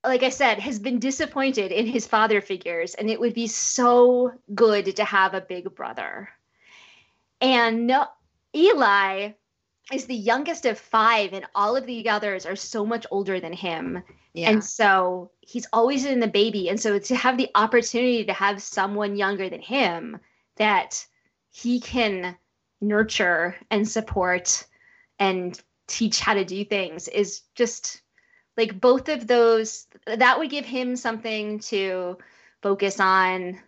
like 0.04 0.22
I 0.22 0.28
said 0.30 0.58
has 0.58 0.78
been 0.78 0.98
disappointed 0.98 1.72
in 1.72 1.86
his 1.86 2.06
father 2.06 2.40
figures 2.40 2.94
and 2.94 3.08
it 3.08 3.18
would 3.20 3.34
be 3.34 3.46
so 3.46 4.32
good 4.54 4.96
to 4.96 5.04
have 5.04 5.32
a 5.34 5.40
big 5.40 5.74
brother. 5.74 6.28
And 7.40 7.86
no 7.86 8.06
Eli 8.54 9.32
is 9.90 10.06
the 10.06 10.14
youngest 10.14 10.66
of 10.66 10.78
5 10.78 11.32
and 11.32 11.46
all 11.54 11.76
of 11.76 11.86
the 11.86 12.08
others 12.08 12.46
are 12.46 12.56
so 12.56 12.86
much 12.86 13.06
older 13.10 13.40
than 13.40 13.52
him. 13.52 14.02
Yeah, 14.34 14.50
And 14.50 14.64
so 14.64 15.30
he's 15.40 15.66
always 15.72 16.04
in 16.04 16.20
the 16.20 16.28
baby. 16.28 16.68
And 16.68 16.80
so 16.80 16.98
to 16.98 17.16
have 17.16 17.36
the 17.36 17.50
opportunity 17.54 18.24
to 18.24 18.32
have 18.32 18.62
someone 18.62 19.16
younger 19.16 19.48
than 19.48 19.60
him 19.60 20.18
that 20.56 21.04
he 21.50 21.80
can 21.80 22.36
nurture 22.80 23.56
and 23.70 23.88
support 23.88 24.66
and 25.18 25.60
teach 25.86 26.20
how 26.20 26.34
to 26.34 26.44
do 26.44 26.64
things 26.64 27.08
is 27.08 27.42
just 27.54 28.02
like 28.56 28.80
both 28.80 29.08
of 29.08 29.26
those 29.26 29.86
that 30.06 30.38
would 30.38 30.50
give 30.50 30.64
him 30.64 30.96
something 30.96 31.58
to 31.58 32.16
focus 32.62 33.00
on 33.00 33.58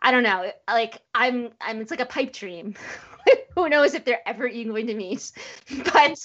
i 0.00 0.10
don't 0.10 0.22
know 0.22 0.50
like 0.68 1.00
i'm 1.14 1.50
i'm 1.60 1.80
it's 1.80 1.90
like 1.90 2.00
a 2.00 2.06
pipe 2.06 2.32
dream 2.32 2.74
who 3.54 3.68
knows 3.68 3.94
if 3.94 4.04
they're 4.04 4.26
ever 4.26 4.46
even 4.46 4.72
going 4.72 4.86
to 4.86 4.94
meet. 4.94 5.32
But 5.92 6.24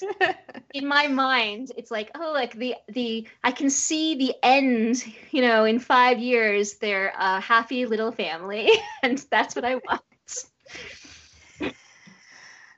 in 0.74 0.86
my 0.86 1.08
mind 1.08 1.72
it's 1.76 1.90
like 1.90 2.10
oh 2.14 2.32
like 2.32 2.54
the 2.54 2.74
the 2.88 3.26
i 3.44 3.50
can 3.50 3.70
see 3.70 4.16
the 4.16 4.34
end 4.42 5.02
you 5.30 5.42
know 5.42 5.64
in 5.64 5.78
five 5.78 6.18
years 6.18 6.74
they're 6.74 7.12
a 7.18 7.40
happy 7.40 7.86
little 7.86 8.12
family 8.12 8.70
and 9.02 9.18
that's 9.30 9.54
what 9.54 9.64
i 9.64 9.76
want. 9.76 10.02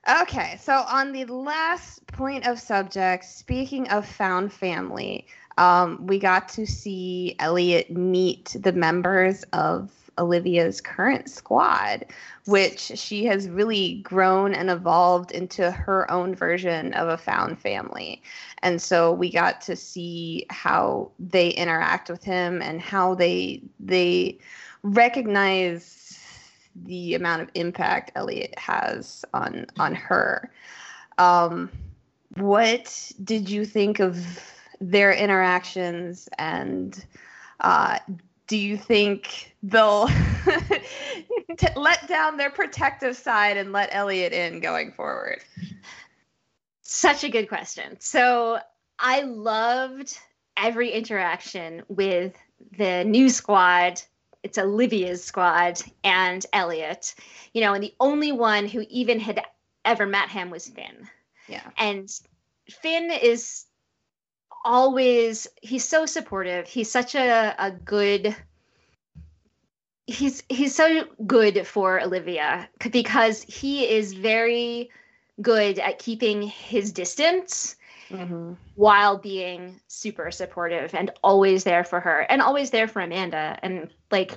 Okay, 0.09 0.57
so 0.61 0.73
on 0.89 1.13
the 1.13 1.27
last 1.27 2.07
point 2.07 2.47
of 2.47 2.59
subject, 2.59 3.25
speaking 3.25 3.89
of 3.91 4.07
found 4.07 4.51
family, 4.53 5.27
um, 5.59 6.07
we 6.07 6.19
got 6.19 6.49
to 6.51 6.67
see 6.67 7.37
Elliot 7.39 7.91
meet 7.91 8.57
the 8.59 8.73
members 8.73 9.45
of 9.53 9.91
Olivia's 10.21 10.81
current 10.81 11.29
squad, 11.29 12.05
which 12.45 12.79
she 12.79 13.25
has 13.25 13.49
really 13.49 13.95
grown 14.03 14.55
and 14.55 14.71
evolved 14.71 15.33
into 15.33 15.71
her 15.71 16.09
own 16.11 16.35
version 16.35 16.93
of 16.95 17.09
a 17.09 17.17
found 17.17 17.59
family. 17.59 18.23
And 18.63 18.81
so 18.81 19.13
we 19.13 19.33
got 19.33 19.61
to 19.63 19.75
see 19.75 20.47
how 20.51 21.11
they 21.19 21.49
interact 21.49 22.11
with 22.11 22.23
him 22.23 22.63
and 22.63 22.81
how 22.81 23.15
they 23.15 23.63
they 23.81 24.39
recognize 24.83 26.19
the 26.85 27.15
amount 27.15 27.43
of 27.43 27.51
impact 27.55 28.13
Elliot 28.15 28.55
has 28.59 29.25
on 29.35 29.67
on 29.79 29.95
her. 29.95 30.51
Um, 31.19 31.71
what 32.37 33.11
did 33.25 33.49
you 33.49 33.65
think 33.65 33.99
of 33.99 34.25
their 34.81 35.13
interactions, 35.13 36.29
and 36.39 37.05
uh, 37.61 37.99
do 38.51 38.59
you 38.59 38.77
think 38.77 39.55
they'll 39.63 40.09
t- 41.57 41.69
let 41.77 42.09
down 42.09 42.37
their 42.37 42.51
protective 42.51 43.17
side 43.17 43.57
and 43.57 43.71
let 43.71 43.91
Elliot 43.93 44.33
in 44.33 44.59
going 44.59 44.91
forward? 44.91 45.39
Such 46.83 47.23
a 47.23 47.29
good 47.29 47.49
question. 47.49 47.97
So 48.01 48.59
I 48.99 49.21
loved 49.21 50.19
every 50.57 50.91
interaction 50.91 51.85
with 51.87 52.35
the 52.77 53.05
new 53.05 53.29
squad. 53.29 54.03
It's 54.43 54.59
Olivia's 54.59 55.23
squad 55.23 55.81
and 56.03 56.45
Elliot. 56.53 57.15
You 57.55 57.61
know, 57.61 57.73
and 57.73 57.85
the 57.85 57.95
only 58.01 58.33
one 58.33 58.67
who 58.67 58.85
even 58.91 59.21
had 59.21 59.45
ever 59.85 60.07
met 60.07 60.29
him 60.29 60.51
was 60.51 60.67
Fin. 60.67 61.09
Yeah. 61.47 61.71
And 61.79 62.11
Fin 62.69 63.13
is 63.13 63.67
always 64.65 65.47
he's 65.63 65.85
so 65.85 66.07
supportive. 66.07 66.67
He's 66.67 66.91
such 66.91 67.15
a, 67.15 67.55
a 67.59 67.71
good 67.71 68.35
he's 70.07 70.43
he's 70.49 70.75
so 70.75 71.05
good 71.27 71.67
for 71.67 72.01
Olivia 72.01 72.69
because 72.91 73.43
he 73.45 73.89
is 73.89 74.13
very 74.13 74.91
good 75.41 75.79
at 75.79 75.99
keeping 75.99 76.43
his 76.43 76.93
distance 76.93 77.77
Mm-hmm. 78.11 78.55
while 78.75 79.19
being 79.19 79.79
super 79.87 80.33
supportive 80.33 80.93
and 80.97 81.13
always 81.23 81.63
there 81.63 81.85
for 81.85 82.01
her 82.01 82.27
and 82.29 82.43
always 82.43 82.71
there 82.71 82.89
for 82.89 83.01
Amanda 83.01 83.57
and 83.63 83.89
like 84.11 84.37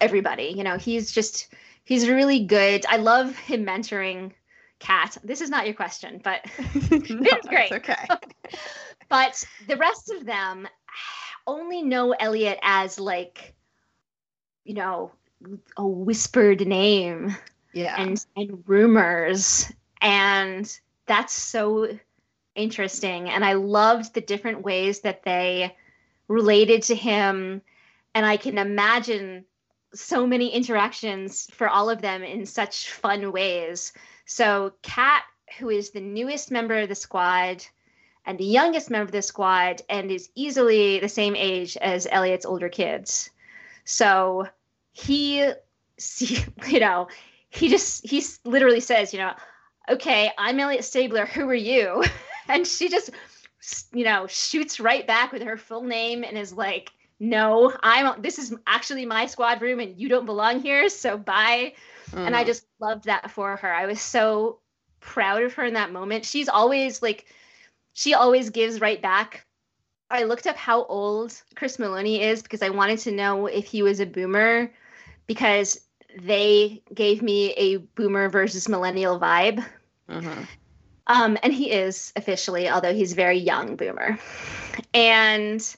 everybody. 0.00 0.54
You 0.56 0.64
know, 0.64 0.78
he's 0.78 1.12
just 1.12 1.48
he's 1.84 2.08
really 2.08 2.40
good. 2.46 2.86
I 2.88 2.96
love 2.96 3.36
him 3.36 3.66
mentoring 3.66 4.32
Kat. 4.80 5.16
This 5.24 5.40
is 5.40 5.50
not 5.50 5.66
your 5.66 5.74
question, 5.74 6.20
but 6.22 6.44
no, 6.90 7.30
great. 7.48 7.70
It's 7.70 7.72
okay. 7.72 8.06
but 9.08 9.44
the 9.68 9.76
rest 9.76 10.10
of 10.10 10.26
them 10.26 10.68
only 11.46 11.82
know 11.82 12.12
Elliot 12.12 12.58
as 12.62 12.98
like 12.98 13.54
you 14.64 14.74
know 14.74 15.12
a 15.76 15.86
whispered 15.86 16.66
name 16.66 17.36
Yeah. 17.72 18.00
and 18.00 18.24
and 18.36 18.62
rumors 18.66 19.70
and 20.00 20.80
that's 21.06 21.34
so 21.34 21.98
interesting 22.54 23.28
and 23.28 23.44
i 23.44 23.54
loved 23.54 24.14
the 24.14 24.20
different 24.20 24.62
ways 24.62 25.00
that 25.00 25.22
they 25.24 25.76
related 26.28 26.82
to 26.84 26.94
him 26.94 27.60
and 28.14 28.24
i 28.24 28.36
can 28.38 28.56
imagine 28.58 29.44
so 29.92 30.26
many 30.26 30.48
interactions 30.48 31.48
for 31.52 31.68
all 31.68 31.90
of 31.90 32.00
them 32.00 32.22
in 32.22 32.46
such 32.46 32.90
fun 32.90 33.32
ways 33.32 33.92
so 34.24 34.72
kat 34.82 35.22
who 35.58 35.68
is 35.68 35.90
the 35.90 36.00
newest 36.00 36.50
member 36.50 36.78
of 36.78 36.88
the 36.88 36.94
squad 36.94 37.64
and 38.26 38.38
the 38.38 38.44
youngest 38.44 38.90
member 38.90 39.04
of 39.04 39.12
the 39.12 39.22
squad 39.22 39.82
and 39.88 40.10
is 40.10 40.30
easily 40.34 40.98
the 40.98 41.08
same 41.08 41.36
age 41.36 41.76
as 41.76 42.06
elliot's 42.10 42.46
older 42.46 42.68
kids. 42.68 43.30
So 43.84 44.48
he 44.92 45.38
you 46.68 46.80
know 46.80 47.08
he 47.50 47.68
just 47.68 48.08
he 48.08 48.22
literally 48.44 48.80
says 48.80 49.12
you 49.12 49.20
know 49.20 49.32
okay 49.88 50.30
i'm 50.38 50.58
elliot 50.58 50.84
stabler 50.84 51.26
who 51.26 51.48
are 51.48 51.54
you? 51.54 52.02
And 52.46 52.66
she 52.66 52.90
just 52.90 53.10
you 53.94 54.04
know 54.04 54.26
shoots 54.26 54.78
right 54.78 55.06
back 55.06 55.32
with 55.32 55.42
her 55.42 55.56
full 55.56 55.82
name 55.82 56.24
and 56.24 56.36
is 56.36 56.52
like 56.52 56.90
no 57.18 57.72
i'm 57.82 58.20
this 58.20 58.38
is 58.38 58.54
actually 58.66 59.06
my 59.06 59.24
squad 59.24 59.62
room 59.62 59.80
and 59.80 59.98
you 59.98 60.10
don't 60.10 60.26
belong 60.26 60.60
here 60.60 60.90
so 60.90 61.16
bye 61.16 61.72
Mm. 62.14 62.26
And 62.26 62.36
I 62.36 62.44
mm. 62.44 62.46
just 62.46 62.66
loved 62.80 63.04
that 63.04 63.30
for 63.30 63.56
her. 63.56 63.72
I 63.72 63.86
was 63.86 64.00
so 64.00 64.60
proud 65.00 65.42
of 65.42 65.54
her 65.54 65.64
in 65.64 65.74
that 65.74 65.92
moment. 65.92 66.24
She's 66.24 66.48
always 66.48 67.02
like, 67.02 67.26
she 67.92 68.14
always 68.14 68.50
gives 68.50 68.80
right 68.80 69.00
back. 69.00 69.46
I 70.10 70.24
looked 70.24 70.46
up 70.46 70.56
how 70.56 70.84
old 70.84 71.40
Chris 71.56 71.78
Meloni 71.78 72.20
is 72.20 72.42
because 72.42 72.62
I 72.62 72.70
wanted 72.70 73.00
to 73.00 73.12
know 73.12 73.46
if 73.46 73.66
he 73.66 73.82
was 73.82 74.00
a 74.00 74.06
boomer 74.06 74.70
because 75.26 75.80
they 76.22 76.82
gave 76.92 77.22
me 77.22 77.52
a 77.54 77.78
boomer 77.78 78.28
versus 78.28 78.68
millennial 78.68 79.18
vibe. 79.18 79.64
Mm-hmm. 80.08 80.42
Um, 81.06 81.36
and 81.42 81.52
he 81.52 81.70
is 81.70 82.12
officially, 82.16 82.68
although 82.68 82.94
he's 82.94 83.12
very 83.12 83.38
young 83.38 83.76
boomer. 83.76 84.18
And 84.92 85.76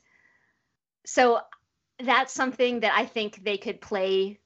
so 1.04 1.40
that's 1.98 2.32
something 2.32 2.80
that 2.80 2.92
I 2.94 3.06
think 3.06 3.42
they 3.42 3.56
could 3.56 3.80
play 3.80 4.38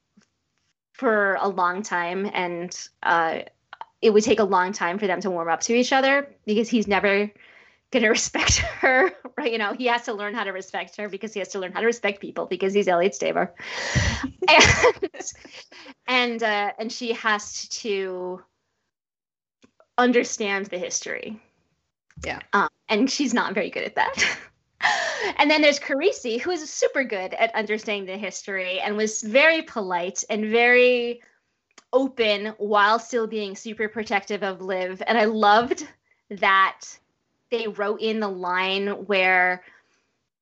for 1.00 1.38
a 1.40 1.48
long 1.48 1.82
time. 1.82 2.30
And 2.34 2.78
uh, 3.02 3.40
it 4.02 4.10
would 4.10 4.22
take 4.22 4.38
a 4.38 4.44
long 4.44 4.72
time 4.72 4.98
for 4.98 5.06
them 5.06 5.22
to 5.22 5.30
warm 5.30 5.48
up 5.48 5.60
to 5.62 5.74
each 5.74 5.94
other 5.94 6.28
because 6.44 6.68
he's 6.68 6.86
never 6.86 7.30
going 7.90 8.02
to 8.02 8.08
respect 8.08 8.58
her. 8.58 9.10
Right? 9.36 9.50
You 9.50 9.58
know, 9.58 9.72
he 9.72 9.86
has 9.86 10.02
to 10.04 10.12
learn 10.12 10.34
how 10.34 10.44
to 10.44 10.50
respect 10.50 10.96
her 10.98 11.08
because 11.08 11.32
he 11.32 11.40
has 11.40 11.48
to 11.48 11.58
learn 11.58 11.72
how 11.72 11.80
to 11.80 11.86
respect 11.86 12.20
people 12.20 12.44
because 12.44 12.74
he's 12.74 12.86
Elliot 12.86 13.14
Stabler. 13.14 13.54
and 14.46 15.24
and, 16.06 16.42
uh, 16.42 16.72
and 16.78 16.92
she 16.92 17.14
has 17.14 17.66
to 17.68 18.42
understand 19.96 20.66
the 20.66 20.78
history. 20.78 21.40
Yeah. 22.22 22.40
Um, 22.52 22.68
and 22.90 23.10
she's 23.10 23.32
not 23.32 23.54
very 23.54 23.70
good 23.70 23.84
at 23.84 23.94
that. 23.94 24.38
and 25.36 25.50
then 25.50 25.62
there's 25.62 25.78
Carisi, 25.78 26.40
who 26.40 26.50
is 26.50 26.68
super 26.70 27.04
good 27.04 27.34
at 27.34 27.54
understanding 27.54 28.06
the 28.06 28.18
history 28.18 28.80
and 28.80 28.96
was 28.96 29.22
very 29.22 29.62
polite 29.62 30.24
and 30.30 30.46
very 30.46 31.20
open 31.92 32.46
while 32.58 32.98
still 32.98 33.26
being 33.26 33.56
super 33.56 33.88
protective 33.88 34.42
of 34.42 34.60
Liv. 34.60 35.02
And 35.06 35.18
I 35.18 35.24
loved 35.24 35.86
that 36.30 36.82
they 37.50 37.66
wrote 37.66 38.00
in 38.00 38.20
the 38.20 38.28
line 38.28 38.88
where 39.06 39.64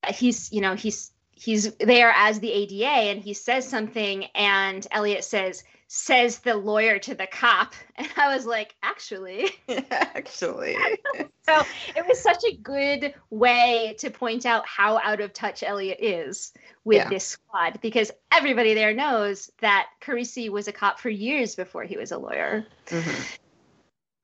he's, 0.08 0.52
you 0.52 0.60
know, 0.60 0.74
he's 0.74 1.12
he's 1.30 1.74
there 1.76 2.12
as 2.16 2.40
the 2.40 2.52
ADA 2.52 2.84
and 2.84 3.20
he 3.22 3.32
says 3.32 3.66
something 3.66 4.24
and 4.34 4.86
Elliot 4.90 5.24
says, 5.24 5.64
says 5.88 6.38
the 6.38 6.54
lawyer 6.54 6.98
to 7.00 7.14
the 7.14 7.26
cop. 7.26 7.74
And 7.98 8.08
I 8.16 8.32
was 8.32 8.46
like, 8.46 8.76
actually. 8.80 9.50
actually. 9.90 10.76
so 11.42 11.62
it 11.96 12.06
was 12.06 12.20
such 12.22 12.44
a 12.44 12.56
good 12.56 13.12
way 13.30 13.96
to 13.98 14.08
point 14.08 14.46
out 14.46 14.64
how 14.68 14.98
out 14.98 15.20
of 15.20 15.32
touch 15.32 15.64
Elliot 15.64 15.98
is 16.00 16.52
with 16.84 16.98
yeah. 16.98 17.08
this 17.08 17.26
squad 17.26 17.80
because 17.82 18.12
everybody 18.30 18.74
there 18.74 18.94
knows 18.94 19.50
that 19.60 19.88
Carisi 20.00 20.48
was 20.48 20.68
a 20.68 20.72
cop 20.72 21.00
for 21.00 21.08
years 21.08 21.56
before 21.56 21.82
he 21.82 21.96
was 21.96 22.12
a 22.12 22.18
lawyer. 22.18 22.64
Mm-hmm. 22.86 23.22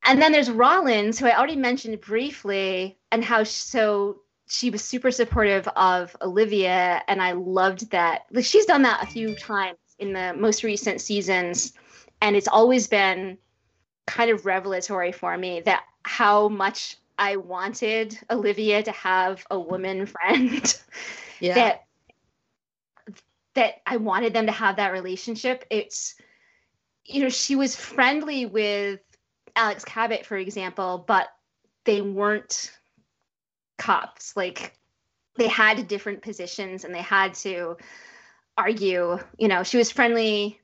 And 0.05 0.23
then 0.23 0.31
there's 0.31 0.51
Rollins, 0.51 1.19
who 1.19 1.27
I 1.27 1.37
already 1.37 1.57
mentioned 1.57 2.01
briefly, 2.01 2.97
and 3.11 3.25
how 3.25 3.43
so 3.43 4.21
she 4.47 4.71
was 4.71 4.85
super 4.85 5.11
supportive 5.11 5.67
of 5.69 6.15
Olivia, 6.21 7.03
and 7.09 7.21
I 7.23 7.33
loved 7.33 7.91
that. 7.91 8.27
Like 8.31 8.45
she's 8.45 8.67
done 8.67 8.83
that 8.83 9.03
a 9.03 9.07
few 9.07 9.35
times 9.35 9.79
in 9.99 10.13
the 10.13 10.35
most 10.37 10.63
recent 10.63 11.01
seasons, 11.01 11.73
and 12.21 12.37
it's 12.37 12.49
always 12.49 12.87
been 12.87 13.39
kind 14.07 14.31
of 14.31 14.45
revelatory 14.47 15.13
for 15.13 15.37
me 15.37 15.61
that 15.63 15.85
how 16.03 16.49
much 16.49 16.97
I 17.19 17.37
wanted 17.37 18.19
Olivia 18.31 18.83
to 18.83 18.93
have 18.93 19.45
a 19.51 19.59
woman 19.59 20.07
friend. 20.07 20.81
Yeah. 21.41 21.55
that 21.55 21.85
that 23.55 23.75
I 23.87 23.99
wanted 23.99 24.33
them 24.33 24.47
to 24.47 24.53
have 24.53 24.77
that 24.77 24.93
relationship. 24.93 25.65
It's 25.71 26.15
you 27.05 27.23
know, 27.23 27.29
she 27.29 27.55
was 27.55 27.77
friendly 27.77 28.47
with 28.47 29.01
Alex 29.57 29.85
Cabot, 29.85 30.25
for 30.25 30.37
example, 30.37 31.05
but 31.07 31.29
they 31.85 32.01
weren't 32.01 32.73
cops. 33.79 34.37
Like 34.37 34.79
they 35.37 35.49
had 35.49 35.87
different 35.87 36.23
positions 36.23 36.85
and 36.85 36.95
they 36.95 37.03
had 37.03 37.35
to 37.35 37.77
argue. 38.57 39.19
You 39.39 39.49
know, 39.49 39.63
she 39.63 39.77
was 39.77 39.91
friendly. 39.91 40.61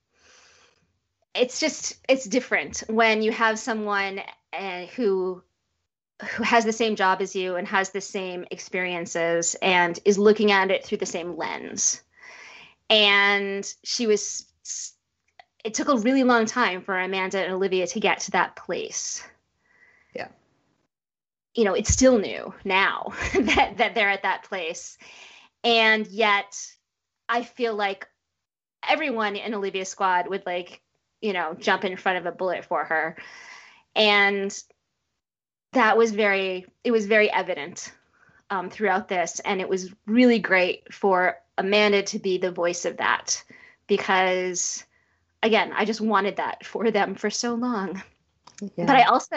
It's 1.34 1.60
just 1.60 1.96
it's 2.08 2.24
different 2.24 2.82
when 2.88 3.22
you 3.22 3.32
have 3.32 3.58
someone 3.58 4.20
uh, 4.52 4.86
who 4.96 5.42
who 6.36 6.42
has 6.42 6.64
the 6.64 6.72
same 6.72 6.96
job 6.96 7.22
as 7.22 7.34
you 7.34 7.56
and 7.56 7.66
has 7.66 7.90
the 7.90 8.00
same 8.00 8.44
experiences 8.50 9.56
and 9.62 9.98
is 10.04 10.18
looking 10.18 10.52
at 10.52 10.70
it 10.70 10.84
through 10.84 10.98
the 10.98 11.06
same 11.06 11.36
lens. 11.36 12.02
And 12.90 13.72
she 13.84 14.06
was 14.06 14.46
it 15.64 15.74
took 15.74 15.88
a 15.88 15.96
really 15.96 16.24
long 16.24 16.46
time 16.46 16.82
for 16.82 16.98
Amanda 16.98 17.38
and 17.38 17.52
Olivia 17.52 17.86
to 17.86 18.00
get 18.00 18.20
to 18.20 18.30
that 18.32 18.56
place. 18.56 19.22
Yeah. 20.14 20.28
You 21.54 21.64
know, 21.64 21.74
it's 21.74 21.92
still 21.92 22.18
new 22.18 22.54
now 22.64 23.12
that 23.34 23.74
that 23.78 23.94
they're 23.94 24.10
at 24.10 24.22
that 24.22 24.44
place. 24.44 24.98
And 25.62 26.06
yet 26.06 26.56
I 27.30 27.44
feel 27.44 27.74
like 27.74 28.08
everyone 28.86 29.36
in 29.36 29.54
Olivia's 29.54 29.88
squad 29.88 30.28
would 30.28 30.44
like, 30.44 30.82
you 31.20 31.32
know, 31.32 31.54
jump 31.58 31.84
in 31.84 31.96
front 31.96 32.18
of 32.18 32.26
a 32.26 32.32
bullet 32.32 32.64
for 32.64 32.84
her. 32.84 33.16
And 33.94 34.54
that 35.72 35.96
was 35.96 36.12
very 36.12 36.66
it 36.84 36.90
was 36.90 37.06
very 37.06 37.30
evident 37.30 37.92
um, 38.50 38.70
throughout 38.70 39.08
this 39.08 39.40
and 39.40 39.60
it 39.60 39.68
was 39.68 39.92
really 40.06 40.38
great 40.38 40.92
for 40.92 41.36
amanda 41.58 42.02
to 42.02 42.18
be 42.18 42.38
the 42.38 42.50
voice 42.50 42.84
of 42.84 42.96
that 42.96 43.42
because 43.86 44.84
again 45.42 45.72
i 45.74 45.84
just 45.84 46.00
wanted 46.00 46.36
that 46.36 46.64
for 46.64 46.90
them 46.90 47.14
for 47.14 47.30
so 47.30 47.54
long 47.54 48.02
yeah. 48.60 48.86
but 48.86 48.96
i 48.96 49.02
also 49.02 49.36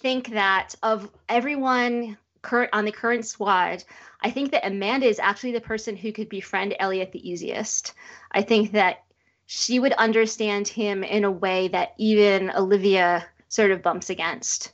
think 0.00 0.30
that 0.30 0.74
of 0.82 1.10
everyone 1.28 2.16
current 2.42 2.70
on 2.72 2.84
the 2.84 2.92
current 2.92 3.26
squad 3.26 3.84
I 4.22 4.30
think 4.30 4.52
that 4.52 4.66
Amanda 4.66 5.06
is 5.06 5.18
actually 5.18 5.52
the 5.52 5.60
person 5.60 5.96
who 5.96 6.12
could 6.12 6.28
befriend 6.28 6.74
Elliot 6.78 7.12
the 7.12 7.28
easiest. 7.28 7.94
I 8.32 8.42
think 8.42 8.72
that 8.72 9.04
she 9.46 9.78
would 9.78 9.92
understand 9.94 10.68
him 10.68 11.02
in 11.02 11.24
a 11.24 11.30
way 11.30 11.68
that 11.68 11.94
even 11.98 12.50
Olivia 12.50 13.26
sort 13.48 13.70
of 13.70 13.82
bumps 13.82 14.10
against 14.10 14.72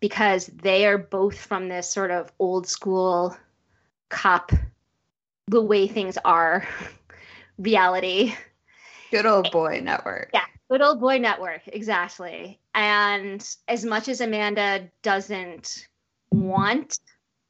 because 0.00 0.46
they 0.46 0.86
are 0.86 0.98
both 0.98 1.38
from 1.38 1.68
this 1.68 1.88
sort 1.88 2.10
of 2.10 2.32
old 2.38 2.66
school 2.66 3.36
cop, 4.08 4.52
the 5.48 5.62
way 5.62 5.86
things 5.86 6.16
are 6.24 6.66
reality. 7.58 8.34
Good 9.10 9.26
old 9.26 9.50
boy 9.50 9.80
network. 9.82 10.30
Yeah, 10.32 10.46
good 10.70 10.82
old 10.82 11.00
boy 11.00 11.18
network, 11.18 11.62
exactly. 11.66 12.58
And 12.74 13.46
as 13.66 13.84
much 13.84 14.08
as 14.08 14.20
Amanda 14.20 14.88
doesn't 15.02 15.88
want 16.30 16.98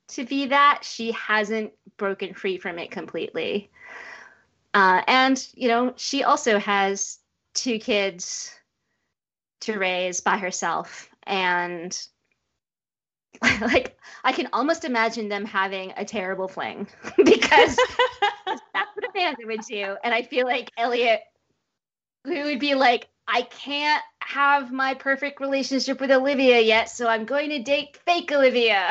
to 0.08 0.24
be 0.24 0.46
that. 0.46 0.80
She 0.82 1.12
hasn't 1.12 1.72
broken 1.96 2.34
free 2.34 2.58
from 2.58 2.78
it 2.78 2.90
completely. 2.90 3.70
Uh, 4.74 5.02
and, 5.06 5.46
you 5.54 5.68
know, 5.68 5.92
she 5.96 6.24
also 6.24 6.58
has 6.58 7.18
two 7.54 7.78
kids 7.78 8.54
to 9.60 9.78
raise 9.78 10.20
by 10.20 10.38
herself. 10.38 11.08
And, 11.24 11.98
like, 13.60 13.98
I 14.24 14.32
can 14.32 14.48
almost 14.52 14.84
imagine 14.84 15.28
them 15.28 15.44
having 15.44 15.92
a 15.96 16.04
terrible 16.04 16.48
fling 16.48 16.86
because 17.16 17.76
that's 18.46 18.90
what 18.94 19.10
Amanda 19.14 19.46
would 19.46 19.62
do. 19.62 19.96
And 20.04 20.14
I 20.14 20.22
feel 20.22 20.46
like 20.46 20.70
Elliot, 20.76 21.20
who 22.24 22.44
would 22.44 22.60
be 22.60 22.74
like, 22.74 23.08
I 23.30 23.42
can't 23.42 24.02
have 24.20 24.72
my 24.72 24.94
perfect 24.94 25.38
relationship 25.38 26.00
with 26.00 26.10
Olivia 26.10 26.60
yet, 26.60 26.88
so 26.88 27.06
I'm 27.06 27.26
going 27.26 27.50
to 27.50 27.62
date 27.62 27.98
fake 28.06 28.32
Olivia. 28.32 28.88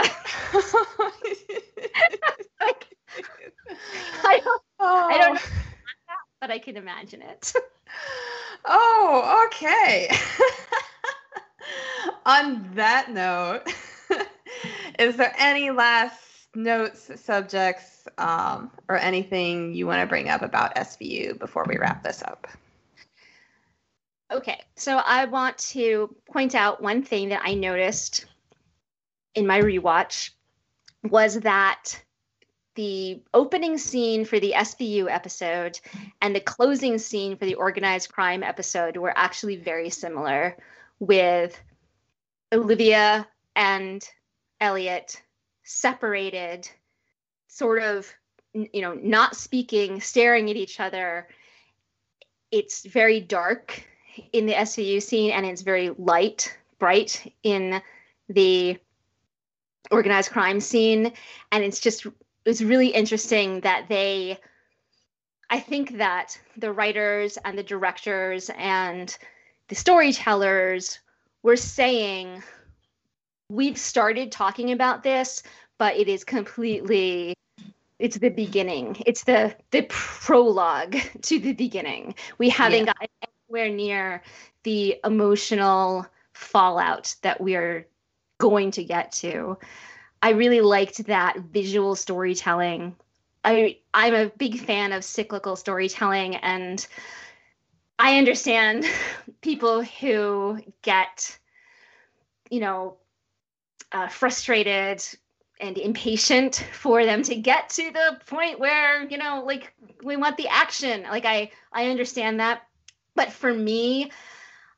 like, 2.62 2.86
I 4.24 4.40
don't, 4.44 4.62
oh. 4.80 5.10
I 5.10 5.18
don't 5.18 5.34
know, 5.34 5.42
but 6.40 6.52
I 6.52 6.60
can 6.60 6.78
imagine 6.78 7.24
it. 7.24 7.52
oh, 8.66 9.48
okay. 9.48 10.08
On 12.28 12.70
that 12.76 13.12
note, 13.12 13.64
is 15.00 15.16
there 15.18 15.34
any 15.40 15.72
last 15.72 16.22
notes, 16.54 17.10
subjects, 17.16 18.08
um, 18.20 18.70
or 18.88 18.98
anything 18.98 19.74
you 19.74 19.88
want 19.88 20.02
to 20.02 20.08
bring 20.08 20.30
up 20.30 20.44
about 20.44 20.76
SVU 20.76 21.40
before 21.40 21.66
we 21.68 21.78
wrap 21.78 22.04
this 22.04 22.22
up? 22.22 22.48
Okay, 24.30 24.62
so 24.76 24.98
I 24.98 25.26
want 25.26 25.58
to 25.60 26.14
point 26.30 26.54
out 26.54 26.82
one 26.82 27.02
thing 27.02 27.30
that 27.30 27.42
I 27.46 27.54
noticed 27.54 28.26
in 29.36 29.48
my 29.48 29.62
rewatch 29.62 30.32
was 31.04 31.40
that 31.42 32.04
the 32.76 33.22
opening 33.34 33.78
scene 33.78 34.26
for 34.26 34.40
the 34.40 34.54
SVU 34.56 35.10
episode 35.10 35.80
and 36.22 36.36
the 36.36 36.42
closing 36.42 36.98
scene 36.98 37.38
for 37.38 37.46
the 37.46 37.56
organized 37.56 38.12
crime 38.12 38.44
episode 38.44 38.98
were 38.98 39.18
actually 39.18 39.56
very 39.56 39.90
similar 39.90 40.58
with 41.00 41.60
Olivia 42.52 43.28
and 43.56 44.08
Elliot 44.60 45.22
separated, 45.64 46.70
sort 47.48 47.82
of, 47.82 48.14
you 48.54 48.82
know, 48.82 48.94
not 48.94 49.38
speaking, 49.38 50.02
staring 50.02 50.50
at 50.50 50.58
each 50.58 50.80
other. 50.80 51.28
It's 52.52 52.86
very 52.86 53.22
dark 53.22 53.88
in 54.34 54.46
the 54.46 54.54
SVU 54.54 55.02
scene, 55.02 55.32
and 55.32 55.46
it's 55.46 55.62
very 55.62 55.90
light, 55.98 56.58
bright 56.80 57.34
in 57.44 57.82
the 58.30 58.78
organized 59.92 60.32
crime 60.32 60.60
scene. 60.60 61.12
And 61.52 61.64
it's 61.64 61.80
just, 61.80 62.06
it's 62.46 62.62
really 62.62 62.90
interesting 62.90 63.62
that 63.62 63.88
they, 63.90 64.38
I 65.50 65.60
think 65.60 65.98
that 65.98 66.40
the 66.58 66.72
writers 66.72 67.38
and 67.46 67.58
the 67.58 67.64
directors 67.64 68.50
and 68.58 69.16
the 69.70 69.76
storytellers 69.76 71.00
were 71.44 71.58
saying, 71.58 72.44
we've 73.50 73.78
started 73.78 74.32
talking 74.32 74.72
about 74.72 75.04
this, 75.04 75.44
but 75.78 75.96
it 75.96 76.08
is 76.08 76.24
completely 76.24 77.34
it's 78.00 78.18
the 78.18 78.30
beginning. 78.30 79.02
It's 79.06 79.24
the 79.24 79.56
the 79.72 79.86
prologue 79.90 80.98
to 81.24 81.40
the 81.40 81.54
beginning. 81.54 82.16
We 82.38 82.50
haven't 82.50 82.86
yeah. 82.86 82.94
gotten 82.94 83.08
anywhere 83.50 83.70
near 83.70 84.24
the 84.64 84.98
emotional 85.04 86.06
fallout 86.34 87.16
that 87.22 87.40
we're 87.42 87.88
going 88.40 88.72
to 88.72 88.84
get 88.84 89.12
to. 89.12 89.58
I 90.22 90.32
really 90.32 90.62
liked 90.62 91.06
that 91.06 91.38
visual 91.52 91.96
storytelling. 91.96 92.96
I 93.44 93.78
I'm 93.94 94.14
a 94.14 94.30
big 94.38 94.60
fan 94.60 94.92
of 94.92 95.04
cyclical 95.04 95.56
storytelling 95.56 96.36
and 96.38 96.86
I 98.00 98.18
understand 98.18 98.86
people 99.42 99.84
who 99.84 100.60
get 100.82 101.38
you 102.50 102.60
know 102.60 102.98
uh, 103.92 104.08
frustrated 104.08 105.04
and 105.60 105.78
impatient 105.78 106.56
for 106.74 107.06
them 107.06 107.24
to 107.24 107.36
get 107.36 107.70
to 107.70 107.92
the 107.92 108.20
point 108.26 108.60
where 108.60 109.04
you 109.04 109.18
know 109.18 109.44
like 109.46 109.74
we 110.04 110.16
want 110.18 110.38
the 110.38 110.48
action 110.48 111.04
like 111.04 111.26
i 111.26 111.50
i 111.72 111.88
understand 111.88 112.40
that 112.40 112.67
but 113.18 113.32
for 113.34 113.54
me 113.54 114.10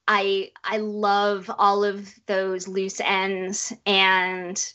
i 0.07 0.49
i 0.63 0.77
love 0.77 1.51
all 1.59 1.83
of 1.83 2.09
those 2.25 2.67
loose 2.67 2.99
ends 3.01 3.71
and 3.85 4.73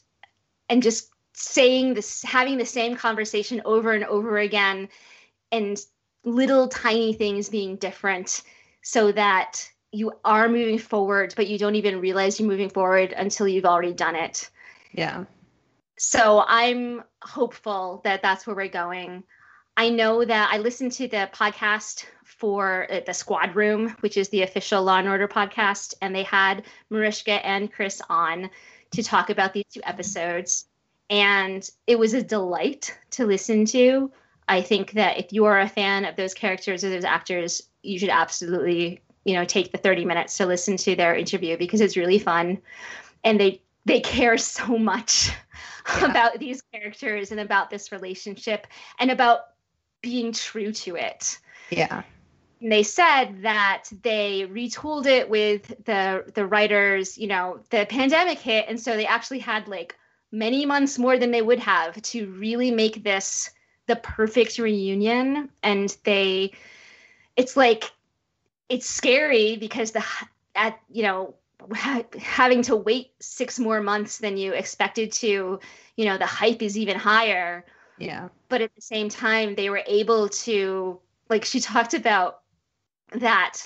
and 0.68 0.82
just 0.82 1.10
saying 1.32 1.94
this 1.94 2.22
having 2.22 2.56
the 2.56 2.64
same 2.64 2.94
conversation 2.94 3.60
over 3.64 3.92
and 3.92 4.04
over 4.04 4.38
again 4.38 4.88
and 5.50 5.80
little 6.24 6.68
tiny 6.68 7.12
things 7.12 7.48
being 7.48 7.74
different 7.76 8.42
so 8.82 9.10
that 9.10 9.68
you 9.90 10.12
are 10.24 10.48
moving 10.48 10.78
forward 10.78 11.34
but 11.34 11.48
you 11.48 11.58
don't 11.58 11.74
even 11.74 12.00
realize 12.00 12.38
you're 12.38 12.48
moving 12.48 12.70
forward 12.70 13.12
until 13.16 13.48
you've 13.48 13.64
already 13.64 13.92
done 13.92 14.14
it 14.14 14.48
yeah 14.92 15.24
so 15.96 16.44
I'm 16.46 17.02
hopeful 17.22 18.00
that 18.04 18.22
that's 18.22 18.46
where 18.46 18.56
we're 18.56 18.68
going. 18.68 19.24
I 19.76 19.88
know 19.88 20.24
that 20.24 20.50
I 20.52 20.58
listened 20.58 20.92
to 20.92 21.08
the 21.08 21.28
podcast 21.32 22.04
for 22.24 22.86
uh, 22.90 23.00
the 23.06 23.14
Squad 23.14 23.56
Room, 23.56 23.96
which 24.00 24.16
is 24.16 24.28
the 24.28 24.42
official 24.42 24.82
Law 24.82 24.98
and 24.98 25.08
Order 25.08 25.26
podcast, 25.26 25.94
and 26.00 26.14
they 26.14 26.22
had 26.22 26.64
Mariska 26.90 27.44
and 27.44 27.72
Chris 27.72 28.00
on 28.08 28.50
to 28.92 29.02
talk 29.02 29.30
about 29.30 29.52
these 29.52 29.64
two 29.72 29.80
episodes. 29.84 30.66
And 31.10 31.68
it 31.86 31.98
was 31.98 32.14
a 32.14 32.22
delight 32.22 32.96
to 33.10 33.26
listen 33.26 33.64
to. 33.66 34.12
I 34.48 34.62
think 34.62 34.92
that 34.92 35.18
if 35.18 35.32
you 35.32 35.44
are 35.46 35.60
a 35.60 35.68
fan 35.68 36.04
of 36.04 36.16
those 36.16 36.34
characters 36.34 36.84
or 36.84 36.90
those 36.90 37.04
actors, 37.04 37.62
you 37.82 37.98
should 37.98 38.10
absolutely, 38.10 39.00
you 39.24 39.34
know, 39.34 39.44
take 39.44 39.72
the 39.72 39.78
30 39.78 40.04
minutes 40.04 40.36
to 40.36 40.46
listen 40.46 40.76
to 40.78 40.94
their 40.94 41.16
interview 41.16 41.58
because 41.58 41.80
it's 41.80 41.96
really 41.96 42.18
fun. 42.18 42.58
And 43.24 43.40
they 43.40 43.60
they 43.86 44.00
care 44.00 44.38
so 44.38 44.78
much 44.78 45.30
yeah. 45.88 46.10
about 46.10 46.38
these 46.38 46.62
characters 46.72 47.32
and 47.32 47.40
about 47.40 47.70
this 47.70 47.92
relationship 47.92 48.66
and 48.98 49.10
about 49.10 49.40
being 50.04 50.32
true 50.32 50.70
to 50.70 50.96
it. 50.96 51.38
Yeah. 51.70 52.02
And 52.60 52.70
they 52.70 52.82
said 52.82 53.42
that 53.42 53.84
they 54.02 54.46
retooled 54.50 55.06
it 55.06 55.28
with 55.28 55.84
the 55.84 56.30
the 56.34 56.46
writers, 56.46 57.18
you 57.18 57.26
know, 57.26 57.60
the 57.70 57.86
pandemic 57.88 58.38
hit 58.38 58.66
and 58.68 58.78
so 58.78 58.96
they 58.96 59.06
actually 59.06 59.40
had 59.40 59.66
like 59.66 59.96
many 60.30 60.66
months 60.66 60.98
more 60.98 61.18
than 61.18 61.30
they 61.30 61.42
would 61.42 61.58
have 61.58 62.00
to 62.02 62.26
really 62.32 62.70
make 62.70 63.02
this 63.02 63.50
the 63.86 63.96
perfect 63.96 64.58
reunion 64.58 65.48
and 65.62 65.96
they 66.04 66.52
it's 67.36 67.56
like 67.56 67.92
it's 68.68 68.88
scary 68.88 69.56
because 69.56 69.92
the 69.92 70.04
at 70.54 70.78
you 70.90 71.02
know 71.02 71.34
having 72.18 72.62
to 72.62 72.76
wait 72.76 73.12
six 73.20 73.58
more 73.58 73.80
months 73.80 74.18
than 74.18 74.36
you 74.36 74.52
expected 74.52 75.12
to 75.12 75.60
you 75.96 76.04
know 76.04 76.18
the 76.18 76.26
hype 76.26 76.62
is 76.62 76.76
even 76.76 76.98
higher 76.98 77.64
yeah. 77.98 78.28
But 78.48 78.60
at 78.60 78.74
the 78.74 78.80
same 78.80 79.08
time 79.08 79.54
they 79.54 79.70
were 79.70 79.82
able 79.86 80.28
to 80.28 81.00
like 81.28 81.44
she 81.44 81.60
talked 81.60 81.94
about 81.94 82.40
that 83.12 83.58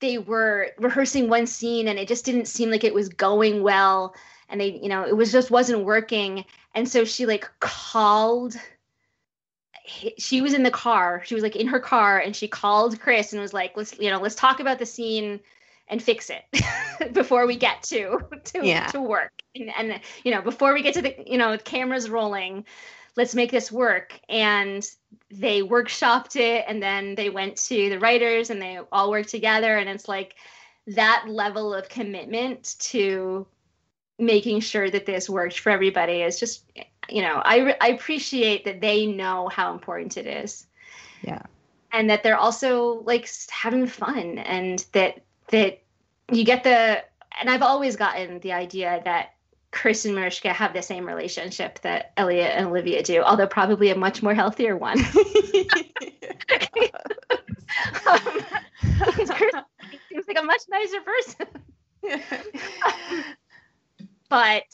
they 0.00 0.18
were 0.18 0.68
rehearsing 0.78 1.28
one 1.28 1.46
scene 1.46 1.88
and 1.88 1.98
it 1.98 2.08
just 2.08 2.24
didn't 2.24 2.46
seem 2.46 2.70
like 2.70 2.84
it 2.84 2.94
was 2.94 3.08
going 3.08 3.62
well 3.62 4.14
and 4.48 4.60
they 4.60 4.78
you 4.82 4.88
know 4.88 5.04
it 5.04 5.16
was 5.16 5.32
just 5.32 5.50
wasn't 5.50 5.84
working. 5.84 6.44
And 6.74 6.88
so 6.88 7.04
she 7.04 7.26
like 7.26 7.48
called 7.60 8.56
she 10.18 10.40
was 10.40 10.52
in 10.52 10.64
the 10.64 10.70
car. 10.70 11.22
She 11.24 11.34
was 11.34 11.44
like 11.44 11.54
in 11.56 11.68
her 11.68 11.78
car 11.80 12.18
and 12.18 12.34
she 12.34 12.48
called 12.48 13.00
chris 13.00 13.32
and 13.32 13.40
was 13.40 13.54
like 13.54 13.76
let's 13.76 13.98
you 13.98 14.10
know 14.10 14.18
let's 14.20 14.34
talk 14.34 14.60
about 14.60 14.78
the 14.78 14.86
scene 14.86 15.40
and 15.88 16.02
fix 16.02 16.30
it 16.30 16.44
before 17.12 17.46
we 17.46 17.56
get 17.56 17.82
to 17.84 18.18
to, 18.44 18.66
yeah. 18.66 18.86
to 18.88 19.00
work. 19.00 19.32
And, 19.54 19.70
and 19.76 20.00
you 20.24 20.32
know 20.32 20.42
before 20.42 20.74
we 20.74 20.82
get 20.82 20.94
to 20.94 21.02
the 21.02 21.14
you 21.26 21.38
know 21.38 21.56
cameras 21.58 22.10
rolling 22.10 22.64
let's 23.16 23.34
make 23.34 23.50
this 23.50 23.72
work. 23.72 24.18
And 24.28 24.88
they 25.30 25.62
workshopped 25.62 26.36
it 26.36 26.64
and 26.68 26.82
then 26.82 27.14
they 27.14 27.30
went 27.30 27.56
to 27.56 27.88
the 27.88 27.98
writers 27.98 28.50
and 28.50 28.60
they 28.60 28.78
all 28.92 29.10
worked 29.10 29.30
together. 29.30 29.78
And 29.78 29.88
it's 29.88 30.08
like 30.08 30.36
that 30.88 31.24
level 31.26 31.74
of 31.74 31.88
commitment 31.88 32.76
to 32.78 33.46
making 34.18 34.60
sure 34.60 34.88
that 34.88 35.06
this 35.06 35.28
worked 35.28 35.58
for 35.58 35.70
everybody 35.70 36.22
is 36.22 36.40
just 36.40 36.64
you 37.10 37.20
know 37.20 37.42
i 37.44 37.76
i 37.82 37.88
appreciate 37.88 38.64
that 38.64 38.80
they 38.80 39.04
know 39.04 39.48
how 39.48 39.72
important 39.72 40.16
it 40.16 40.26
is. 40.26 40.66
Yeah. 41.22 41.42
And 41.92 42.08
that 42.10 42.22
they're 42.22 42.36
also 42.36 43.02
like 43.04 43.28
having 43.50 43.86
fun 43.86 44.38
and 44.38 44.84
that 44.92 45.22
that 45.50 45.82
you 46.30 46.44
get 46.44 46.64
the 46.64 47.02
and 47.38 47.50
I've 47.50 47.62
always 47.62 47.96
gotten 47.96 48.40
the 48.40 48.52
idea 48.52 49.02
that 49.04 49.34
Chris 49.70 50.04
and 50.06 50.14
Mariska 50.14 50.52
have 50.52 50.72
the 50.72 50.82
same 50.82 51.06
relationship 51.06 51.80
that 51.82 52.12
Elliot 52.16 52.52
and 52.54 52.68
Olivia 52.68 53.02
do, 53.02 53.22
although 53.22 53.46
probably 53.46 53.90
a 53.90 53.96
much 53.96 54.22
more 54.22 54.34
healthier 54.34 54.76
one. 54.76 54.98
um, 55.04 55.04
Chris 59.04 59.54
seems 60.08 60.26
like 60.26 60.38
a 60.38 60.42
much 60.42 60.62
nicer 60.70 61.00
person. 61.00 61.46
but 64.30 64.64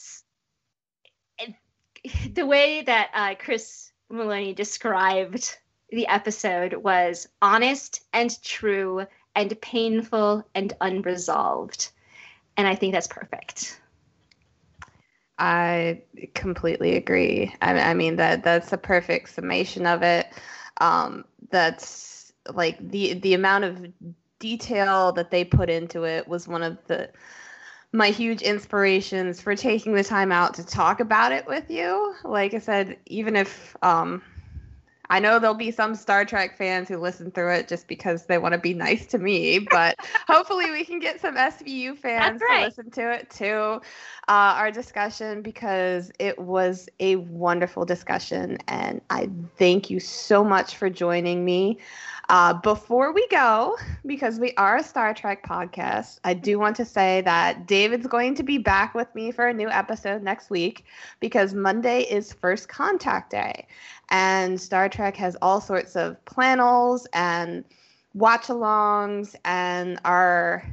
the 2.33 2.45
way 2.45 2.83
that 2.83 3.09
uh, 3.13 3.35
Chris 3.37 3.91
Meloni 4.11 4.55
described 4.55 5.57
the 5.89 6.07
episode 6.07 6.73
was 6.75 7.27
honest 7.41 8.01
and 8.13 8.41
true 8.41 9.05
and 9.35 9.59
painful 9.61 10.45
and 10.55 10.73
unresolved. 10.81 11.89
And 12.57 12.67
I 12.67 12.75
think 12.75 12.93
that's 12.93 13.07
perfect. 13.07 13.79
I 15.37 16.01
completely 16.35 16.95
agree. 16.95 17.53
I, 17.61 17.79
I 17.79 17.93
mean 17.93 18.17
that 18.17 18.43
that's 18.43 18.71
a 18.71 18.77
perfect 18.77 19.29
summation 19.29 19.85
of 19.85 20.03
it. 20.03 20.27
Um, 20.79 21.25
that's 21.49 22.33
like 22.53 22.77
the 22.91 23.13
the 23.15 23.33
amount 23.33 23.63
of 23.63 23.87
detail 24.39 25.11
that 25.13 25.31
they 25.31 25.43
put 25.43 25.69
into 25.69 26.03
it 26.03 26.27
was 26.27 26.47
one 26.47 26.63
of 26.63 26.77
the 26.87 27.09
my 27.91 28.09
huge 28.09 28.41
inspirations 28.41 29.41
for 29.41 29.55
taking 29.55 29.93
the 29.93 30.03
time 30.03 30.31
out 30.31 30.55
to 30.55 30.65
talk 30.65 30.99
about 30.99 31.31
it 31.31 31.45
with 31.47 31.69
you. 31.69 32.15
Like 32.23 32.53
I 32.53 32.59
said, 32.59 32.97
even 33.05 33.35
if 33.35 33.75
um, 33.83 34.21
I 35.13 35.19
know 35.19 35.37
there'll 35.37 35.53
be 35.53 35.69
some 35.69 35.93
Star 35.93 36.25
Trek 36.25 36.57
fans 36.57 36.89
who 36.89 36.97
listen 36.97 37.29
through 37.29 37.53
it 37.53 37.67
just 37.67 37.87
because 37.87 38.25
they 38.25 38.39
want 38.39 38.53
to 38.53 38.57
be 38.57 38.73
nice 38.73 39.05
to 39.05 39.19
me, 39.19 39.59
but 39.59 39.95
hopefully 40.27 40.71
we 40.71 40.83
can 40.83 40.97
get 40.97 41.21
some 41.21 41.35
SVU 41.35 41.95
fans 41.95 42.41
right. 42.41 42.61
to 42.61 42.65
listen 42.65 42.89
to 42.89 43.11
it 43.11 43.29
too. 43.29 43.79
Uh, 44.27 44.57
our 44.57 44.71
discussion 44.71 45.43
because 45.43 46.11
it 46.17 46.39
was 46.39 46.89
a 46.99 47.17
wonderful 47.17 47.85
discussion, 47.85 48.57
and 48.67 49.01
I 49.11 49.29
thank 49.59 49.91
you 49.91 49.99
so 49.99 50.43
much 50.43 50.77
for 50.77 50.89
joining 50.89 51.45
me. 51.45 51.77
Uh, 52.29 52.53
before 52.53 53.11
we 53.11 53.27
go, 53.27 53.77
because 54.05 54.39
we 54.39 54.53
are 54.55 54.77
a 54.77 54.83
Star 54.83 55.13
Trek 55.13 55.45
podcast, 55.45 56.19
I 56.23 56.33
do 56.33 56.57
want 56.57 56.75
to 56.77 56.85
say 56.85 57.21
that 57.21 57.67
David's 57.67 58.07
going 58.07 58.33
to 58.35 58.43
be 58.43 58.57
back 58.57 58.95
with 58.95 59.13
me 59.13 59.31
for 59.31 59.47
a 59.47 59.53
new 59.53 59.69
episode 59.69 60.23
next 60.23 60.49
week 60.49 60.85
because 61.19 61.53
Monday 61.53 62.01
is 62.01 62.33
First 62.33 62.69
Contact 62.69 63.29
Day. 63.29 63.67
And 64.09 64.59
Star 64.59 64.89
Trek 64.89 65.02
has 65.11 65.35
all 65.41 65.61
sorts 65.61 65.95
of 65.95 66.23
planels 66.25 67.05
and 67.13 67.63
watch 68.13 68.47
alongs 68.47 69.35
and 69.43 69.99
are 70.05 70.63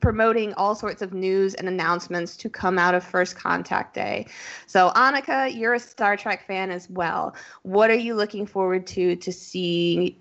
promoting 0.00 0.52
all 0.54 0.74
sorts 0.74 1.00
of 1.00 1.12
news 1.12 1.54
and 1.54 1.68
announcements 1.68 2.36
to 2.36 2.48
come 2.48 2.78
out 2.78 2.94
of 2.94 3.04
First 3.04 3.36
Contact 3.36 3.94
Day. 3.94 4.26
So, 4.66 4.90
Annika, 4.96 5.54
you're 5.56 5.74
a 5.74 5.78
Star 5.78 6.16
Trek 6.16 6.46
fan 6.46 6.70
as 6.70 6.90
well. 6.90 7.36
What 7.62 7.90
are 7.90 7.94
you 7.94 8.14
looking 8.14 8.46
forward 8.46 8.86
to 8.88 9.16
to 9.16 9.32
see 9.32 10.18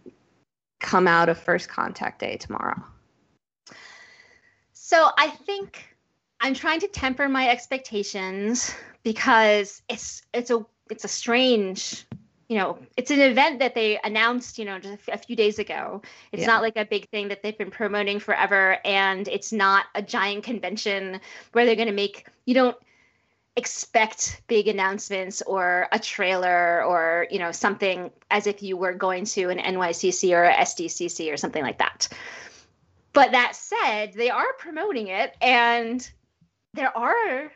come 0.80 1.08
out 1.08 1.30
of 1.30 1.38
First 1.38 1.68
Contact 1.68 2.20
Day 2.20 2.38
tomorrow? 2.38 2.82
So 4.74 5.10
I 5.18 5.30
think 5.30 5.96
I'm 6.42 6.54
trying 6.54 6.80
to 6.82 6.88
temper 6.88 7.28
my 7.28 7.50
expectations 7.50 8.74
because 9.02 9.82
it's 9.90 10.22
it's 10.32 10.52
a 10.52 10.64
it's 10.92 11.04
a 11.04 11.08
strange 11.08 12.06
you 12.48 12.58
know 12.58 12.78
it's 12.96 13.12
an 13.12 13.20
event 13.20 13.60
that 13.60 13.76
they 13.76 14.00
announced 14.04 14.60
you 14.60 14.66
know 14.66 14.80
just 14.80 15.08
a 15.08 15.18
few 15.18 15.36
days 15.36 15.60
ago 15.60 16.02
it's 16.32 16.42
yeah. 16.42 16.48
not 16.48 16.62
like 16.62 16.78
a 16.78 16.86
big 16.86 17.10
thing 17.10 17.30
that 17.30 17.42
they've 17.42 17.58
been 17.58 17.72
promoting 17.72 18.20
forever 18.20 18.78
and 18.86 19.28
it's 19.28 19.52
not 19.52 19.86
a 19.96 20.02
giant 20.02 20.44
convention 20.44 21.20
where 21.54 21.66
they're 21.66 21.76
going 21.76 21.88
to 21.88 21.94
make 21.94 22.28
you 22.46 22.54
don't 22.54 22.78
expect 23.56 24.42
big 24.48 24.68
announcements 24.68 25.42
or 25.42 25.88
a 25.92 26.00
trailer 26.00 26.84
or 26.84 27.28
you 27.32 27.40
know 27.40 27.52
something 27.52 28.12
as 28.30 28.48
if 28.48 28.62
you 28.62 28.76
were 28.76 28.94
going 28.94 29.26
to 29.26 29.50
an 29.50 29.58
NYCC 29.58 30.36
or 30.36 30.44
a 30.44 30.54
SDCC 30.54 31.32
or 31.32 31.38
something 31.38 31.64
like 31.64 31.78
that. 31.78 32.10
But 33.14 33.32
that 33.32 33.56
said, 33.56 34.14
they 34.14 34.30
are 34.30 34.54
promoting 34.60 35.08
it 35.08 35.34
and 35.42 36.08
there 36.74 36.96
are 36.96 37.52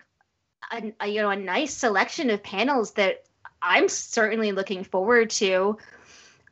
a, 0.72 0.94
a 1.02 1.08
you 1.08 1.22
know 1.22 1.32
a 1.32 1.36
nice 1.36 1.74
selection 1.74 2.30
of 2.30 2.42
panels 2.44 2.92
that 2.94 3.26
I'm 3.62 3.89
certainly 3.89 4.51
looking 4.51 4.84
forward 4.84 5.30
to. 5.32 5.78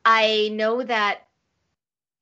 I 0.04 0.50
know 0.52 0.82
that 0.82 1.26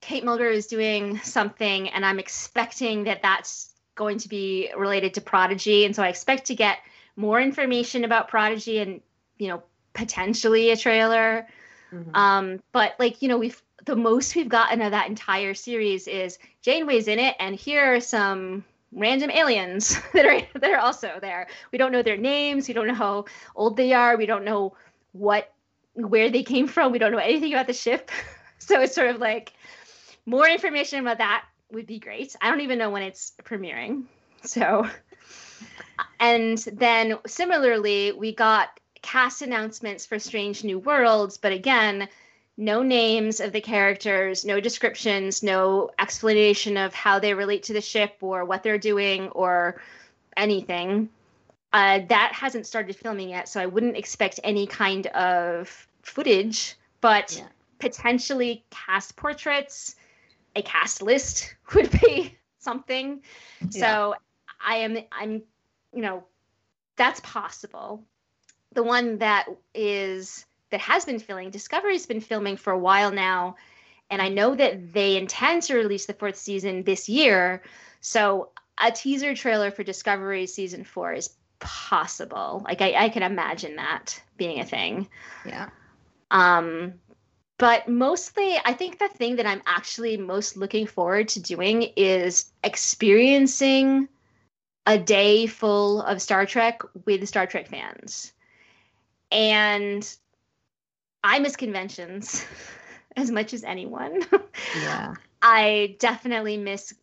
Kate 0.01 0.25
Mulgrew 0.25 0.53
is 0.53 0.67
doing 0.67 1.19
something 1.21 1.89
and 1.89 2.05
I'm 2.05 2.19
expecting 2.19 3.05
that 3.05 3.23
that's 3.23 3.71
going 3.95 4.19
to 4.19 4.29
be 4.29 4.71
related 4.77 5.15
to 5.15 5.21
Prodigy 5.21 5.85
and 5.85 5.97
so 5.97 6.03
I 6.03 6.09
expect 6.09 6.47
to 6.47 6.55
get 6.55 6.79
more 7.17 7.41
information 7.41 8.05
about 8.05 8.29
Prodigy 8.29 8.79
and 8.79 9.01
you 9.39 9.49
know 9.49 9.63
potentially 9.95 10.71
a 10.71 10.77
trailer. 10.77 11.47
Mm-hmm. 11.93 12.15
Um, 12.15 12.63
but 12.73 12.95
like 12.99 13.23
you 13.23 13.29
know 13.29 13.39
we've 13.39 13.61
the 13.85 13.97
most 13.97 14.35
we've 14.35 14.49
gotten 14.49 14.83
of 14.83 14.91
that 14.91 15.09
entire 15.09 15.55
series 15.55 16.07
is 16.09 16.39
Janeway's 16.63 17.09
in 17.09 17.19
it, 17.19 17.37
and 17.39 17.55
here 17.55 17.95
are 17.95 18.01
some 18.01 18.65
random 18.97 19.31
aliens 19.31 19.97
that 20.15 20.27
are 20.27 20.41
that 20.59 20.71
are 20.73 20.79
also 20.79 21.19
there. 21.21 21.47
We 21.71 21.79
don't 21.79 21.93
know 21.93 22.03
their 22.03 22.17
names. 22.17 22.67
We 22.67 22.75
don't 22.75 22.89
know 22.89 22.95
how 22.95 23.27
old 23.55 23.77
they 23.77 23.93
are. 23.93 24.17
We 24.17 24.27
don't 24.27 24.45
know 24.45 24.75
what 25.13 25.53
where 25.95 26.31
they 26.31 26.43
came 26.43 26.67
from. 26.67 26.91
We 26.91 26.99
don't 26.99 27.13
know 27.13 27.19
anything 27.19 27.53
about 27.53 27.69
the 27.69 27.73
ship. 27.73 28.11
so 28.59 28.81
it's 28.81 28.95
sort 28.95 29.11
of 29.11 29.21
like 29.21 29.53
more 30.25 30.49
information 30.49 31.01
about 31.01 31.19
that 31.19 31.45
would 31.71 31.87
be 31.87 31.99
great. 31.99 32.35
I 32.41 32.51
don't 32.51 32.63
even 32.63 32.79
know 32.79 32.91
when 32.91 33.03
it's 33.03 33.33
premiering. 33.45 34.05
So 34.43 34.89
and 36.19 36.59
then 36.59 37.19
similarly, 37.27 38.13
we 38.13 38.35
got 38.35 38.81
cast 39.03 39.43
announcements 39.43 40.07
for 40.07 40.19
Strange 40.19 40.65
New 40.65 40.79
Worlds, 40.79 41.39
but 41.39 41.53
again, 41.53 42.09
no 42.57 42.83
names 42.83 43.41
of 43.41 43.53
the 43.53 43.61
characters, 43.61 44.45
no 44.45 44.61
descriptions, 44.61 45.43
no 45.43 45.91
explanation 45.99 46.77
of 46.77 46.95
how 46.95 47.19
they 47.19 47.35
relate 47.35 47.65
to 47.65 47.73
the 47.73 47.81
ship 47.81 48.17
or 48.21 48.45
what 48.45 48.63
they're 48.63 48.79
doing 48.79 49.29
or 49.29 49.81
anything. 50.37 51.09
Uh, 51.73 52.01
that 52.09 52.33
hasn't 52.33 52.67
started 52.67 52.97
filming 52.97 53.29
yet, 53.29 53.49
so 53.49 53.61
I 53.61 53.67
wouldn't 53.67 53.97
expect 53.97 54.41
any 54.43 54.67
kind 54.67 55.07
of 55.09 55.87
footage, 56.03 56.77
but 57.01 57.37
yeah. 57.37 57.49
potentially 57.79 58.65
cast 58.71 59.17
portraits, 59.17 59.97
a 60.55 60.63
cast 60.63 61.03
list 61.03 61.55
would 61.75 61.91
be 61.91 62.35
something. 62.59 63.21
Yeah. 63.61 63.69
So 63.71 64.15
I 64.65 64.77
am 64.77 64.99
I'm 65.13 65.43
you 65.93 66.03
know, 66.03 66.25
that's 66.97 67.21
possible. 67.21 68.05
The 68.73 68.83
one 68.83 69.19
that 69.19 69.47
is 69.75 70.45
that 70.71 70.81
has 70.81 71.05
been 71.05 71.19
filming, 71.19 71.51
Discovery's 71.51 72.07
been 72.07 72.21
filming 72.21 72.57
for 72.57 72.73
a 72.73 72.79
while 72.79 73.11
now, 73.13 73.57
and 74.11 74.23
I 74.23 74.29
know 74.29 74.55
that 74.55 74.93
they 74.93 75.17
intend 75.17 75.63
to 75.65 75.75
release 75.75 76.07
the 76.07 76.15
fourth 76.15 76.37
season 76.37 76.83
this 76.83 77.09
year. 77.09 77.63
So 78.01 78.51
a 78.79 78.91
teaser 78.91 79.35
trailer 79.35 79.71
for 79.71 79.83
Discovery 79.83 80.47
season 80.47 80.85
four 80.85 81.13
is 81.13 81.31
possible. 81.59 82.63
Like 82.65 82.83
I, 82.83 83.05
I 83.05 83.09
can 83.09 83.23
imagine 83.23 83.77
that 83.77 84.21
being 84.37 84.61
a 84.61 84.65
thing. 84.65 85.09
Yeah. 85.45 85.71
Um, 86.31 86.95
but 87.59 87.89
mostly, 87.89 88.57
I 88.65 88.75
think 88.75 88.99
the 88.99 89.09
thing 89.09 89.37
that 89.37 89.47
I'm 89.47 89.63
actually 89.67 90.17
most 90.19 90.57
looking 90.57 90.87
forward 90.87 91.29
to 91.29 91.41
doing 91.41 91.91
is 91.97 92.53
experiencing 92.63 94.09
a 94.87 94.99
day 94.99 95.47
full 95.47 96.03
of 96.03 96.21
Star 96.21 96.45
Trek 96.45 96.83
with 97.07 97.27
Star 97.27 97.47
Trek 97.47 97.69
fans. 97.69 98.33
And 99.33 100.09
I 101.27 101.41
miss 101.41 101.57
conventions 101.57 102.47
as 103.17 103.33
much 103.33 103.53
as 103.53 103.65
anyone. 103.65 104.23
Yeah. 104.81 105.15
I 105.43 105.97
definitely 105.99 106.57
miss 106.57 106.95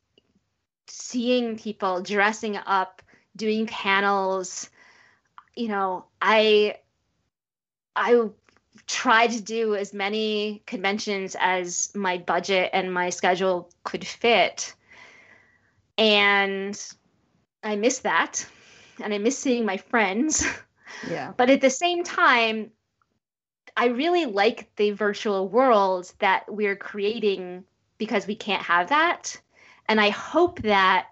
seeing 0.87 1.57
people 1.57 2.01
dressing 2.01 2.55
up, 2.55 3.01
doing 3.35 3.67
panels. 3.67 4.69
You 5.55 5.67
know, 5.67 6.05
I 6.21 6.77
I 7.97 8.29
try 8.87 9.27
to 9.27 9.41
do 9.41 9.75
as 9.75 9.93
many 9.93 10.63
conventions 10.65 11.35
as 11.37 11.93
my 11.93 12.17
budget 12.17 12.69
and 12.71 12.93
my 12.93 13.09
schedule 13.09 13.69
could 13.83 14.07
fit. 14.07 14.73
And 15.97 16.79
I 17.61 17.75
miss 17.75 17.99
that 17.99 18.45
and 19.01 19.13
I 19.13 19.17
miss 19.17 19.37
seeing 19.37 19.65
my 19.65 19.77
friends. 19.77 20.45
Yeah. 21.09 21.33
but 21.35 21.49
at 21.49 21.59
the 21.59 21.71
same 21.71 22.03
time, 22.03 22.69
I 23.75 23.87
really 23.87 24.25
like 24.25 24.69
the 24.75 24.91
virtual 24.91 25.47
world 25.49 26.11
that 26.19 26.45
we're 26.47 26.75
creating 26.75 27.63
because 27.97 28.27
we 28.27 28.35
can't 28.35 28.63
have 28.63 28.89
that. 28.89 29.39
And 29.87 29.99
I 29.99 30.09
hope 30.09 30.61
that 30.61 31.07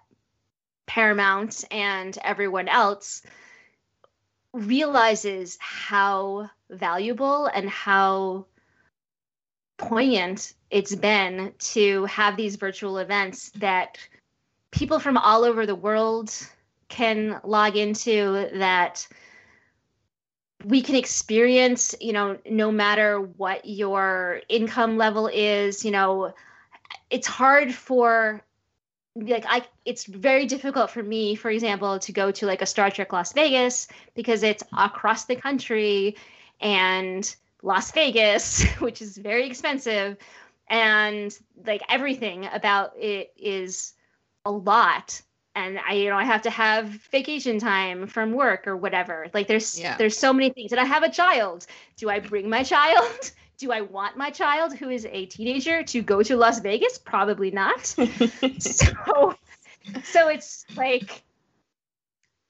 Paramount 0.86 1.64
and 1.72 2.18
everyone 2.24 2.68
else 2.68 3.24
realizes 4.54 5.58
how 5.60 6.50
valuable 6.70 7.46
and 7.48 7.70
how 7.70 8.46
poignant 9.78 10.54
it's 10.70 10.96
been 10.96 11.54
to 11.58 12.06
have 12.06 12.38
these 12.38 12.58
virtual 12.58 12.98
events 12.98 13.50
that 13.56 13.98
people 14.72 15.00
from 15.00 15.18
all 15.18 15.44
over 15.44 15.66
the 15.66 15.76
world 15.76 16.34
can 16.90 17.40
log 17.44 17.78
into 17.78 18.50
that 18.54 19.08
we 20.66 20.82
can 20.82 20.96
experience 20.96 21.96
you 22.00 22.14
know 22.14 22.38
no 22.50 22.72
matter 22.72 23.20
what 23.20 23.66
your 23.66 24.42
income 24.50 24.98
level 24.98 25.28
is 25.28 25.84
you 25.86 25.92
know 25.92 26.34
it's 27.10 27.28
hard 27.28 27.74
for 27.74 28.42
like 29.16 29.46
i 29.48 29.66
it's 29.86 30.06
very 30.06 30.46
difficult 30.46 30.90
for 30.90 31.04
me 31.04 31.36
for 31.36 31.50
example 31.50 32.00
to 32.00 32.12
go 32.12 32.32
to 32.32 32.46
like 32.46 32.62
a 32.62 32.66
star 32.66 32.90
trek 32.90 33.12
las 33.12 33.34
vegas 33.34 33.88
because 34.16 34.44
it's 34.44 34.64
across 34.78 35.26
the 35.26 35.36
country 35.36 36.16
and 36.62 37.36
las 37.64 37.92
vegas 37.92 38.64
which 38.80 39.02
is 39.02 39.18
very 39.18 39.46
expensive. 39.48 40.18
And 40.70 41.38
like 41.66 41.82
everything 41.90 42.48
about 42.52 42.94
it 42.98 43.34
is 43.36 43.94
a 44.46 44.52
lot 44.52 45.22
and 45.56 45.80
I 45.88 45.94
you 45.94 46.10
know 46.10 46.18
I 46.18 46.24
have 46.24 46.42
to 46.44 46.50
have 46.50 46.88
vacation 47.12 47.60
time 47.60 48.08
from 48.08 48.32
work 48.32 48.68
or 48.68 48.78
whatever. 48.78 49.28
Like 49.34 49.48
there's 49.48 49.80
yeah. 49.80 49.98
there's 49.98 50.18
so 50.18 50.34
many 50.34 50.50
things. 50.50 50.72
And 50.72 50.80
I 50.80 50.86
have 50.86 51.04
a 51.04 51.12
child. 51.12 51.68
Do 51.98 52.10
I 52.10 52.20
bring 52.20 52.50
my 52.50 52.64
child? 52.64 53.32
Do 53.58 53.72
I 53.72 53.82
want 53.82 54.18
my 54.18 54.32
child 54.32 54.76
who 54.76 54.90
is 54.90 55.06
a 55.06 55.28
teenager 55.28 55.84
to 55.84 56.02
go 56.02 56.24
to 56.24 56.36
Las 56.36 56.60
Vegas? 56.60 56.98
Probably 56.98 57.52
not. 57.52 57.86
so 58.60 59.36
so 60.04 60.30
it's 60.30 60.66
like 60.76 61.24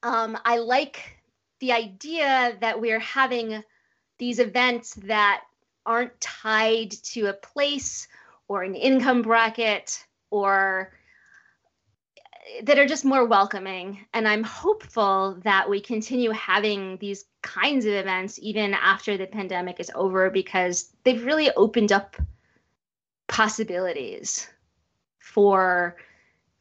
um 0.03 0.37
I 0.45 0.57
like 0.57 1.17
the 1.59 1.73
idea 1.73 2.57
that 2.61 2.79
we're 2.79 2.99
having 2.99 3.63
these 4.19 4.39
events 4.39 4.93
that 4.95 5.43
aren't 5.85 6.19
tied 6.21 6.91
to 6.91 7.27
a 7.27 7.33
place 7.33 8.07
or 8.47 8.63
an 8.63 8.75
income 8.75 9.21
bracket 9.21 10.05
or 10.29 10.91
that 12.63 12.79
are 12.79 12.87
just 12.87 13.05
more 13.05 13.25
welcoming. 13.25 14.05
And 14.13 14.27
I'm 14.27 14.43
hopeful 14.43 15.39
that 15.43 15.69
we 15.69 15.79
continue 15.79 16.31
having 16.31 16.97
these 16.97 17.25
kinds 17.41 17.85
of 17.85 17.93
events 17.93 18.39
even 18.41 18.73
after 18.73 19.17
the 19.17 19.27
pandemic 19.27 19.79
is 19.79 19.91
over 19.95 20.29
because 20.29 20.93
they've 21.03 21.23
really 21.25 21.51
opened 21.51 21.91
up 21.91 22.15
possibilities 23.27 24.47
for 25.19 25.95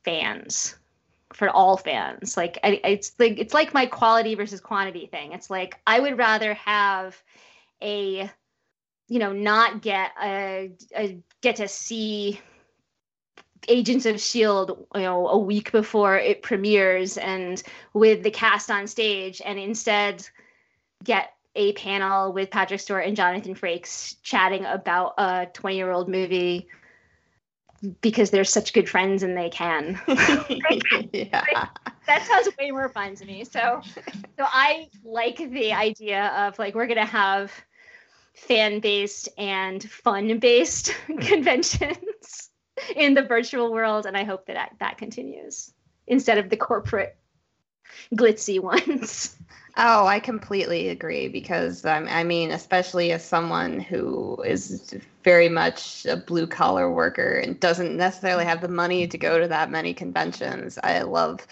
fans 0.04 0.76
for 1.32 1.48
all 1.50 1.76
fans 1.76 2.36
like 2.36 2.58
I, 2.64 2.80
it's 2.84 3.12
like 3.18 3.38
it's 3.38 3.54
like 3.54 3.74
my 3.74 3.86
quality 3.86 4.34
versus 4.34 4.60
quantity 4.60 5.06
thing 5.06 5.32
it's 5.32 5.50
like 5.50 5.78
i 5.86 6.00
would 6.00 6.18
rather 6.18 6.54
have 6.54 7.20
a 7.82 8.30
you 9.08 9.18
know 9.18 9.32
not 9.32 9.82
get 9.82 10.12
a, 10.22 10.72
a 10.96 11.18
get 11.40 11.56
to 11.56 11.68
see 11.68 12.40
Agents 13.68 14.06
of 14.06 14.20
Shield, 14.20 14.86
you 14.94 15.02
know, 15.02 15.28
a 15.28 15.38
week 15.38 15.72
before 15.72 16.16
it 16.16 16.42
premieres, 16.42 17.18
and 17.18 17.62
with 17.92 18.22
the 18.22 18.30
cast 18.30 18.70
on 18.70 18.86
stage, 18.86 19.40
and 19.44 19.58
instead 19.58 20.26
get 21.04 21.34
a 21.56 21.72
panel 21.72 22.32
with 22.32 22.50
Patrick 22.50 22.80
Stewart 22.80 23.06
and 23.06 23.16
Jonathan 23.16 23.54
Frakes 23.54 24.16
chatting 24.22 24.64
about 24.64 25.14
a 25.18 25.46
20 25.52 25.76
year 25.76 25.90
old 25.90 26.08
movie 26.08 26.68
because 28.02 28.30
they're 28.30 28.44
such 28.44 28.72
good 28.72 28.88
friends 28.88 29.22
and 29.22 29.36
they 29.36 29.50
can. 29.50 30.00
yeah. 31.12 31.68
that 32.06 32.26
sounds 32.26 32.48
way 32.58 32.70
more 32.70 32.88
fun 32.88 33.14
to 33.16 33.24
me. 33.24 33.44
So 33.44 33.80
so 33.84 34.44
I 34.46 34.88
like 35.04 35.38
the 35.38 35.72
idea 35.72 36.26
of 36.36 36.58
like 36.58 36.74
we're 36.74 36.86
gonna 36.86 37.04
have 37.04 37.52
fan 38.34 38.80
based 38.80 39.28
and 39.38 39.82
fun 39.82 40.38
based 40.38 40.94
conventions 41.20 41.98
in 42.96 43.14
the 43.14 43.22
virtual 43.22 43.72
world 43.72 44.06
and 44.06 44.16
I 44.16 44.24
hope 44.24 44.46
that 44.46 44.72
that 44.80 44.98
continues 44.98 45.72
instead 46.06 46.38
of 46.38 46.50
the 46.50 46.56
corporate 46.56 47.16
glitzy 48.14 48.60
ones. 48.88 49.36
Oh, 49.76 50.06
I 50.06 50.18
completely 50.18 50.88
agree 50.88 51.28
because 51.28 51.84
um, 51.84 52.06
I 52.10 52.24
mean, 52.24 52.50
especially 52.50 53.12
as 53.12 53.24
someone 53.24 53.78
who 53.78 54.42
is 54.44 54.94
very 55.22 55.48
much 55.48 56.06
a 56.06 56.16
blue 56.16 56.46
collar 56.46 56.90
worker 56.90 57.38
and 57.38 57.58
doesn't 57.60 57.96
necessarily 57.96 58.44
have 58.44 58.60
the 58.60 58.68
money 58.68 59.06
to 59.06 59.16
go 59.16 59.38
to 59.38 59.48
that 59.48 59.70
many 59.70 59.94
conventions, 59.94 60.78
I 60.82 61.02
love 61.02 61.46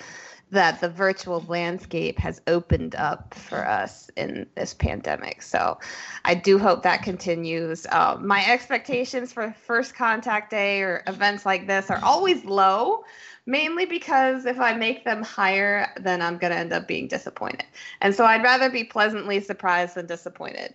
that 0.51 0.81
the 0.81 0.89
virtual 0.89 1.45
landscape 1.49 2.19
has 2.19 2.41
opened 2.47 2.95
up 2.95 3.35
for 3.35 3.67
us 3.67 4.11
in 4.17 4.47
this 4.55 4.73
pandemic. 4.73 5.43
So 5.43 5.79
I 6.25 6.35
do 6.35 6.59
hope 6.59 6.83
that 6.85 7.03
continues. 7.03 7.87
Uh, 7.87 8.19
my 8.21 8.45
expectations 8.51 9.33
for 9.33 9.55
first 9.67 9.95
contact 9.95 10.51
day 10.51 10.83
or 10.83 11.03
events 11.07 11.45
like 11.45 11.67
this 11.67 11.91
are 11.91 12.01
always 12.03 12.45
low 12.45 13.05
mainly 13.49 13.87
because 13.87 14.45
if 14.45 14.61
I 14.61 14.75
make 14.75 15.05
them 15.05 15.23
higher, 15.23 15.91
then 15.99 16.21
I'm 16.21 16.37
going 16.37 16.53
to 16.53 16.59
end 16.59 16.73
up 16.73 16.87
being 16.87 17.09
disappointed. 17.09 17.65
And 18.03 18.15
so 18.15 18.27
I'd 18.27 18.43
rather 18.43 18.69
be 18.69 18.85
pleasantly 18.85 19.41
surprised 19.41 19.95
than 19.95 20.07
disappointed. 20.07 20.75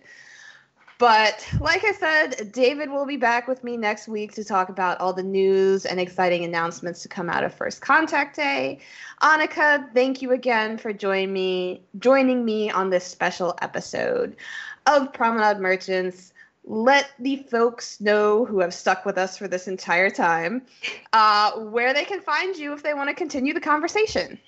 But 0.98 1.46
like 1.60 1.84
I 1.84 1.92
said, 1.92 2.52
David 2.52 2.88
will 2.88 3.06
be 3.06 3.16
back 3.16 3.48
with 3.48 3.64
me 3.64 3.76
next 3.76 4.06
week 4.06 4.32
to 4.34 4.44
talk 4.44 4.68
about 4.68 5.00
all 5.00 5.12
the 5.12 5.22
news 5.22 5.86
and 5.86 5.98
exciting 5.98 6.44
announcements 6.44 7.02
to 7.02 7.08
come 7.08 7.28
out 7.28 7.42
of 7.42 7.52
First 7.52 7.80
Contact 7.80 8.36
Day. 8.36 8.78
Annika, 9.20 9.92
thank 9.92 10.22
you 10.22 10.32
again 10.32 10.78
for 10.78 10.92
joining 10.92 11.32
me 11.32 11.82
joining 11.98 12.44
me 12.44 12.70
on 12.70 12.90
this 12.90 13.04
special 13.04 13.58
episode 13.60 14.36
of 14.86 15.12
Promenade 15.12 15.58
Merchants 15.58 16.32
let 16.66 17.10
the 17.18 17.36
folks 17.50 18.00
know 18.00 18.44
who 18.44 18.60
have 18.60 18.72
stuck 18.72 19.04
with 19.04 19.18
us 19.18 19.36
for 19.36 19.46
this 19.46 19.68
entire 19.68 20.08
time 20.08 20.62
uh, 21.12 21.52
where 21.52 21.92
they 21.92 22.04
can 22.04 22.20
find 22.20 22.56
you 22.56 22.72
if 22.72 22.82
they 22.82 22.94
want 22.94 23.08
to 23.08 23.14
continue 23.14 23.52
the 23.52 23.60
conversation. 23.60 24.38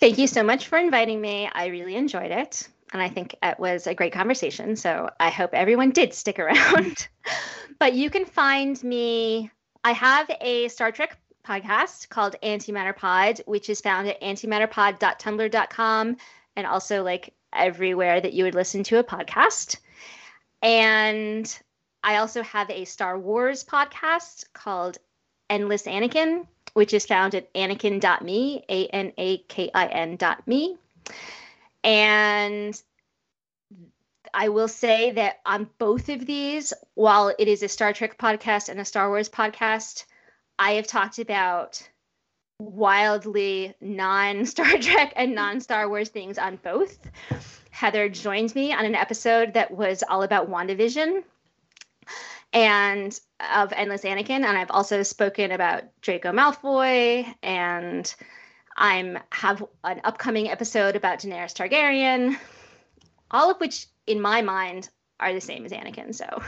Thank 0.00 0.18
you 0.18 0.26
so 0.26 0.42
much 0.42 0.66
for 0.66 0.78
inviting 0.78 1.20
me. 1.20 1.48
I 1.52 1.66
really 1.66 1.94
enjoyed 1.94 2.32
it. 2.32 2.68
And 2.92 3.00
I 3.00 3.08
think 3.08 3.34
it 3.42 3.58
was 3.58 3.86
a 3.86 3.94
great 3.94 4.12
conversation. 4.12 4.76
So 4.76 5.08
I 5.18 5.30
hope 5.30 5.54
everyone 5.54 5.90
did 5.90 6.12
stick 6.12 6.38
around. 6.38 7.08
but 7.78 7.94
you 7.94 8.10
can 8.10 8.26
find 8.26 8.82
me, 8.84 9.50
I 9.82 9.92
have 9.92 10.30
a 10.40 10.68
Star 10.68 10.92
Trek 10.92 11.16
podcast 11.46 12.08
called 12.08 12.36
Antimatter 12.42 12.96
Pod, 12.96 13.40
which 13.46 13.70
is 13.70 13.80
found 13.80 14.08
at 14.08 14.20
antimatterpod.tumblr.com 14.20 16.16
and 16.56 16.66
also 16.66 17.02
like 17.02 17.34
everywhere 17.52 18.20
that 18.20 18.32
you 18.32 18.44
would 18.44 18.54
listen 18.54 18.82
to 18.84 18.98
a 18.98 19.04
podcast. 19.04 19.78
And 20.62 21.58
I 22.04 22.16
also 22.16 22.42
have 22.42 22.70
a 22.70 22.84
Star 22.84 23.18
Wars 23.18 23.64
podcast 23.64 24.52
called 24.52 24.98
Endless 25.50 25.84
Anakin, 25.84 26.46
which 26.74 26.94
is 26.94 27.06
found 27.06 27.34
at 27.34 27.52
anakin.me, 27.54 28.64
A 28.68 28.86
N 28.88 29.12
A 29.18 29.38
K 29.38 29.70
I 29.74 29.86
N.me. 29.86 30.76
And 31.84 32.80
I 34.34 34.48
will 34.48 34.68
say 34.68 35.10
that 35.12 35.40
on 35.44 35.68
both 35.78 36.08
of 36.08 36.24
these, 36.24 36.72
while 36.94 37.34
it 37.38 37.48
is 37.48 37.62
a 37.62 37.68
Star 37.68 37.92
Trek 37.92 38.18
podcast 38.18 38.68
and 38.68 38.80
a 38.80 38.84
Star 38.84 39.08
Wars 39.08 39.28
podcast, 39.28 40.04
I 40.58 40.72
have 40.72 40.86
talked 40.86 41.18
about 41.18 41.82
wildly 42.58 43.74
non 43.80 44.46
Star 44.46 44.78
Trek 44.80 45.12
and 45.16 45.34
non 45.34 45.60
Star 45.60 45.88
Wars 45.88 46.08
things 46.08 46.38
on 46.38 46.56
both. 46.56 46.98
Heather 47.70 48.08
joined 48.08 48.54
me 48.54 48.72
on 48.72 48.84
an 48.84 48.94
episode 48.94 49.54
that 49.54 49.70
was 49.70 50.02
all 50.08 50.22
about 50.22 50.50
WandaVision 50.50 51.24
and 52.52 53.18
of 53.54 53.72
Endless 53.72 54.02
Anakin. 54.02 54.44
And 54.44 54.58
I've 54.58 54.70
also 54.70 55.02
spoken 55.02 55.52
about 55.52 55.84
Draco 56.00 56.32
Malfoy 56.32 57.34
and 57.42 58.14
I'm 58.76 59.18
have 59.30 59.64
an 59.84 60.00
upcoming 60.04 60.48
episode 60.48 60.96
about 60.96 61.20
Daenerys 61.20 61.54
Targaryen, 61.54 62.36
all 63.30 63.50
of 63.50 63.60
which 63.60 63.86
in 64.06 64.20
my 64.20 64.42
mind 64.42 64.88
are 65.20 65.32
the 65.32 65.40
same 65.40 65.64
as 65.64 65.72
Anakin. 65.72 66.14
So 66.14 66.42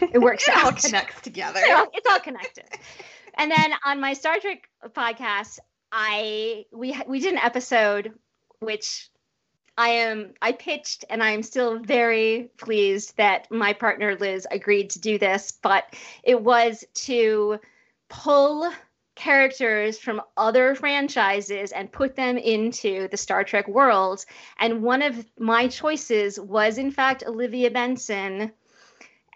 it 0.00 0.20
works 0.20 0.48
it 0.48 0.54
out. 0.54 0.64
all 0.64 0.72
connects 0.72 1.20
together. 1.22 1.60
It's 1.62 1.74
all, 1.74 1.86
it's 1.92 2.08
all 2.08 2.20
connected. 2.20 2.64
and 3.34 3.50
then 3.50 3.72
on 3.84 4.00
my 4.00 4.12
Star 4.12 4.38
Trek 4.38 4.68
podcast, 4.90 5.58
I 5.90 6.64
we 6.72 6.98
we 7.06 7.20
did 7.20 7.32
an 7.32 7.38
episode 7.38 8.12
which 8.60 9.10
I 9.76 9.88
am 9.90 10.34
I 10.40 10.52
pitched 10.52 11.04
and 11.10 11.22
I'm 11.22 11.42
still 11.42 11.78
very 11.78 12.50
pleased 12.58 13.16
that 13.16 13.50
my 13.50 13.72
partner 13.72 14.16
Liz 14.16 14.46
agreed 14.50 14.90
to 14.90 15.00
do 15.00 15.18
this, 15.18 15.52
but 15.62 15.84
it 16.22 16.40
was 16.40 16.84
to 16.94 17.58
pull 18.08 18.72
characters 19.14 19.98
from 19.98 20.20
other 20.36 20.74
franchises 20.74 21.72
and 21.72 21.92
put 21.92 22.16
them 22.16 22.36
into 22.36 23.08
the 23.08 23.16
Star 23.16 23.44
Trek 23.44 23.68
world. 23.68 24.24
And 24.58 24.82
one 24.82 25.02
of 25.02 25.24
my 25.38 25.68
choices 25.68 26.38
was 26.38 26.78
in 26.78 26.90
fact 26.90 27.24
Olivia 27.26 27.70
Benson. 27.70 28.52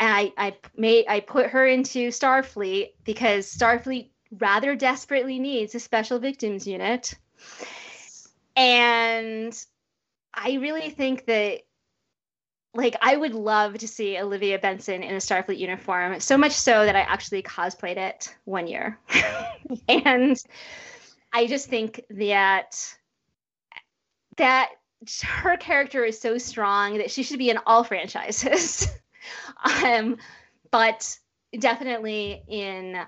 I, 0.01 0.33
I 0.37 0.57
made 0.77 1.07
I 1.09 1.21
put 1.21 1.51
her 1.51 1.67
into 1.67 2.09
Starfleet 2.09 2.93
because 3.05 3.53
Starfleet 3.53 4.11
rather 4.39 4.77
desperately 4.77 5.39
needs 5.39 5.75
a 5.75 5.81
special 5.81 6.19
victims 6.19 6.67
unit. 6.67 7.15
And 8.57 9.53
I 10.35 10.55
really 10.55 10.91
think 10.91 11.27
that 11.27 11.63
like 12.75 12.97
I 13.01 13.17
would 13.17 13.35
love 13.35 13.79
to 13.79 13.89
see 13.89 14.19
Olivia 14.19 14.59
Benson 14.59 15.03
in 15.03 15.15
a 15.15 15.19
Starfleet 15.19 15.59
uniform, 15.59 16.21
so 16.21 16.37
much 16.37 16.53
so 16.53 16.85
that 16.85 16.97
I 16.97 17.01
actually 17.01 17.43
cosplayed 17.43 17.97
it 17.97 18.35
one 18.45 18.67
year. 18.67 18.99
and 19.89 20.43
I 21.33 21.47
just 21.47 21.69
think 21.69 22.05
that 22.11 22.95
that 24.37 24.71
her 25.25 25.57
character 25.57 26.05
is 26.05 26.21
so 26.21 26.39
strong 26.39 26.99
that 26.99 27.11
she 27.11 27.23
should 27.23 27.39
be 27.39 27.51
in 27.51 27.59
all 27.67 27.85
franchises. 27.85 28.89
um, 29.85 30.19
but 30.71 31.19
definitely 31.59 32.43
in 32.49 32.99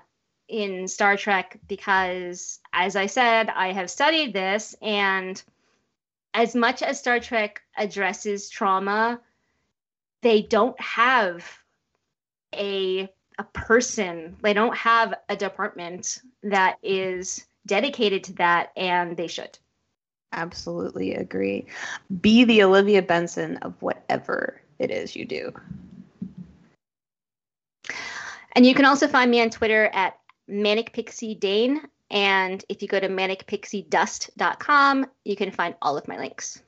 in 0.47 0.87
Star 0.87 1.15
Trek 1.15 1.59
because 1.67 2.59
as 2.73 2.95
I 2.95 3.05
said, 3.05 3.49
I 3.49 3.71
have 3.71 3.89
studied 3.89 4.33
this 4.33 4.75
and 4.81 5.41
as 6.33 6.55
much 6.55 6.81
as 6.81 6.99
Star 6.99 7.19
Trek 7.19 7.61
addresses 7.77 8.49
trauma, 8.49 9.19
they 10.21 10.41
don't 10.41 10.79
have 10.79 11.45
a 12.53 13.09
a 13.37 13.43
person. 13.53 14.35
They 14.41 14.53
don't 14.53 14.75
have 14.75 15.13
a 15.29 15.35
department 15.35 16.19
that 16.43 16.77
is 16.83 17.45
dedicated 17.65 18.23
to 18.25 18.33
that, 18.33 18.71
and 18.75 19.17
they 19.17 19.27
should. 19.27 19.57
Absolutely 20.33 21.15
agree. 21.15 21.65
Be 22.21 22.43
the 22.43 22.63
Olivia 22.63 23.01
Benson 23.01 23.57
of 23.57 23.73
whatever 23.81 24.61
it 24.79 24.91
is 24.91 25.15
you 25.15 25.25
do. 25.25 25.51
And 28.53 28.65
you 28.65 28.73
can 28.73 28.85
also 28.85 29.07
find 29.07 29.29
me 29.31 29.41
on 29.41 29.49
Twitter 29.49 29.89
at 29.93 30.17
Manic 30.47 30.93
Pixie 30.93 31.35
Dane. 31.35 31.81
And 32.09 32.63
if 32.69 32.81
you 32.81 32.87
go 32.87 32.99
to 32.99 33.09
manicpixiedust.com, 33.09 35.05
you 35.23 35.35
can 35.35 35.51
find 35.51 35.75
all 35.81 35.97
of 35.97 36.07
my 36.07 36.17
links. 36.17 36.61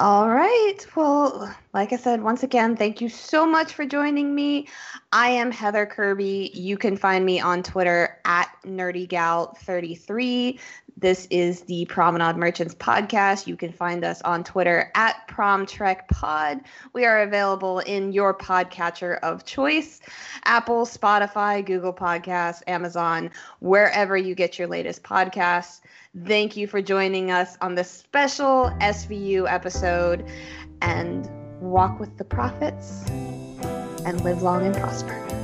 All 0.00 0.28
right. 0.28 0.76
Well, 0.94 1.52
like 1.74 1.92
I 1.92 1.96
said, 1.96 2.22
once 2.22 2.44
again, 2.44 2.76
thank 2.76 3.00
you 3.00 3.08
so 3.08 3.44
much 3.44 3.72
for 3.72 3.84
joining 3.84 4.32
me. 4.32 4.68
I 5.10 5.30
am 5.30 5.50
Heather 5.50 5.86
Kirby. 5.86 6.52
You 6.54 6.76
can 6.78 6.96
find 6.96 7.26
me 7.26 7.40
on 7.40 7.64
Twitter 7.64 8.20
at 8.24 8.48
NerdyGal33. 8.64 10.60
This 11.00 11.28
is 11.30 11.60
the 11.60 11.84
Promenade 11.84 12.36
Merchants 12.36 12.74
podcast. 12.74 13.46
You 13.46 13.56
can 13.56 13.70
find 13.70 14.04
us 14.04 14.20
on 14.22 14.42
Twitter 14.42 14.90
at 14.96 15.28
PromTrekPod. 15.28 16.62
We 16.92 17.04
are 17.04 17.22
available 17.22 17.78
in 17.78 18.10
your 18.10 18.34
podcatcher 18.34 19.20
of 19.20 19.44
choice 19.44 20.00
Apple, 20.44 20.86
Spotify, 20.86 21.64
Google 21.64 21.92
Podcasts, 21.92 22.64
Amazon, 22.66 23.30
wherever 23.60 24.16
you 24.16 24.34
get 24.34 24.58
your 24.58 24.66
latest 24.66 25.04
podcasts. 25.04 25.82
Thank 26.24 26.56
you 26.56 26.66
for 26.66 26.82
joining 26.82 27.30
us 27.30 27.56
on 27.60 27.76
this 27.76 27.88
special 27.88 28.72
SVU 28.80 29.48
episode 29.48 30.28
and 30.82 31.30
walk 31.60 32.00
with 32.00 32.16
the 32.18 32.24
prophets 32.24 33.04
and 34.04 34.24
live 34.24 34.42
long 34.42 34.66
and 34.66 34.74
prosper. 34.74 35.37